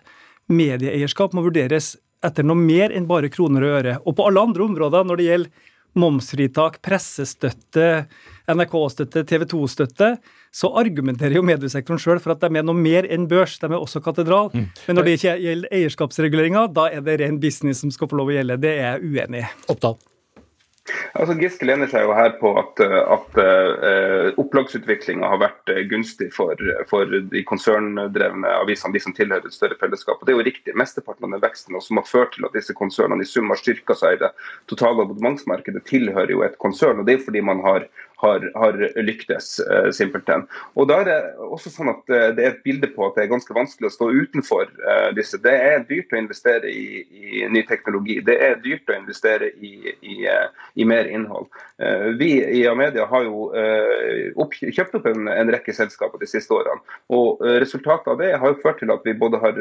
medieeierskap 0.53 1.35
må 1.35 1.43
vurderes 1.47 1.95
etter 2.25 2.47
noe 2.47 2.59
mer 2.59 2.95
enn 2.95 3.09
bare 3.11 3.31
kroner 3.33 3.67
og 3.67 3.79
øre. 3.81 3.97
Og 4.07 4.17
på 4.17 4.29
alle 4.29 4.45
andre 4.47 4.65
områder, 4.69 5.09
når 5.09 5.21
det 5.21 5.27
gjelder 5.29 5.73
momsfritak, 5.99 6.81
pressestøtte, 6.83 8.07
NRK-støtte, 8.51 9.25
TV 9.29 9.47
2-støtte, 9.49 10.11
så 10.55 10.71
argumenterer 10.81 11.39
jo 11.39 11.45
mediesektoren 11.47 12.01
sjøl 12.03 12.21
for 12.23 12.35
at 12.35 12.45
de 12.45 12.61
er 12.61 12.67
noe 12.67 12.77
mer 12.77 13.09
enn 13.09 13.29
børs, 13.31 13.57
de 13.61 13.71
er 13.71 13.79
også 13.79 14.03
katedral. 14.05 14.51
Mm. 14.53 14.67
Men 14.87 14.99
når 14.99 15.09
det 15.09 15.19
ikke 15.19 15.37
gjelder 15.47 15.77
eierskapsreguleringa, 15.81 16.67
da 16.77 16.89
er 16.93 17.05
det 17.07 17.21
ren 17.25 17.41
business 17.43 17.85
som 17.85 17.95
skal 17.95 18.11
få 18.11 18.21
lov 18.21 18.33
å 18.33 18.37
gjelde. 18.37 18.61
Det 18.65 18.75
er 18.77 18.85
jeg 18.99 19.15
uenig 19.15 19.47
i. 19.47 19.53
Oppdal. 19.73 19.97
Altså 21.17 21.33
Giske 21.41 21.65
lener 21.65 21.89
seg 21.89 22.03
jo 22.05 22.13
her 22.13 22.35
på 22.37 22.51
at, 22.61 22.81
at 22.85 23.39
uh, 23.41 24.27
opplagsutviklinga 24.41 25.31
har 25.33 25.41
vært 25.41 25.71
uh, 25.73 25.81
gunstig 25.89 26.29
for, 26.35 26.61
for, 26.91 27.09
de 27.33 27.45
konserndrevne 27.49 28.51
avisene, 28.59 28.93
de 28.93 29.01
som 29.01 29.15
tilhører 29.17 29.49
et 29.49 29.57
større 29.57 29.79
fellesskap. 29.81 30.21
Og 30.21 30.29
Det 30.29 30.35
er 30.35 30.39
jo 30.41 30.47
riktig. 30.51 30.77
Mesteparten 30.77 31.25
av 31.25 31.37
den 31.39 31.45
veksten 31.47 31.81
som 31.81 32.01
har 32.03 32.09
ført 32.09 32.35
til 32.37 32.45
at 32.45 32.57
disse 32.59 32.77
konsernene 32.77 33.25
i 33.25 33.31
sum 33.31 33.49
har 33.53 33.63
styrka 33.63 33.97
seg 33.97 34.19
i 34.19 34.23
det 34.27 34.33
totale 34.71 35.07
abonnementsmarkedet, 35.07 35.87
tilhører 35.89 36.35
jo 36.35 36.45
et 36.45 36.61
konsern. 36.61 37.01
og 37.01 37.09
Det 37.09 37.17
er 37.17 37.25
fordi 37.25 37.45
man 37.49 37.65
har 37.65 37.89
har, 38.17 38.53
har 38.55 38.79
lyktes, 39.03 39.61
uh, 39.71 39.91
simpelthen. 39.91 40.47
Og 40.79 40.89
da 40.91 41.01
er 41.03 41.09
det 41.09 41.19
også 41.43 41.73
sånn 41.73 41.91
at 41.93 42.03
uh, 42.13 42.29
det 42.37 42.45
er 42.45 42.53
et 42.53 42.63
bilde 42.67 42.91
på 42.95 43.07
at 43.09 43.19
det 43.19 43.25
er 43.25 43.33
ganske 43.33 43.57
vanskelig 43.57 43.91
å 43.91 43.95
stå 43.95 44.11
utenfor 44.15 44.71
uh, 44.85 45.11
disse. 45.17 45.41
Det 45.43 45.55
er 45.55 45.87
dyrt 45.89 46.15
å 46.15 46.21
investere 46.21 46.71
i, 46.71 47.03
i, 47.05 47.45
ny 47.53 47.65
teknologi. 47.69 48.21
Det 48.25 48.37
er 48.49 48.61
dyrt 48.65 48.91
å 48.91 48.99
investere 48.99 49.51
i, 49.59 49.75
i, 50.01 50.17
i 50.81 50.87
mer 50.89 51.09
innhold. 51.11 51.49
vi 52.19 52.29
i 52.61 52.63
Amedia 52.69 53.05
har 53.09 53.25
jo 53.27 53.49
opp, 54.41 54.55
kjøpt 54.55 54.95
opp 54.99 55.07
en, 55.11 55.27
en, 55.29 55.51
rekke 55.53 55.75
selskaper 55.75 56.21
de 56.21 56.29
siste 56.29 56.55
årene. 56.55 56.81
Og 57.13 57.43
resultatet 57.63 58.11
av 58.13 58.19
det 58.21 58.31
har 58.41 58.53
jo 58.53 58.61
ført 58.63 58.81
til 58.83 58.93
at 58.95 59.05
vi 59.07 59.17
både 59.19 59.41
har 59.43 59.59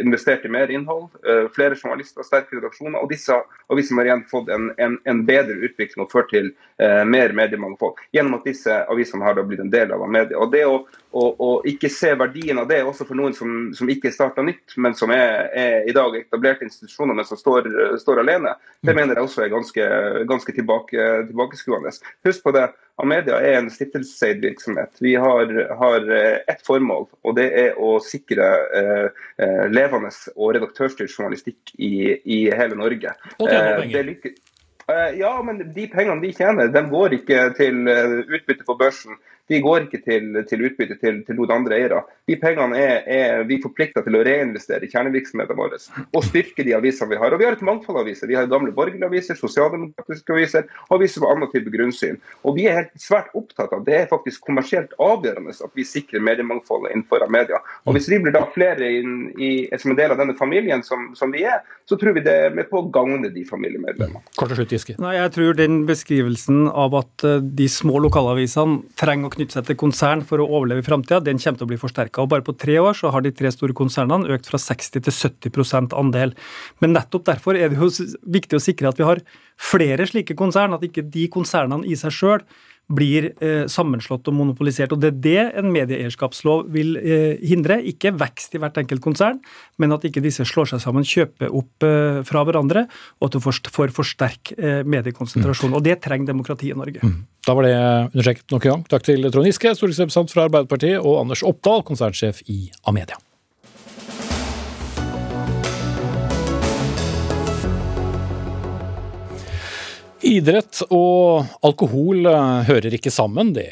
investert 0.00 0.46
i 0.46 0.52
mer 0.52 0.72
innhold, 0.72 1.10
flere 1.56 1.76
journalister, 1.78 2.24
sterke 2.26 2.56
redaksjoner, 2.56 2.98
og 3.02 3.12
disse 3.12 3.36
avisene 3.72 4.02
har 4.02 4.10
igjen 4.10 4.24
fått 4.30 4.50
en, 4.54 4.70
en, 4.82 4.98
en 5.08 5.22
bedre 5.28 5.58
utvikling 5.68 6.06
og 6.06 6.12
ført 6.14 6.32
til 6.32 6.52
mer 6.78 7.34
mediemangfold 7.36 7.81
gjennom 8.12 8.38
at 8.38 8.48
disse 8.48 8.76
avisene 8.90 9.26
har 9.26 9.40
blitt 9.46 9.62
en 9.64 9.72
del 9.72 9.92
av 9.94 10.04
media. 10.08 10.38
Og 10.38 10.52
Det 10.52 10.62
å, 10.68 10.76
å, 11.12 11.24
å, 11.32 11.50
ikke 11.68 11.90
se 11.92 12.12
verdien 12.18 12.60
av 12.62 12.68
det, 12.70 12.82
også 12.86 13.06
for 13.08 13.18
noen 13.18 13.34
som, 13.36 13.70
som 13.76 13.90
ikke 13.92 14.12
starta 14.14 14.44
nytt, 14.44 14.76
men 14.76 14.96
som 14.98 15.12
er, 15.14 15.48
er, 15.50 15.78
i 15.88 15.96
dag 15.96 16.16
etablerte 16.20 16.66
institusjoner, 16.68 17.16
men 17.18 17.28
som 17.28 17.40
står, 17.40 17.68
står 18.02 18.22
alene, 18.22 18.54
det 18.82 18.94
mm. 18.94 19.00
mener 19.00 19.18
jeg 19.18 19.28
også 19.28 19.44
er 19.44 19.52
ganske, 19.52 19.90
ganske 20.30 20.56
tilbake, 20.56 21.10
tilbakeskuende. 21.30 21.94
Husk 22.28 22.46
på 22.46 22.54
det, 22.56 22.68
Amedia 23.00 23.38
er 23.40 23.56
en 23.56 23.70
stiftelseseid 23.72 24.42
virksomhet. 24.44 24.90
Vi 25.00 25.14
har, 25.18 25.52
har 25.78 26.08
ett 26.50 26.60
formål, 26.66 27.06
og 27.24 27.36
det 27.38 27.48
er 27.58 27.78
å 27.80 27.96
sikre 28.04 28.48
eh, 28.78 29.22
eh 29.42 29.64
levende 29.72 30.12
og 30.36 30.52
redaktørstyrt 30.56 31.10
journalistikk 31.10 31.72
i, 31.78 32.18
i 32.20 32.38
hele 32.52 32.76
Norge. 32.78 33.14
Og 33.38 33.48
tjene 33.48 33.70
eh, 33.70 33.80
penger. 33.80 34.12
Eh, 34.12 34.41
ja, 35.18 35.32
men 35.42 35.60
de 35.74 35.86
pengene 35.92 36.22
de 36.22 36.32
tjener, 36.36 36.72
de 36.72 36.82
går 36.90 37.18
ikke 37.18 37.44
til 37.58 37.88
eh, 37.88 38.16
utbytte 38.26 38.66
på 38.66 38.76
børsen. 38.80 39.18
De 39.50 39.58
går 39.62 39.86
ikke 39.88 40.00
til, 40.04 40.36
til 40.48 40.62
utbytte 40.68 40.96
til, 41.00 41.18
til, 41.26 41.36
noen 41.38 41.54
andre 41.56 41.76
eiere. 41.76 42.02
De 42.30 42.36
pengene 42.40 42.78
er, 42.78 43.02
er 43.10 43.46
vi 43.48 43.58
forplikta 43.62 44.04
til 44.06 44.14
å 44.14 44.22
reinvestere 44.26 44.86
i 44.86 44.90
kjernevirksomheten 44.92 45.58
vår 45.58 45.74
og 45.74 46.24
styrke 46.26 46.64
de 46.66 46.74
avisene 46.76 47.10
vi 47.10 47.18
har. 47.18 47.34
Og 47.34 47.40
Vi 47.42 47.46
har 47.48 47.56
et 47.56 47.64
mangfold 47.66 47.98
av 47.98 48.06
aviser. 48.06 48.30
Vi 48.30 48.36
har 48.38 48.50
gamle 48.50 48.74
borgerlige 48.76 49.08
aviser, 49.08 49.38
sosialdemokratiske 49.38 50.36
aviser 50.36 50.68
og 50.88 50.98
aviser 50.98 51.24
med 51.24 51.32
annen 51.32 51.50
type 51.52 51.72
grunnsyn. 51.74 52.20
Og 52.46 52.56
Vi 52.58 52.68
er 52.70 52.78
helt 52.78 52.94
svært 53.02 53.32
opptatt 53.38 53.74
av 53.74 53.82
det 53.86 53.96
er 53.98 54.10
faktisk 54.10 54.46
kommersielt 54.46 54.94
avgjørende 55.02 55.52
at 55.52 55.74
vi 55.78 55.84
sikrer 55.86 56.22
mediemangfoldet 56.22 56.94
innenfor 56.94 57.26
media. 57.32 57.60
Og 57.86 57.96
Hvis 57.96 58.08
vi 58.12 58.20
blir 58.22 58.34
da 58.36 58.44
flere 58.54 58.88
inn, 59.00 59.32
i, 59.42 59.68
som 59.80 59.92
en 59.92 59.98
del 59.98 60.14
av 60.14 60.20
denne 60.20 60.36
familien 60.38 60.84
som, 60.86 61.10
som, 61.18 61.32
vi 61.34 61.44
er, 61.48 61.62
så 61.88 61.98
tror 61.98 62.16
vi 62.16 62.24
det 62.24 62.34
er 62.46 62.54
med 62.54 62.68
på 62.70 62.82
å 62.82 62.88
gagne 62.92 63.30
de 63.32 63.44
familiemedlemmene. 63.48 64.22
Kort 64.38 64.54
og 64.54 64.60
slutt, 64.60 64.74
Giske. 64.74 64.96
Nei, 65.02 65.16
Jeg 65.18 65.34
tror 65.36 65.58
den 65.58 65.82
beskrivelsen 65.88 66.66
av 66.68 66.94
at 66.98 67.26
eh, 67.26 67.40
de 67.42 67.68
små 67.70 67.98
lokalavisene 68.04 68.82
trenger 69.00 69.31
knytte 69.32 69.56
seg 69.56 69.68
til 69.68 69.78
konsern 69.80 70.22
for 70.26 70.42
å 70.42 70.46
overleve 70.46 70.82
i 70.82 70.86
framtida, 70.86 71.20
den 71.24 71.40
kommer 71.42 71.60
til 71.60 71.66
å 71.66 71.70
bli 71.70 71.80
forsterka. 71.80 72.26
Bare 72.30 72.44
på 72.46 72.54
tre 72.58 72.78
år 72.82 72.96
så 72.98 73.12
har 73.14 73.24
de 73.24 73.32
tre 73.34 73.50
store 73.54 73.76
konsernene 73.76 74.30
økt 74.34 74.50
fra 74.50 74.60
60 74.60 75.02
til 75.08 75.16
70 75.52 75.96
andel. 75.98 76.34
Men 76.84 76.94
nettopp 76.96 77.26
derfor 77.30 77.58
er 77.58 77.72
det 77.72 77.80
jo 77.80 77.90
viktig 78.22 78.58
å 78.58 78.62
sikre 78.62 78.92
at 78.92 79.00
vi 79.00 79.08
har 79.08 79.22
flere 79.60 80.06
slike 80.08 80.36
konsern, 80.38 80.74
at 80.76 80.84
ikke 80.86 81.04
de 81.06 81.28
konsernene 81.32 81.88
i 81.88 81.98
seg 81.98 82.14
sjøl 82.14 82.46
blir 82.92 83.30
eh, 83.42 83.64
sammenslått 83.70 84.28
og 84.28 84.36
monopolisert. 84.36 84.92
Og 84.92 85.00
Det 85.00 85.12
er 85.12 85.20
det 85.24 85.44
en 85.60 85.70
medieeierskapslov 85.72 86.66
vil 86.74 86.96
eh, 86.98 87.40
hindre. 87.48 87.78
Ikke 87.88 88.12
vekst 88.18 88.56
i 88.56 88.60
hvert 88.62 88.78
enkelt 88.80 89.02
konsern, 89.04 89.40
men 89.80 89.94
at 89.94 90.04
ikke 90.08 90.22
disse 90.24 90.46
slår 90.48 90.72
seg 90.72 90.82
sammen, 90.84 91.06
kjøper 91.06 91.54
opp 91.54 91.86
eh, 91.88 92.20
fra 92.28 92.44
hverandre, 92.48 92.86
og 93.20 93.28
at 93.30 93.38
du 93.38 93.42
får, 93.44 93.62
får 93.72 93.94
for 93.96 94.08
sterk 94.08 94.54
eh, 94.58 94.82
mediekonsentrasjon. 94.84 95.72
Mm. 95.72 95.78
Og 95.78 95.86
Det 95.88 95.98
trenger 96.04 96.32
demokratiet 96.34 96.76
i 96.76 96.78
Norge. 96.78 97.02
Mm. 97.02 97.18
Da 97.46 97.56
var 97.58 97.66
det 97.66 97.74
understreket 98.12 98.54
nok 98.54 98.66
en 98.66 98.76
gang. 98.76 98.86
Takk 98.92 99.08
til 99.08 99.28
Trond 99.30 99.50
Giske, 99.50 99.74
stortingsrepresentant 99.78 100.34
fra 100.34 100.48
Arbeiderpartiet, 100.50 101.00
og 101.00 101.22
Anders 101.24 101.44
Oppdal, 101.46 101.86
konsernsjef 101.86 102.44
i 102.52 102.64
Amedia. 102.86 103.18
Idrett 110.32 110.78
og 110.88 111.48
alkohol 111.66 112.24
eh, 112.24 112.60
hører 112.64 112.94
ikke 112.96 113.10
sammen. 113.12 113.50
Det 113.52 113.66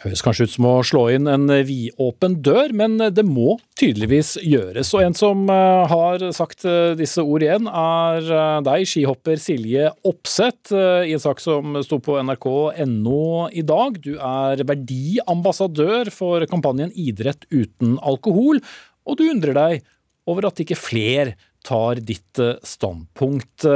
høres 0.00 0.22
kanskje 0.24 0.46
ut 0.46 0.52
som 0.54 0.66
å 0.70 0.74
slå 0.86 1.02
inn 1.12 1.26
en 1.28 1.50
vidåpen 1.66 2.38
dør, 2.46 2.72
men 2.78 2.94
det 3.12 3.24
må 3.26 3.58
tydeligvis 3.76 4.36
gjøres. 4.40 4.94
Og 4.96 5.02
en 5.04 5.16
som 5.18 5.42
eh, 5.52 5.82
har 5.90 6.22
sagt 6.36 6.64
eh, 6.64 6.94
disse 6.96 7.20
ord 7.20 7.44
igjen, 7.44 7.68
er 7.68 8.30
deg, 8.64 8.86
skihopper 8.88 9.42
Silje 9.42 9.90
Opseth, 10.08 10.72
i 10.72 11.12
en 11.12 11.20
sak 11.20 11.42
som 11.42 11.76
sto 11.84 11.98
på 12.00 12.16
nrk.no 12.22 13.26
i 13.52 13.64
dag. 13.68 13.98
Du 14.00 14.14
er 14.16 14.62
verdiambassadør 14.70 16.12
for 16.14 16.46
kampanjen 16.48 16.94
Idrett 16.96 17.44
uten 17.52 17.98
alkohol, 18.00 18.62
og 19.04 19.20
du 19.20 19.26
undrer 19.28 19.58
deg 19.58 19.84
over 20.30 20.48
at 20.48 20.64
ikke 20.64 20.78
flere 20.80 21.36
tar 21.66 22.00
ditt 22.00 22.40
standpunkt. 22.64 23.66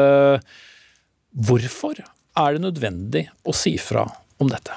Hvorfor 1.50 2.00
er 2.38 2.54
det 2.54 2.62
nødvendig 2.62 3.26
å 3.44 3.54
si 3.56 3.74
fra 3.80 4.06
om 4.40 4.50
dette? 4.50 4.76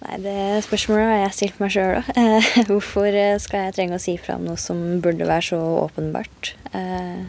Nei, 0.00 0.16
Det 0.24 0.62
spørsmålet 0.64 1.10
har 1.10 1.20
jeg 1.24 1.36
stilt 1.36 1.60
meg 1.60 1.74
sjøl 1.74 1.98
òg. 1.98 2.14
Hvorfor 2.70 3.18
skal 3.42 3.66
jeg 3.66 3.76
trenge 3.76 3.98
å 3.98 4.02
si 4.02 4.16
fra 4.20 4.38
om 4.38 4.48
noe 4.48 4.60
som 4.60 4.80
burde 5.04 5.28
være 5.28 5.50
så 5.50 5.60
åpenbart? 5.84 6.54
Eh, 6.72 7.20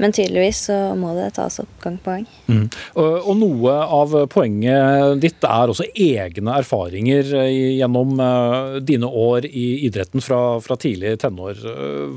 men 0.00 0.14
tydeligvis 0.16 0.62
så 0.70 0.76
må 0.96 1.10
det 1.18 1.26
tas 1.36 1.58
opp 1.60 1.72
gang 1.82 1.98
på 2.00 2.14
gang. 2.14 2.22
Mm. 2.48 2.62
Og, 2.94 3.16
og, 3.18 3.34
noe 3.36 3.74
av 3.98 4.14
poenget 4.32 5.20
ditt 5.20 5.44
er 5.44 5.72
også 5.72 5.90
egne 5.92 6.54
erfaringer 6.56 7.34
gjennom 7.50 8.14
uh, 8.16 8.78
dine 8.80 9.10
år 9.10 9.44
i 9.50 9.66
idretten 9.90 10.24
fra, 10.24 10.56
fra 10.64 10.78
tidlig 10.80 11.18
tenår. 11.20 11.60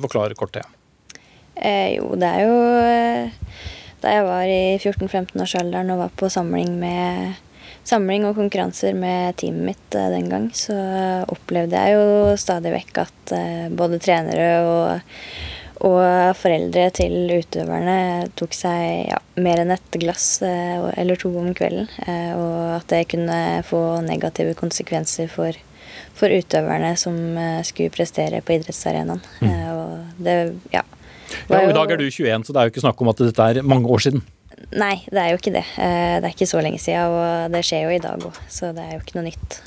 Forklar 0.06 0.38
kort 0.40 0.56
det. 0.56 0.64
Eh, 1.60 1.98
jo, 1.98 2.14
det 2.20 2.30
er 2.30 2.48
jo 2.48 2.56
Da 4.04 4.14
jeg 4.18 4.28
var 4.28 4.52
i 4.52 4.76
14-15-årsalderen 4.82 5.94
og 5.96 6.04
var 6.04 6.14
på 6.20 6.30
samling, 6.32 6.76
med, 6.82 7.40
samling 7.88 8.28
og 8.28 8.38
konkurranser 8.38 8.98
med 8.98 9.40
teamet 9.40 9.72
mitt 9.72 9.98
uh, 9.98 10.12
den 10.12 10.30
gang, 10.32 10.52
så 10.56 10.78
opplevde 11.32 11.80
jeg 11.80 11.98
jo 11.98 12.38
stadig 12.40 12.76
vekk 12.76 13.04
at 13.08 13.36
uh, 13.38 13.68
både 13.74 14.02
trenere 14.04 14.54
og 14.68 15.04
og 15.84 16.36
foreldre 16.40 16.86
til 16.96 17.32
utøverne 17.34 18.30
tok 18.40 18.56
seg 18.56 19.10
ja, 19.10 19.20
mer 19.44 19.64
enn 19.64 19.74
et 19.76 19.98
glass 20.00 20.38
eh, 20.46 20.86
eller 21.00 21.20
to 21.20 21.32
om 21.40 21.52
kvelden. 21.58 21.90
Eh, 22.06 22.32
og 22.38 22.78
at 22.78 22.88
det 22.94 23.08
kunne 23.12 23.40
få 23.68 23.82
negative 24.06 24.56
konsekvenser 24.60 25.28
for, 25.32 25.58
for 26.16 26.32
utøverne 26.32 26.94
som 27.00 27.18
eh, 27.36 27.60
skulle 27.68 27.94
prestere 27.94 28.40
på 28.46 28.56
idrettsarenaen. 28.56 29.24
Mm. 29.44 29.56
Og 29.74 30.24
det, 30.24 30.38
ja. 30.72 30.86
Ja 31.50 31.60
og 31.64 31.74
I 31.74 31.76
dag 31.78 31.92
er 31.94 32.02
du 32.02 32.08
21, 32.08 32.48
så 32.48 32.56
det 32.56 32.62
er 32.62 32.70
jo 32.70 32.74
ikke 32.74 32.86
snakk 32.86 33.04
om 33.04 33.12
at 33.14 33.22
dette 33.26 33.50
er 33.52 33.62
mange 33.68 33.92
år 33.92 34.08
siden. 34.08 34.26
Nei, 34.74 34.96
det 35.12 35.20
er 35.20 35.34
jo 35.34 35.40
ikke 35.42 35.54
det. 35.54 35.66
Det 35.76 36.28
er 36.28 36.32
ikke 36.32 36.48
så 36.50 36.62
lenge 36.64 36.80
siden, 36.82 37.14
og 37.14 37.54
det 37.54 37.62
skjer 37.68 37.86
jo 37.88 37.94
i 37.94 38.02
dag 38.02 38.26
òg, 38.26 38.38
så 38.50 38.72
det 38.76 38.86
er 38.86 38.96
jo 38.96 39.04
ikke 39.04 39.18
noe 39.20 39.28
nytt. 39.28 39.60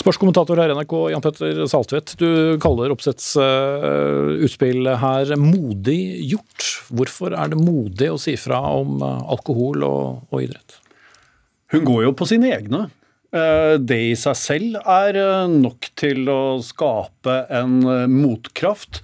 Sportskommentator 0.00 0.60
her 0.60 0.72
i 0.72 0.76
NRK, 0.78 0.94
Jan 1.12 1.24
Petter 1.24 1.58
Saltvedt. 1.68 2.14
Du 2.20 2.56
kaller 2.62 2.92
Oppsetts 2.94 3.34
uh, 3.36 4.32
utspill 4.40 4.88
her 5.02 5.34
modig 5.40 6.00
gjort. 6.30 6.68
Hvorfor 6.88 7.36
er 7.36 7.52
det 7.52 7.60
modig 7.60 8.08
å 8.12 8.20
si 8.20 8.36
fra 8.40 8.62
om 8.78 9.02
uh, 9.04 9.20
alkohol 9.34 9.84
og, 9.86 10.22
og, 10.30 10.38
idrett? 10.46 10.78
Hun 11.74 11.84
går 11.86 12.06
jo 12.08 12.14
på 12.18 12.26
sine 12.30 12.50
egne. 12.56 12.88
Det 13.30 13.96
i 14.08 14.14
seg 14.18 14.34
selv 14.34 14.78
er 14.90 15.14
nok 15.46 15.86
til 16.00 16.26
å 16.32 16.58
skape 16.66 17.36
en 17.54 17.76
motkraft. 18.10 18.98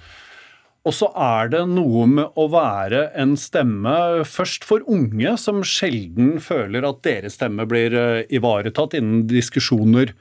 Og 0.87 0.95
så 0.95 1.09
er 1.19 1.51
det 1.51 1.65
noe 1.67 2.05
med 2.07 2.39
å 2.39 2.47
være 2.53 3.09
en 3.19 3.35
stemme 3.41 4.23
først 4.29 4.67
for 4.69 4.87
unge, 4.87 5.33
som 5.43 5.65
sjelden 5.67 6.37
føler 6.39 6.87
at 6.87 7.03
deres 7.03 7.35
stemme 7.41 7.67
blir 7.67 7.97
ivaretatt 8.31 8.95
innen 8.95 9.25
diskusjoner 9.27 10.15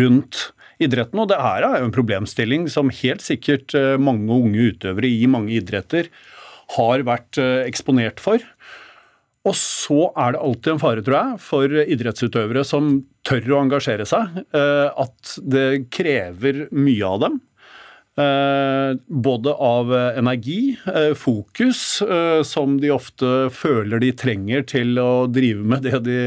rundt 0.00 0.48
idretten. 0.82 1.20
Og 1.22 1.30
det 1.30 1.40
her 1.42 1.66
er 1.66 1.80
jo 1.80 1.88
en 1.88 1.94
problemstilling 1.94 2.68
som 2.72 2.92
helt 3.02 3.24
sikkert 3.24 3.74
eh, 3.76 3.96
mange 4.00 4.30
unge 4.34 4.70
utøvere 4.72 5.10
i 5.10 5.26
mange 5.30 5.56
idretter 5.58 6.10
har 6.76 7.04
vært 7.08 7.40
eh, 7.40 7.64
eksponert 7.66 8.22
for. 8.22 8.42
Og 9.48 9.54
så 9.56 10.10
er 10.18 10.34
det 10.34 10.42
alltid 10.44 10.72
en 10.74 10.82
fare, 10.82 11.04
tror 11.04 11.16
jeg, 11.18 11.40
for 11.40 11.76
idrettsutøvere 11.80 12.64
som 12.66 12.98
tør 13.28 13.54
å 13.54 13.60
engasjere 13.64 14.06
seg, 14.08 14.42
eh, 14.56 14.88
at 14.88 15.36
det 15.40 15.68
krever 15.94 16.66
mye 16.74 17.12
av 17.14 17.22
dem. 17.24 17.38
Eh, 18.18 18.96
både 19.06 19.52
av 19.52 19.92
eh, 19.94 20.18
energi, 20.18 20.76
eh, 20.94 21.14
fokus, 21.14 22.02
som 22.44 22.78
de 22.80 22.90
ofte 22.90 23.28
føler 23.54 24.02
de 24.02 24.10
trenger 24.16 24.64
til 24.66 24.98
å 24.98 25.28
drive 25.30 25.62
med 25.62 25.84
det 25.86 26.00
de 26.06 26.18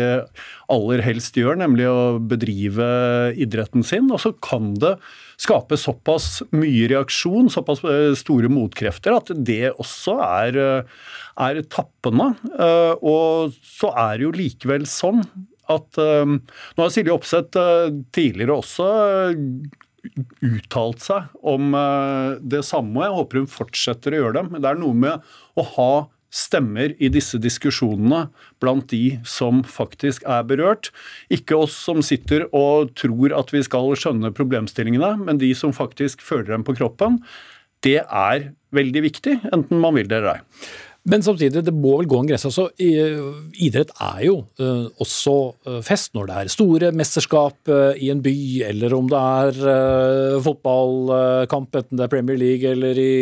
aller 0.71 1.03
helst 1.03 1.35
gjør, 1.35 1.59
nemlig 1.59 1.89
å 1.89 2.15
bedrive 2.31 2.87
idretten 3.35 3.83
sin. 3.83 4.07
Og 4.13 4.21
så 4.23 4.31
kan 4.39 4.71
det 4.79 4.93
skape 5.41 5.75
såpass 5.79 6.45
mye 6.55 6.87
reaksjon, 6.93 7.51
såpass 7.51 7.83
store 8.21 8.51
motkrefter, 8.51 9.17
at 9.17 9.33
det 9.35 9.73
også 9.73 10.15
er, 10.23 10.59
er 11.47 11.61
tappende. 11.73 12.31
Og 13.01 13.55
så 13.65 13.91
er 13.91 14.19
det 14.19 14.27
jo 14.27 14.35
likevel 14.37 14.87
sånn 14.87 15.23
at 15.71 15.97
Nå 15.97 16.83
har 16.83 16.91
Silje 16.91 17.15
Opseth 17.15 17.55
tidligere 18.15 18.59
også 18.59 18.91
uttalt 20.45 21.03
seg 21.03 21.29
om 21.45 21.75
eh, 21.77 22.39
det 22.41 22.63
samme. 22.67 23.05
Jeg 23.05 23.17
håper 23.19 23.41
hun 23.41 23.51
fortsetter 23.51 24.15
å 24.15 24.23
gjøre 24.23 24.39
det. 24.39 24.47
Men 24.53 24.63
det 24.63 24.71
er 24.71 24.81
noe 24.81 24.97
med 24.97 25.31
å 25.59 25.67
ha 25.75 25.93
stemmer 26.31 26.93
i 27.03 27.09
disse 27.11 27.35
diskusjonene 27.43 28.23
blant 28.63 28.87
de 28.93 29.19
som 29.27 29.61
faktisk 29.67 30.23
er 30.23 30.45
berørt. 30.47 30.89
Ikke 31.33 31.59
oss 31.59 31.75
som 31.75 31.99
sitter 32.05 32.47
og 32.55 32.93
tror 32.99 33.35
at 33.35 33.51
vi 33.51 33.63
skal 33.67 33.91
skjønne 33.99 34.31
problemstillingene, 34.35 35.17
men 35.25 35.41
de 35.41 35.51
som 35.57 35.75
faktisk 35.75 36.23
føler 36.23 36.53
dem 36.55 36.63
på 36.67 36.77
kroppen. 36.79 37.19
Det 37.83 37.99
er 38.05 38.51
veldig 38.71 39.03
viktig, 39.03 39.35
enten 39.51 39.83
man 39.83 39.97
vil 39.97 40.07
det 40.07 40.21
eller 40.21 40.37
ei. 40.39 40.41
Men 41.09 41.23
samtidig, 41.25 41.63
det 41.65 41.73
må 41.73 41.95
vel 41.97 42.09
gå 42.09 42.19
en 42.21 42.27
grense. 42.29 42.49
Altså, 42.51 42.67
idrett 42.77 43.93
er 44.05 44.19
jo 44.27 44.35
uh, 44.61 44.85
også 45.01 45.35
uh, 45.65 45.79
fest 45.85 46.13
når 46.13 46.29
det 46.29 46.35
er 46.37 46.51
store 46.53 46.91
mesterskap 46.93 47.71
i 47.71 48.11
en 48.13 48.21
by, 48.23 48.35
eller 48.67 48.93
om 48.95 49.09
det 49.09 49.21
er 49.21 50.39
fotballkamp, 50.45 51.75
enten 51.79 51.99
det 51.99 52.05
er 52.05 52.11
Premier 52.11 52.39
League 52.39 52.69
eller 52.69 52.97
i, 53.01 53.15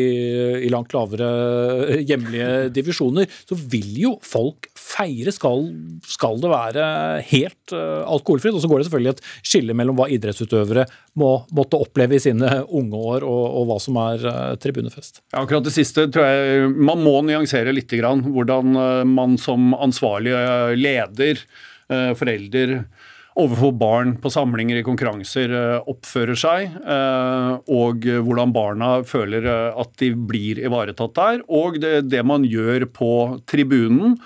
i 0.66 0.72
langt 0.72 0.94
lavere 0.96 2.00
hjemlige 2.04 2.70
divisjoner. 2.76 3.30
Så 3.48 3.58
vil 3.60 3.92
jo 4.04 4.14
folk 4.26 4.69
feire. 4.90 5.34
Skal, 5.36 5.68
skal 6.08 6.42
det 6.42 6.52
være 6.52 6.88
helt 7.30 7.76
alkoholfritt? 7.76 8.58
Og 8.58 8.64
så 8.64 8.72
går 8.72 8.82
det 8.82 8.90
selvfølgelig 8.90 9.16
et 9.16 9.24
skille 9.46 9.78
mellom 9.78 10.00
hva 10.00 10.10
idrettsutøvere 10.12 10.88
må 11.20 11.32
måtte 11.56 11.80
oppleve 11.80 12.18
i 12.18 12.24
sine 12.24 12.62
unge 12.66 13.04
år, 13.14 13.26
og, 13.28 13.44
og 13.60 13.70
hva 13.70 13.80
som 13.84 14.00
er 14.02 14.26
tribunefest. 14.62 15.22
Ja, 15.30 15.44
akkurat 15.44 15.68
det 15.68 15.76
siste 15.76 16.08
tror 16.12 16.26
jeg 16.26 16.70
man 16.74 17.04
må 17.06 17.20
nyansere 17.26 17.74
litt 17.76 17.92
grann, 17.98 18.24
hvordan 18.34 18.76
eh, 18.76 19.04
man 19.08 19.38
som 19.42 19.74
ansvarlig 19.78 20.34
eh, 20.36 20.74
leder, 20.80 21.44
eh, 21.92 22.12
forelder, 22.18 22.82
overfor 23.40 23.72
barn 23.80 24.16
på 24.20 24.32
samlinger 24.34 24.82
i 24.82 24.84
konkurranser 24.84 25.54
oppfører 25.88 26.36
seg, 26.36 26.74
og 27.72 28.04
hvordan 28.26 28.52
barna 28.52 28.90
føler 29.08 29.46
at 29.48 29.94
de 30.02 30.10
blir 30.12 30.60
ivaretatt 30.60 31.14
der, 31.16 31.40
og 31.48 31.78
det, 31.80 31.94
det 32.12 32.26
man 32.28 32.44
gjør 32.44 32.90
på 32.92 33.14
tribunen 33.48 34.18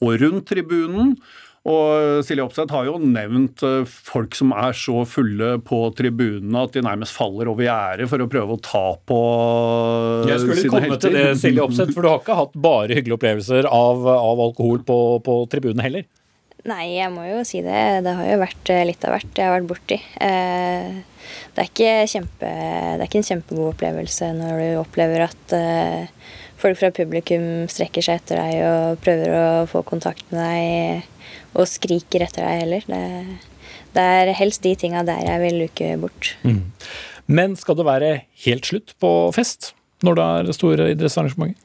og 0.00 0.18
rundt 0.22 0.48
tribunen. 0.50 1.14
Og 1.68 2.22
Silje 2.24 2.44
Opseth 2.46 2.72
har 2.72 2.86
jo 2.88 2.94
nevnt 3.02 3.60
eh, 3.68 3.82
folk 3.84 4.32
som 4.38 4.54
er 4.56 4.72
så 4.76 5.02
fulle 5.04 5.58
på 5.60 5.82
tribunene 5.96 6.62
at 6.64 6.72
de 6.72 6.82
nærmest 6.86 7.12
faller 7.12 7.50
over 7.52 7.66
gjerdet 7.66 8.06
for 8.08 8.24
å 8.24 8.28
prøve 8.32 8.56
å 8.56 8.62
ta 8.64 8.86
på 8.96 9.18
sine 9.20 10.30
helter. 10.30 10.30
Jeg 10.30 10.40
skulle 10.46 10.72
komme 10.72 10.86
helter. 10.86 11.02
til 11.04 11.18
det, 11.18 11.26
Silje 11.42 11.66
Opseth, 11.66 11.92
for 11.92 12.00
du 12.06 12.08
har 12.08 12.22
ikke 12.22 12.38
hatt 12.38 12.56
bare 12.56 12.96
hyggelige 12.96 13.18
opplevelser 13.18 13.68
av, 13.68 14.08
av 14.14 14.40
alkohol 14.46 14.80
på, 14.88 14.98
på 15.26 15.36
tribunene 15.52 15.84
heller? 15.84 16.08
Nei, 16.68 16.96
jeg 16.96 17.12
må 17.12 17.28
jo 17.28 17.44
si 17.48 17.60
det. 17.64 17.84
Det 18.08 18.16
har 18.16 18.32
jo 18.32 18.40
vært 18.40 18.72
eh, 18.72 18.86
litt 18.88 19.04
av 19.04 19.18
hvert 19.18 19.36
jeg 19.36 19.50
har 19.50 19.56
vært 19.58 19.68
borti. 19.68 20.00
Eh, 20.16 20.98
det 21.52 21.60
er 21.60 21.68
ikke, 21.68 21.92
kjempe, 22.08 22.48
det 22.48 23.04
er 23.04 23.08
ikke 23.10 23.20
en 23.20 23.30
kjempegod 23.34 23.74
opplevelse 23.74 24.32
når 24.40 24.64
du 24.64 24.68
opplever 24.80 25.28
at 25.28 25.54
folk 26.60 26.78
fra 26.80 26.90
publikum 26.94 27.46
strekker 27.70 28.04
seg 28.04 28.20
etter 28.20 28.40
deg 28.40 28.64
og 28.66 29.00
prøver 29.04 29.36
å 29.36 29.46
få 29.70 29.82
kontakt 29.86 30.26
med 30.32 30.40
deg 30.40 31.56
og 31.58 31.68
skriker 31.68 32.26
etter 32.26 32.46
deg 32.46 32.64
heller. 32.64 32.86
Det, 32.90 33.38
det 33.96 34.04
er 34.20 34.34
helst 34.38 34.62
de 34.66 34.74
tinga 34.78 35.04
der 35.06 35.24
jeg 35.26 35.42
vil 35.44 35.60
luke 35.64 35.90
bort. 36.02 36.34
Mm. 36.44 36.62
Men 37.30 37.56
skal 37.58 37.78
det 37.78 37.86
være 37.86 38.12
helt 38.46 38.66
slutt 38.66 38.94
på 39.02 39.10
fest 39.34 39.72
når 40.06 40.16
det 40.18 40.28
er 40.36 40.56
store 40.56 40.92
idrettsarrangementer? 40.94 41.58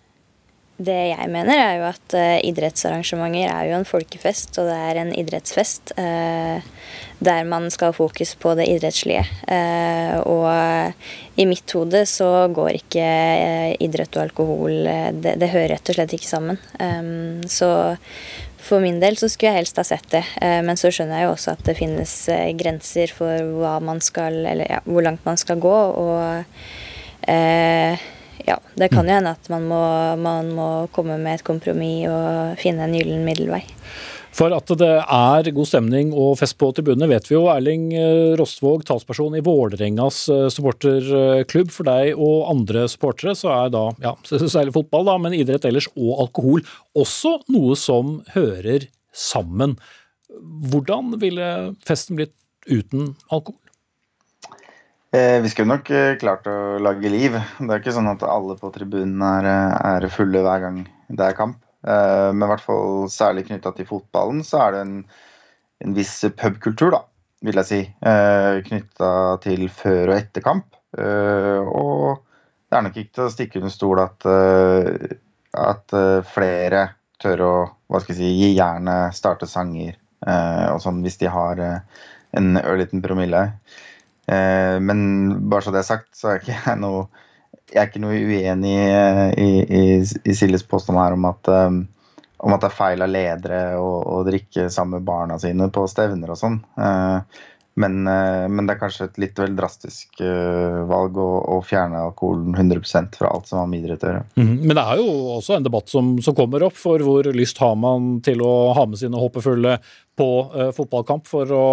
Det 0.76 0.96
jeg 1.12 1.28
mener, 1.32 1.56
er 1.56 1.78
jo 1.80 1.86
at 1.88 2.16
uh, 2.18 2.38
idrettsarrangementer 2.44 3.48
er 3.48 3.70
jo 3.70 3.78
en 3.78 3.88
folkefest, 3.88 4.58
og 4.60 4.68
det 4.68 4.80
er 4.90 5.00
en 5.00 5.14
idrettsfest 5.16 5.94
uh, 5.96 6.60
der 7.24 7.46
man 7.48 7.70
skal 7.72 7.94
ha 7.94 7.96
fokus 7.96 8.34
på 8.36 8.58
det 8.60 8.68
idrettslige. 8.74 9.24
Uh, 9.48 10.20
og 10.28 11.40
i 11.40 11.46
mitt 11.48 11.72
hode 11.76 12.04
så 12.10 12.50
går 12.52 12.82
ikke 12.82 13.06
idrett 13.84 14.20
og 14.20 14.26
alkohol 14.26 14.76
det, 15.16 15.38
det, 15.40 15.52
hører 15.52 15.76
rett 15.76 15.92
og 15.92 15.98
slett 15.98 16.16
ikke 16.16 16.30
sammen. 16.32 16.60
Så 17.52 17.72
for 18.66 18.82
min 18.82 18.98
del 19.02 19.18
så 19.20 19.30
skulle 19.30 19.52
jeg 19.52 19.62
helst 19.62 19.78
ha 19.78 19.86
sett 19.86 20.08
det, 20.14 20.24
eh, 20.42 20.62
men 20.66 20.80
så 20.80 20.90
skjønner 20.94 21.22
jeg 21.22 21.28
jo 21.28 21.34
også 21.36 21.54
at 21.54 21.64
det 21.68 21.78
finnes 21.78 22.14
eh, 22.34 22.50
grenser 22.58 23.14
for 23.14 23.54
hva 23.60 23.78
man 23.84 24.02
skal, 24.02 24.40
eller 24.42 24.72
ja, 24.72 24.82
hvor 24.88 25.06
langt 25.06 25.26
man 25.28 25.38
skal 25.38 25.62
gå. 25.62 25.76
Og 26.02 27.30
eh, 27.30 28.06
ja, 28.46 28.60
det 28.78 28.92
kan 28.94 29.08
jo 29.08 29.16
hende 29.18 29.34
at 29.36 29.48
man 29.50 29.70
må, 29.70 29.84
man 30.22 30.52
må 30.54 30.68
komme 30.96 31.18
med 31.22 31.40
et 31.40 31.46
kompromiss 31.48 32.10
og 32.12 32.60
finne 32.62 32.86
en 32.86 32.94
gyllen 32.98 33.26
middelvei. 33.26 33.64
For 34.36 34.52
at 34.52 34.68
det 34.82 34.92
er 35.00 35.48
god 35.56 35.68
stemning 35.70 36.10
og 36.12 36.34
fest 36.42 36.58
på 36.60 36.68
tribunene, 36.76 37.08
vet 37.08 37.30
vi 37.30 37.38
jo. 37.38 37.46
Erling 37.54 37.86
eh, 37.96 38.34
Rostvåg, 38.36 38.84
talsperson 38.88 39.38
i 39.40 39.44
Vålerengas 39.46 40.26
eh, 40.34 40.48
supporterklubb. 40.52 41.72
For 41.72 41.88
deg 41.88 42.20
og 42.20 42.50
andre 42.52 42.84
supportere 42.92 43.36
så 43.40 43.54
er 43.54 43.72
da, 43.72 43.86
ja, 44.04 44.12
særlig 44.56 44.76
fotball, 44.76 45.08
da, 45.08 45.16
men 45.24 45.38
idrett 45.38 45.68
ellers 45.70 45.88
og 45.96 46.26
alkohol 46.26 46.66
også 47.00 47.38
noe 47.56 47.80
som 47.80 48.18
hører 48.36 48.90
sammen. 49.16 49.78
Hvordan 50.68 51.16
ville 51.22 51.52
festen 51.88 52.20
blitt 52.20 52.36
uten 52.68 53.14
alkohol? 53.30 53.62
Eh, 55.16 55.42
vi 55.42 55.50
skulle 55.50 55.70
nok 55.70 55.90
eh, 55.94 56.16
klart 56.20 56.48
å 56.50 56.80
lage 56.84 57.12
liv. 57.12 57.36
Det 57.60 57.70
er 57.70 57.80
ikke 57.80 57.94
sånn 57.96 58.10
at 58.12 58.24
alle 58.28 58.58
på 58.60 58.72
tribunen 58.76 59.22
er, 59.24 59.48
eh, 59.48 59.76
er 59.94 60.08
fulle 60.12 60.42
hver 60.44 60.64
gang 60.64 60.82
det 61.08 61.28
er 61.28 61.38
kamp. 61.38 61.62
Eh, 61.88 62.32
men 62.34 62.44
i 62.44 62.50
hvert 62.50 62.64
fall 62.66 63.06
særlig 63.14 63.46
knytta 63.48 63.72
til 63.78 63.88
fotballen, 63.88 64.42
så 64.44 64.64
er 64.66 64.76
det 64.76 64.82
en, 64.84 64.98
en 65.86 65.96
viss 65.96 66.18
pubkultur, 66.42 66.98
da, 66.98 67.04
vil 67.46 67.62
jeg 67.62 67.70
si. 67.70 67.80
Eh, 68.12 68.60
knytta 68.66 69.12
til 69.46 69.68
før 69.72 70.12
og 70.12 70.18
etter 70.18 70.44
kamp. 70.44 70.76
Eh, 70.98 71.62
og 71.64 72.26
det 72.68 72.80
er 72.80 72.86
nok 72.90 73.00
ikke 73.00 73.16
til 73.16 73.28
å 73.30 73.32
stikke 73.32 73.62
under 73.62 73.72
stol 73.72 74.02
at, 74.02 74.28
at 75.56 75.94
flere 76.28 76.82
tør 77.22 77.44
å 77.46 77.54
hva 77.86 78.02
skal 78.02 78.18
jeg 78.18 78.20
si, 78.20 78.32
gi 78.42 78.56
jernet, 78.58 79.16
starte 79.16 79.48
sanger 79.48 79.94
og 80.26 80.80
sånn 80.82 81.04
hvis 81.06 81.20
de 81.22 81.30
har 81.30 81.62
en 81.62 82.58
ørliten 82.58 83.04
promille. 83.06 83.44
Eh, 84.28 84.80
men 84.80 85.00
bare 85.50 85.62
så 85.62 85.74
det 85.74 85.84
er 85.84 85.90
sagt, 85.90 86.10
så 86.18 86.34
er 86.34 86.42
ikke 86.42 86.58
jeg 86.58 86.82
noe 86.82 87.08
jeg 87.66 87.82
er 87.82 87.90
ikke 87.90 88.02
noe 88.04 88.18
uenig 88.22 88.76
eh, 88.78 89.26
i, 89.42 89.50
i, 89.64 89.84
i 90.02 90.36
Siljes 90.38 90.64
påstand 90.70 91.00
her 91.02 91.16
om 91.16 91.26
at, 91.30 91.50
eh, 91.50 91.80
om 92.46 92.54
at 92.54 92.62
det 92.62 92.70
er 92.70 92.78
feil 92.78 93.02
av 93.02 93.12
ledere 93.12 93.60
å, 93.82 93.90
å 94.16 94.22
drikke 94.28 94.70
sammen 94.74 95.00
med 95.00 95.08
barna 95.08 95.40
sine 95.42 95.70
på 95.74 95.88
stevner 95.90 96.34
og 96.34 96.40
sånn. 96.40 96.60
Men, 97.76 97.96
men 98.06 98.68
det 98.68 98.76
er 98.76 98.80
kanskje 98.80 99.08
et 99.10 99.18
litt 99.20 99.40
vel 99.40 99.56
drastisk 99.58 100.22
valg 100.88 101.18
å, 101.20 101.26
å 101.52 101.58
fjerne 101.66 102.06
alkoholen 102.06 102.54
100% 102.56 103.18
fra 103.20 103.34
alt 103.36 103.50
som 103.50 103.60
har 103.60 103.68
med 103.68 103.82
idrett 103.82 104.06
å 104.06 104.12
gjøre. 104.12 104.22
Mhm. 104.38 104.54
Men 104.62 104.78
det 104.78 104.86
er 104.86 105.02
jo 105.02 105.10
også 105.40 105.58
en 105.58 105.66
debatt 105.66 105.92
som, 105.92 106.14
som 106.24 106.38
kommer 106.38 106.64
opp, 106.70 106.78
for 106.80 107.04
hvor 107.04 107.28
lyst 107.36 107.60
har 107.64 107.76
man 107.80 108.22
til 108.24 108.46
å 108.46 108.54
ha 108.78 108.86
med 108.88 109.02
sine 109.02 109.20
håpefulle 109.20 109.80
på 110.18 110.30
eh, 110.56 110.72
fotballkamp 110.76 111.28
for 111.28 111.52
å 111.52 111.66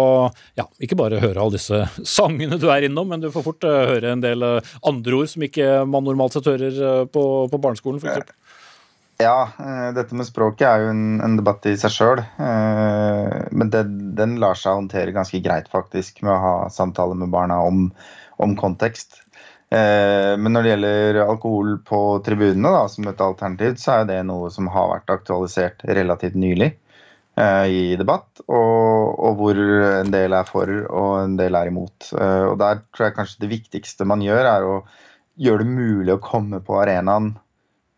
ja, 0.59 0.65
ikke 0.83 0.97
bare 0.99 1.21
høre 1.23 1.39
alle 1.39 1.57
disse 1.57 1.83
sangene 2.17 2.59
du 2.61 2.69
er 2.71 2.87
innom, 2.87 3.09
men 3.09 3.23
du 3.23 3.29
får 3.33 3.45
fort 3.47 3.67
eh, 3.67 3.83
høre 3.93 4.13
en 4.13 4.23
del 4.23 4.45
eh, 4.45 4.73
andre 4.89 5.19
ord 5.19 5.31
som 5.31 5.45
ikke 5.47 5.69
man 5.89 6.07
normalt 6.07 6.35
sett 6.35 6.49
hører 6.51 7.07
på, 7.11 7.23
på 7.51 7.61
barneskolen, 7.61 8.03
f.eks. 8.03 8.39
Ja, 9.21 9.53
dette 9.95 10.17
med 10.17 10.25
språket 10.27 10.65
er 10.67 10.81
jo 10.83 10.87
en, 10.91 11.03
en 11.23 11.35
debatt 11.37 11.63
i 11.69 11.75
seg 11.79 11.93
sjøl. 11.93 12.19
Men 12.35 13.69
det, 13.71 13.83
den 14.17 14.33
lar 14.41 14.57
seg 14.59 14.73
håndtere 14.75 15.13
ganske 15.15 15.39
greit, 15.45 15.69
faktisk, 15.71 16.17
med 16.25 16.33
å 16.33 16.41
ha 16.41 16.55
samtaler 16.73 17.15
med 17.21 17.31
barna 17.31 17.59
om, 17.63 17.85
om 18.43 18.55
kontekst. 18.59 19.21
Men 19.69 20.49
når 20.49 20.65
det 20.65 20.73
gjelder 20.73 21.21
alkohol 21.23 21.77
på 21.87 22.01
tribunene 22.25 22.73
da, 22.73 22.83
som 22.91 23.07
et 23.07 23.23
alternativ, 23.23 23.77
så 23.79 24.01
er 24.01 24.09
det 24.09 24.19
noe 24.27 24.49
som 24.51 24.67
har 24.73 24.91
vært 24.95 25.15
aktualisert 25.15 25.85
relativt 25.93 26.35
nylig 26.35 26.73
i 27.33 27.95
debatt, 27.97 28.43
og, 28.45 29.15
og 29.25 29.39
hvor 29.39 29.57
en 29.57 30.11
del 30.13 30.35
er 30.37 30.45
for 30.45 30.69
og 30.69 31.13
en 31.23 31.37
del 31.39 31.55
er 31.57 31.71
imot. 31.71 32.11
Eh, 32.13 32.43
Og 32.51 32.59
der 32.61 32.83
tror 32.93 33.07
jeg 33.07 33.15
kanskje 33.17 33.41
det 33.41 33.49
viktigste 33.55 34.05
man 34.05 34.21
gjør, 34.21 34.45
er 34.45 34.67
å 34.67 34.75
gjøre 35.41 35.63
det 35.63 35.71
mulig 35.73 36.13
å 36.13 36.21
komme 36.21 36.59
på 36.61 36.77
arenaen 36.77 37.31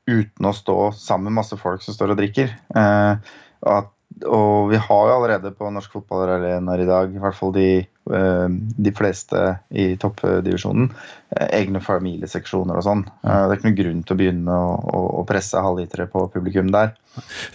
uten 0.08 0.48
å 0.48 0.54
stå 0.56 0.94
sammen 0.96 1.34
med 1.34 1.42
masse 1.42 1.58
folk 1.60 1.84
som 1.84 1.98
står 1.98 2.14
og 2.14 2.22
drikker. 2.22 2.54
Eh, 2.78 3.34
og, 3.66 3.72
at, 3.74 3.92
og 4.30 4.72
vi 4.72 4.80
har 4.80 5.10
jo 5.10 5.18
allerede 5.18 5.52
på 5.58 5.72
norsk 5.74 5.98
fotballarenaer 5.98 6.86
i 6.86 6.90
dag, 6.90 7.12
i 7.12 7.24
hvert 7.24 7.36
fall 7.36 7.52
de, 7.58 7.70
eh, 7.84 7.88
de 8.06 8.92
fleste 8.94 9.40
i 9.70 9.96
toppdivisjonen, 9.98 10.92
eh, 11.36 11.48
egne 11.60 11.82
familieseksjoner 11.82 12.78
og 12.78 12.86
sånn. 12.86 13.02
Eh, 13.24 13.42
det 13.48 13.56
er 13.56 13.58
ikke 13.58 13.70
noen 13.70 13.80
grunn 13.80 14.04
til 14.04 14.16
å 14.16 14.20
begynne 14.20 14.60
å, 14.60 15.02
å, 15.22 15.26
presse 15.26 15.62
halvlitere 15.62 16.08
på 16.12 16.28
publikum 16.34 16.70
der. 16.74 16.94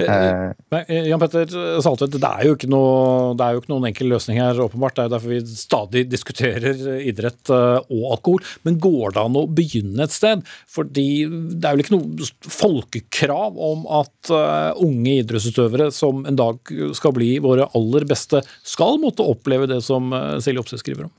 Eh, 0.01 0.53
Nei, 0.73 0.81
Jan 1.11 1.21
Petter 1.21 1.51
Saltvedt, 1.85 2.17
det 2.17 2.29
er 2.29 2.49
jo 2.49 2.57
ikke, 2.57 2.71
noe, 2.73 3.35
det 3.37 3.45
er 3.45 3.55
jo 3.55 3.63
ikke 3.63 3.73
noen 3.73 3.89
enkel 3.91 4.11
løsning 4.15 4.41
her, 4.41 4.61
åpenbart. 4.65 4.97
Det 4.97 5.03
er 5.03 5.09
jo 5.09 5.15
derfor 5.15 5.35
vi 5.35 5.41
stadig 5.61 6.05
diskuterer 6.11 6.81
idrett 7.05 7.53
eh, 7.53 7.93
og 7.93 8.07
alkohol. 8.17 8.47
Men 8.67 8.81
går 8.83 9.17
det 9.17 9.25
an 9.25 9.39
å 9.39 9.47
begynne 9.47 10.07
et 10.07 10.15
sted? 10.15 10.45
Fordi 10.71 11.07
det 11.29 11.69
er 11.69 11.77
vel 11.77 11.85
ikke 11.85 11.97
noe 11.99 12.31
folkekrav 12.57 13.61
om 13.71 13.87
at 14.01 14.33
eh, 14.35 14.83
unge 14.87 15.19
idrettsutøvere 15.21 15.91
som 15.95 16.25
en 16.29 16.41
dag 16.41 16.75
skal 16.97 17.15
bli 17.17 17.35
våre 17.43 17.69
aller 17.77 18.07
beste, 18.09 18.43
skal 18.67 19.01
måtte 19.03 19.27
oppleve 19.27 19.69
det 19.71 19.83
som 19.87 20.11
eh, 20.17 20.40
Silje 20.45 20.63
Opsø 20.63 20.81
skriver 20.81 21.09
om? 21.09 21.15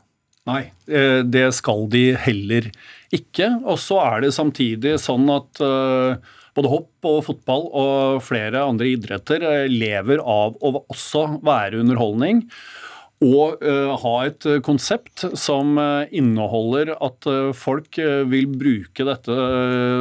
Nei, 0.50 0.72
eh, 0.90 1.22
det 1.22 1.52
skal 1.54 1.86
de 1.94 2.12
heller 2.18 2.72
ikke. 3.14 3.50
Og 3.62 3.78
så 3.82 4.00
er 4.02 4.24
det 4.26 4.36
samtidig 4.36 4.98
sånn 5.02 5.30
at 5.34 5.62
eh, 5.62 6.32
både 6.58 6.72
hopp 6.72 7.08
og 7.08 7.20
fotball 7.30 7.68
og 7.70 8.22
flere 8.26 8.64
andre 8.66 8.90
idretter 8.96 9.46
eh, 9.46 9.66
lever 9.70 10.24
av 10.24 10.58
å 10.58 10.74
også 10.82 11.28
være 11.46 11.84
underholdning. 11.84 12.48
Og 13.22 13.60
ha 14.02 14.12
et 14.26 14.46
konsept 14.66 15.28
som 15.38 15.76
eh, 15.78 16.10
inneholder 16.18 16.96
at 16.98 17.28
folk 17.54 18.00
vil 18.32 18.48
bruke 18.50 19.06
dette 19.06 19.36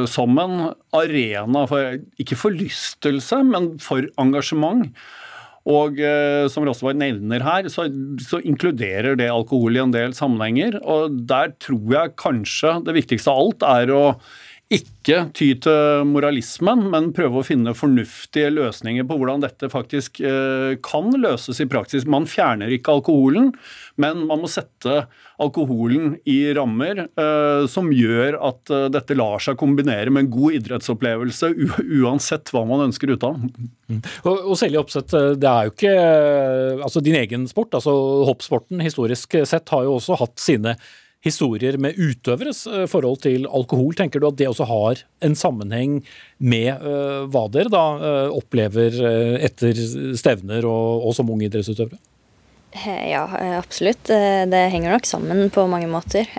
som 0.09 0.41
en 0.41 0.71
arena 0.97 1.67
for 1.69 1.99
ikke 2.17 2.39
forlystelse, 2.47 3.43
men 3.45 3.75
for 3.83 4.09
engasjement. 4.17 4.89
Og 5.69 5.99
eh, 6.01 6.47
som 6.49 6.65
Rosvold 6.65 6.97
nevner 6.97 7.43
her, 7.45 7.67
så, 7.69 7.85
så 8.23 8.39
inkluderer 8.41 9.17
det 9.19 9.29
alkohol 9.29 9.77
i 9.77 9.83
en 9.83 9.93
del 9.93 10.15
sammenhenger. 10.17 10.79
Og 10.81 11.19
der 11.29 11.53
tror 11.61 11.93
jeg 11.93 12.15
kanskje 12.21 12.79
det 12.87 12.97
viktigste 12.97 13.29
av 13.29 13.43
alt 13.43 13.67
er 13.69 13.93
å 13.93 14.05
ikke 14.71 15.17
ty 15.35 15.49
til 15.59 16.05
moralismen, 16.07 16.85
men 16.93 17.09
prøve 17.15 17.41
å 17.41 17.45
finne 17.45 17.73
fornuftige 17.75 18.51
løsninger 18.53 19.03
på 19.07 19.17
hvordan 19.19 19.43
dette 19.43 19.67
faktisk 19.71 20.21
eh, 20.23 20.77
kan 20.85 21.09
løses 21.17 21.59
i 21.59 21.67
praksis. 21.71 22.07
Man 22.07 22.27
fjerner 22.29 22.71
ikke 22.71 22.93
alkoholen, 22.95 23.49
men 23.99 24.23
man 24.29 24.43
må 24.43 24.51
sette 24.51 25.03
alkoholen 25.41 26.15
i 26.29 26.37
rammer 26.55 27.03
eh, 27.03 27.67
som 27.71 27.91
gjør 27.91 28.39
at 28.51 28.71
eh, 28.71 28.87
dette 28.95 29.17
lar 29.19 29.43
seg 29.43 29.59
kombinere 29.59 30.13
med 30.13 30.27
en 30.27 30.33
god 30.37 30.61
idrettsopplevelse, 30.61 31.51
uansett 32.01 32.53
hva 32.55 32.63
man 32.69 32.87
ønsker 32.87 33.11
ut 33.11 33.27
av. 33.27 33.43
Og, 33.91 34.33
og 34.33 34.55
Selje 34.55 34.79
Opseth, 34.79 35.19
det 35.35 35.51
er 35.51 35.67
jo 35.67 35.75
ikke 35.75 35.95
altså 36.85 37.01
Din 37.03 37.17
egen 37.19 37.43
sport, 37.51 37.75
altså 37.75 37.91
hoppsporten, 38.29 38.79
historisk 38.79 39.35
sett 39.43 39.73
har 39.75 39.83
jo 39.83 39.97
også 39.99 40.15
hatt 40.21 40.39
sine 40.39 40.77
historier 41.25 41.77
med 41.81 41.97
utøveres 41.99 42.65
eh, 42.67 42.85
forhold 42.89 43.21
til 43.25 43.45
alkohol. 43.45 43.93
Tenker 43.97 44.21
du 44.21 44.27
at 44.29 44.39
det 44.39 44.49
også 44.49 44.67
har 44.69 45.03
en 45.25 45.37
sammenheng 45.37 45.99
med 46.41 46.71
eh, 46.73 47.19
hva 47.31 47.45
dere 47.53 47.73
da 47.73 47.83
eh, 47.97 48.31
opplever 48.33 48.97
etter 49.41 49.77
stevner 50.17 50.65
og, 50.69 51.05
og 51.05 51.15
som 51.17 51.29
unge 51.31 51.47
idrettsutøvere? 51.49 52.01
Ja, 52.87 53.25
absolutt. 53.57 54.07
Det 54.07 54.59
henger 54.71 54.93
nok 54.93 55.07
sammen 55.09 55.49
på 55.51 55.65
mange 55.67 55.89
måter. 55.91 56.29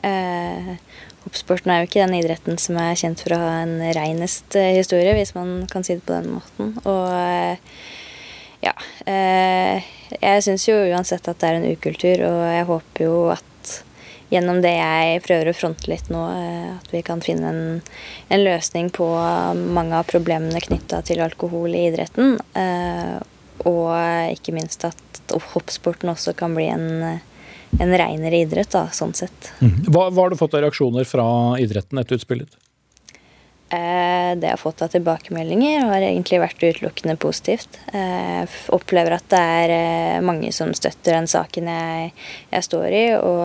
Hoppsporten 1.27 1.69
er 1.69 1.83
jo 1.83 1.91
ikke 1.91 2.01
den 2.07 2.17
idretten 2.17 2.57
som 2.57 2.79
er 2.81 2.97
kjent 2.97 3.21
for 3.21 3.37
å 3.37 3.41
ha 3.43 3.51
en 3.67 3.75
reinest 3.93 4.57
historie, 4.57 5.13
hvis 5.19 5.35
man 5.37 5.67
kan 5.69 5.85
si 5.85 5.99
det 5.99 6.07
på 6.09 6.17
den 6.17 6.39
måten. 6.39 6.73
Og 6.89 8.65
ja. 8.65 8.73
Jeg 9.05 10.47
syns 10.49 10.65
jo 10.71 10.81
uansett 10.89 11.29
at 11.29 11.45
det 11.45 11.51
er 11.51 11.61
en 11.61 11.69
ukultur, 11.69 12.25
og 12.31 12.41
jeg 12.49 12.69
håper 12.73 13.11
jo 13.11 13.17
at 13.37 13.52
gjennom 14.33 14.63
det 14.65 14.73
jeg 14.73 15.21
prøver 15.27 15.51
å 15.51 15.57
fronte 15.57 15.91
litt 15.93 16.09
nå, 16.13 16.23
eh, 16.33 16.71
at 16.79 16.89
vi 16.95 17.03
kan 17.05 17.21
finne 17.25 17.51
en, 17.53 17.83
en 18.33 18.45
løsning 18.47 18.89
på 18.97 19.07
mange 19.77 19.99
av 19.99 20.09
problemene 20.09 20.63
knytta 20.65 21.03
til 21.05 21.21
alkohol 21.25 21.75
i 21.77 21.85
idretten. 21.91 22.39
eh, 22.57 23.21
Og 23.69 23.93
ikke 24.33 24.55
minst 24.57 24.83
at 24.89 25.37
hoppsporten 25.53 26.11
også 26.11 26.33
kan 26.35 26.57
bli 26.57 26.65
en, 26.73 26.89
en 27.79 27.93
reinere 28.01 28.41
idrett, 28.43 28.73
da, 28.73 28.89
sånn 28.91 29.13
sett. 29.15 29.53
Hva, 29.61 30.09
hva 30.11 30.25
har 30.25 30.33
du 30.33 30.41
fått 30.41 30.57
av 30.57 30.65
reaksjoner 30.65 31.07
fra 31.07 31.27
idretten 31.63 32.01
etter 32.03 32.19
utspillet? 32.19 32.57
Eh, 33.73 34.33
Det 34.37 34.49
jeg 34.49 34.57
har 34.57 34.61
fått 34.61 34.83
av 34.83 34.91
tilbakemeldinger, 34.93 35.87
har 35.89 36.03
egentlig 36.05 36.41
vært 36.43 36.65
utelukkende 36.65 37.17
positivt. 37.21 37.79
Jeg 37.93 38.49
opplever 38.73 39.15
at 39.17 39.29
det 39.33 39.41
er 39.41 40.25
mange 40.25 40.51
som 40.57 40.73
støtter 40.77 41.15
den 41.21 41.29
saken 41.31 41.69
jeg, 41.71 42.11
jeg 42.51 42.67
står 42.69 42.89
i, 42.99 43.05
og, 43.21 43.45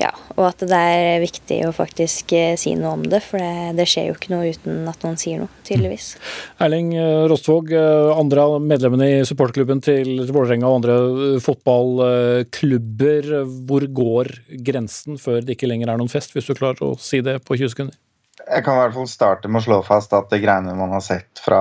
ja, 0.00 0.10
og 0.36 0.46
at 0.48 0.62
det 0.64 0.76
er 0.76 1.22
viktig 1.22 1.58
å 1.68 1.72
faktisk 1.76 2.32
eh, 2.36 2.54
si 2.60 2.72
noe 2.78 2.94
om 2.96 3.02
det, 3.04 3.20
for 3.24 3.42
det, 3.42 3.76
det 3.78 3.86
skjer 3.90 4.08
jo 4.08 4.16
ikke 4.16 4.32
noe 4.32 4.50
uten 4.54 4.88
at 4.90 5.04
noen 5.04 5.18
sier 5.20 5.42
noe, 5.42 5.52
tydeligvis. 5.66 6.14
Erling 6.64 6.94
eh, 6.96 7.24
Rostvåg, 7.30 7.74
eh, 7.76 8.12
andre 8.14 8.46
av 8.48 8.56
medlemmene 8.64 9.10
i 9.10 9.24
supporterklubben 9.28 9.84
til 9.84 10.10
til 10.10 10.34
Vålerenga 10.34 10.68
og 10.68 10.80
andre 10.80 11.40
fotballklubber. 11.44 13.32
Hvor 13.68 13.86
går 14.00 14.32
grensen 14.66 15.18
før 15.20 15.42
det 15.44 15.56
ikke 15.56 15.70
lenger 15.70 15.92
er 15.92 16.00
noen 16.00 16.12
fest, 16.12 16.34
hvis 16.34 16.48
du 16.48 16.56
klarer 16.56 16.92
å 16.92 16.94
si 17.00 17.22
det 17.24 17.40
på 17.44 17.58
20 17.58 17.74
sekunder? 17.74 17.98
Jeg 18.50 18.64
kan 18.66 18.74
i 18.74 18.80
hvert 18.82 18.96
fall 18.96 19.06
starte 19.10 19.48
med 19.48 19.60
å 19.60 19.66
slå 19.68 19.76
fast 19.86 20.14
at 20.16 20.30
det 20.32 20.40
greiene 20.42 20.74
man 20.74 20.90
har 20.90 21.04
sett 21.06 21.38
fra 21.38 21.60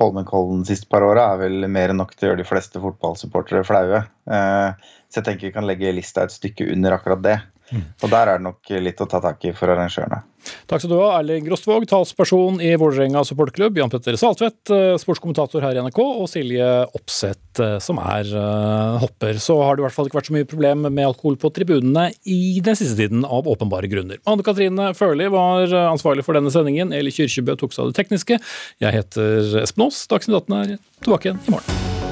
Holmenkollen 0.00 0.64
de 0.64 0.72
siste 0.72 0.88
par 0.90 1.04
åra, 1.06 1.28
er 1.34 1.42
vel 1.44 1.68
mer 1.70 1.92
enn 1.92 2.00
nok 2.00 2.16
til 2.16 2.26
å 2.26 2.30
gjøre 2.30 2.40
de 2.40 2.48
fleste 2.48 2.80
fotballsupportere 2.82 3.62
flaue. 3.68 4.02
Eh, 4.26 4.90
Så 5.12 5.20
jeg 5.20 5.26
tenker 5.26 5.46
vi 5.50 5.52
kan 5.54 5.66
legge 5.68 5.92
lista 5.92 6.24
et 6.24 6.32
stykke 6.32 6.70
under 6.72 6.96
akkurat 6.96 7.22
det. 7.22 7.36
Og 7.72 8.10
der 8.10 8.28
er 8.28 8.38
det 8.38 8.46
nok 8.48 8.74
litt 8.84 9.00
å 9.00 9.08
ta 9.08 9.22
tak 9.24 9.44
i 9.48 9.54
for 9.56 9.72
arrangørene. 9.72 10.22
Takk 10.66 10.82
skal 10.82 10.90
du 10.90 10.96
ha, 10.98 11.20
Erling 11.20 11.44
Grostvåg, 11.46 11.84
talsperson 11.90 12.58
i 12.64 12.72
Vålerenga 12.80 13.22
supporterklubb, 13.26 13.78
Jan 13.78 13.92
Petter 13.92 14.16
Saltvedt, 14.18 14.72
eh, 14.74 14.94
sportskommentator 14.98 15.62
her 15.62 15.78
i 15.78 15.84
NRK, 15.84 16.00
og 16.02 16.28
Silje 16.30 16.68
Opseth, 16.98 17.62
eh, 17.62 17.76
som 17.84 18.00
er 18.02 18.30
uh, 18.34 18.98
hopper. 19.02 19.38
Så 19.42 19.56
har 19.62 19.76
det 19.76 19.84
i 19.84 19.86
hvert 19.86 19.96
fall 19.96 20.10
ikke 20.10 20.18
vært 20.18 20.30
så 20.32 20.36
mye 20.36 20.48
problem 20.48 20.86
med 20.88 21.04
alkohol 21.06 21.38
på 21.40 21.52
tribunene 21.54 22.08
i 22.26 22.58
den 22.64 22.78
siste 22.78 22.98
tiden, 22.98 23.26
av 23.26 23.48
åpenbare 23.50 23.90
grunner. 23.92 24.18
Anne 24.28 24.46
Katrine 24.46 24.90
Førli 24.98 25.28
var 25.32 25.70
ansvarlig 25.86 26.26
for 26.26 26.38
denne 26.38 26.52
sendingen, 26.54 26.94
Eli 26.96 27.14
Kyrkjebø 27.14 27.56
tok 27.60 27.76
seg 27.76 27.86
av 27.86 27.92
det 27.92 28.00
tekniske. 28.02 28.40
Jeg 28.82 28.98
heter 28.98 29.62
Espen 29.62 29.86
Aas, 29.86 30.04
Dagsnytt 30.10 30.42
18 30.42 30.58
er 30.58 30.74
tilbake 31.04 31.30
igjen 31.30 31.44
i 31.46 31.56
morgen. 31.56 32.11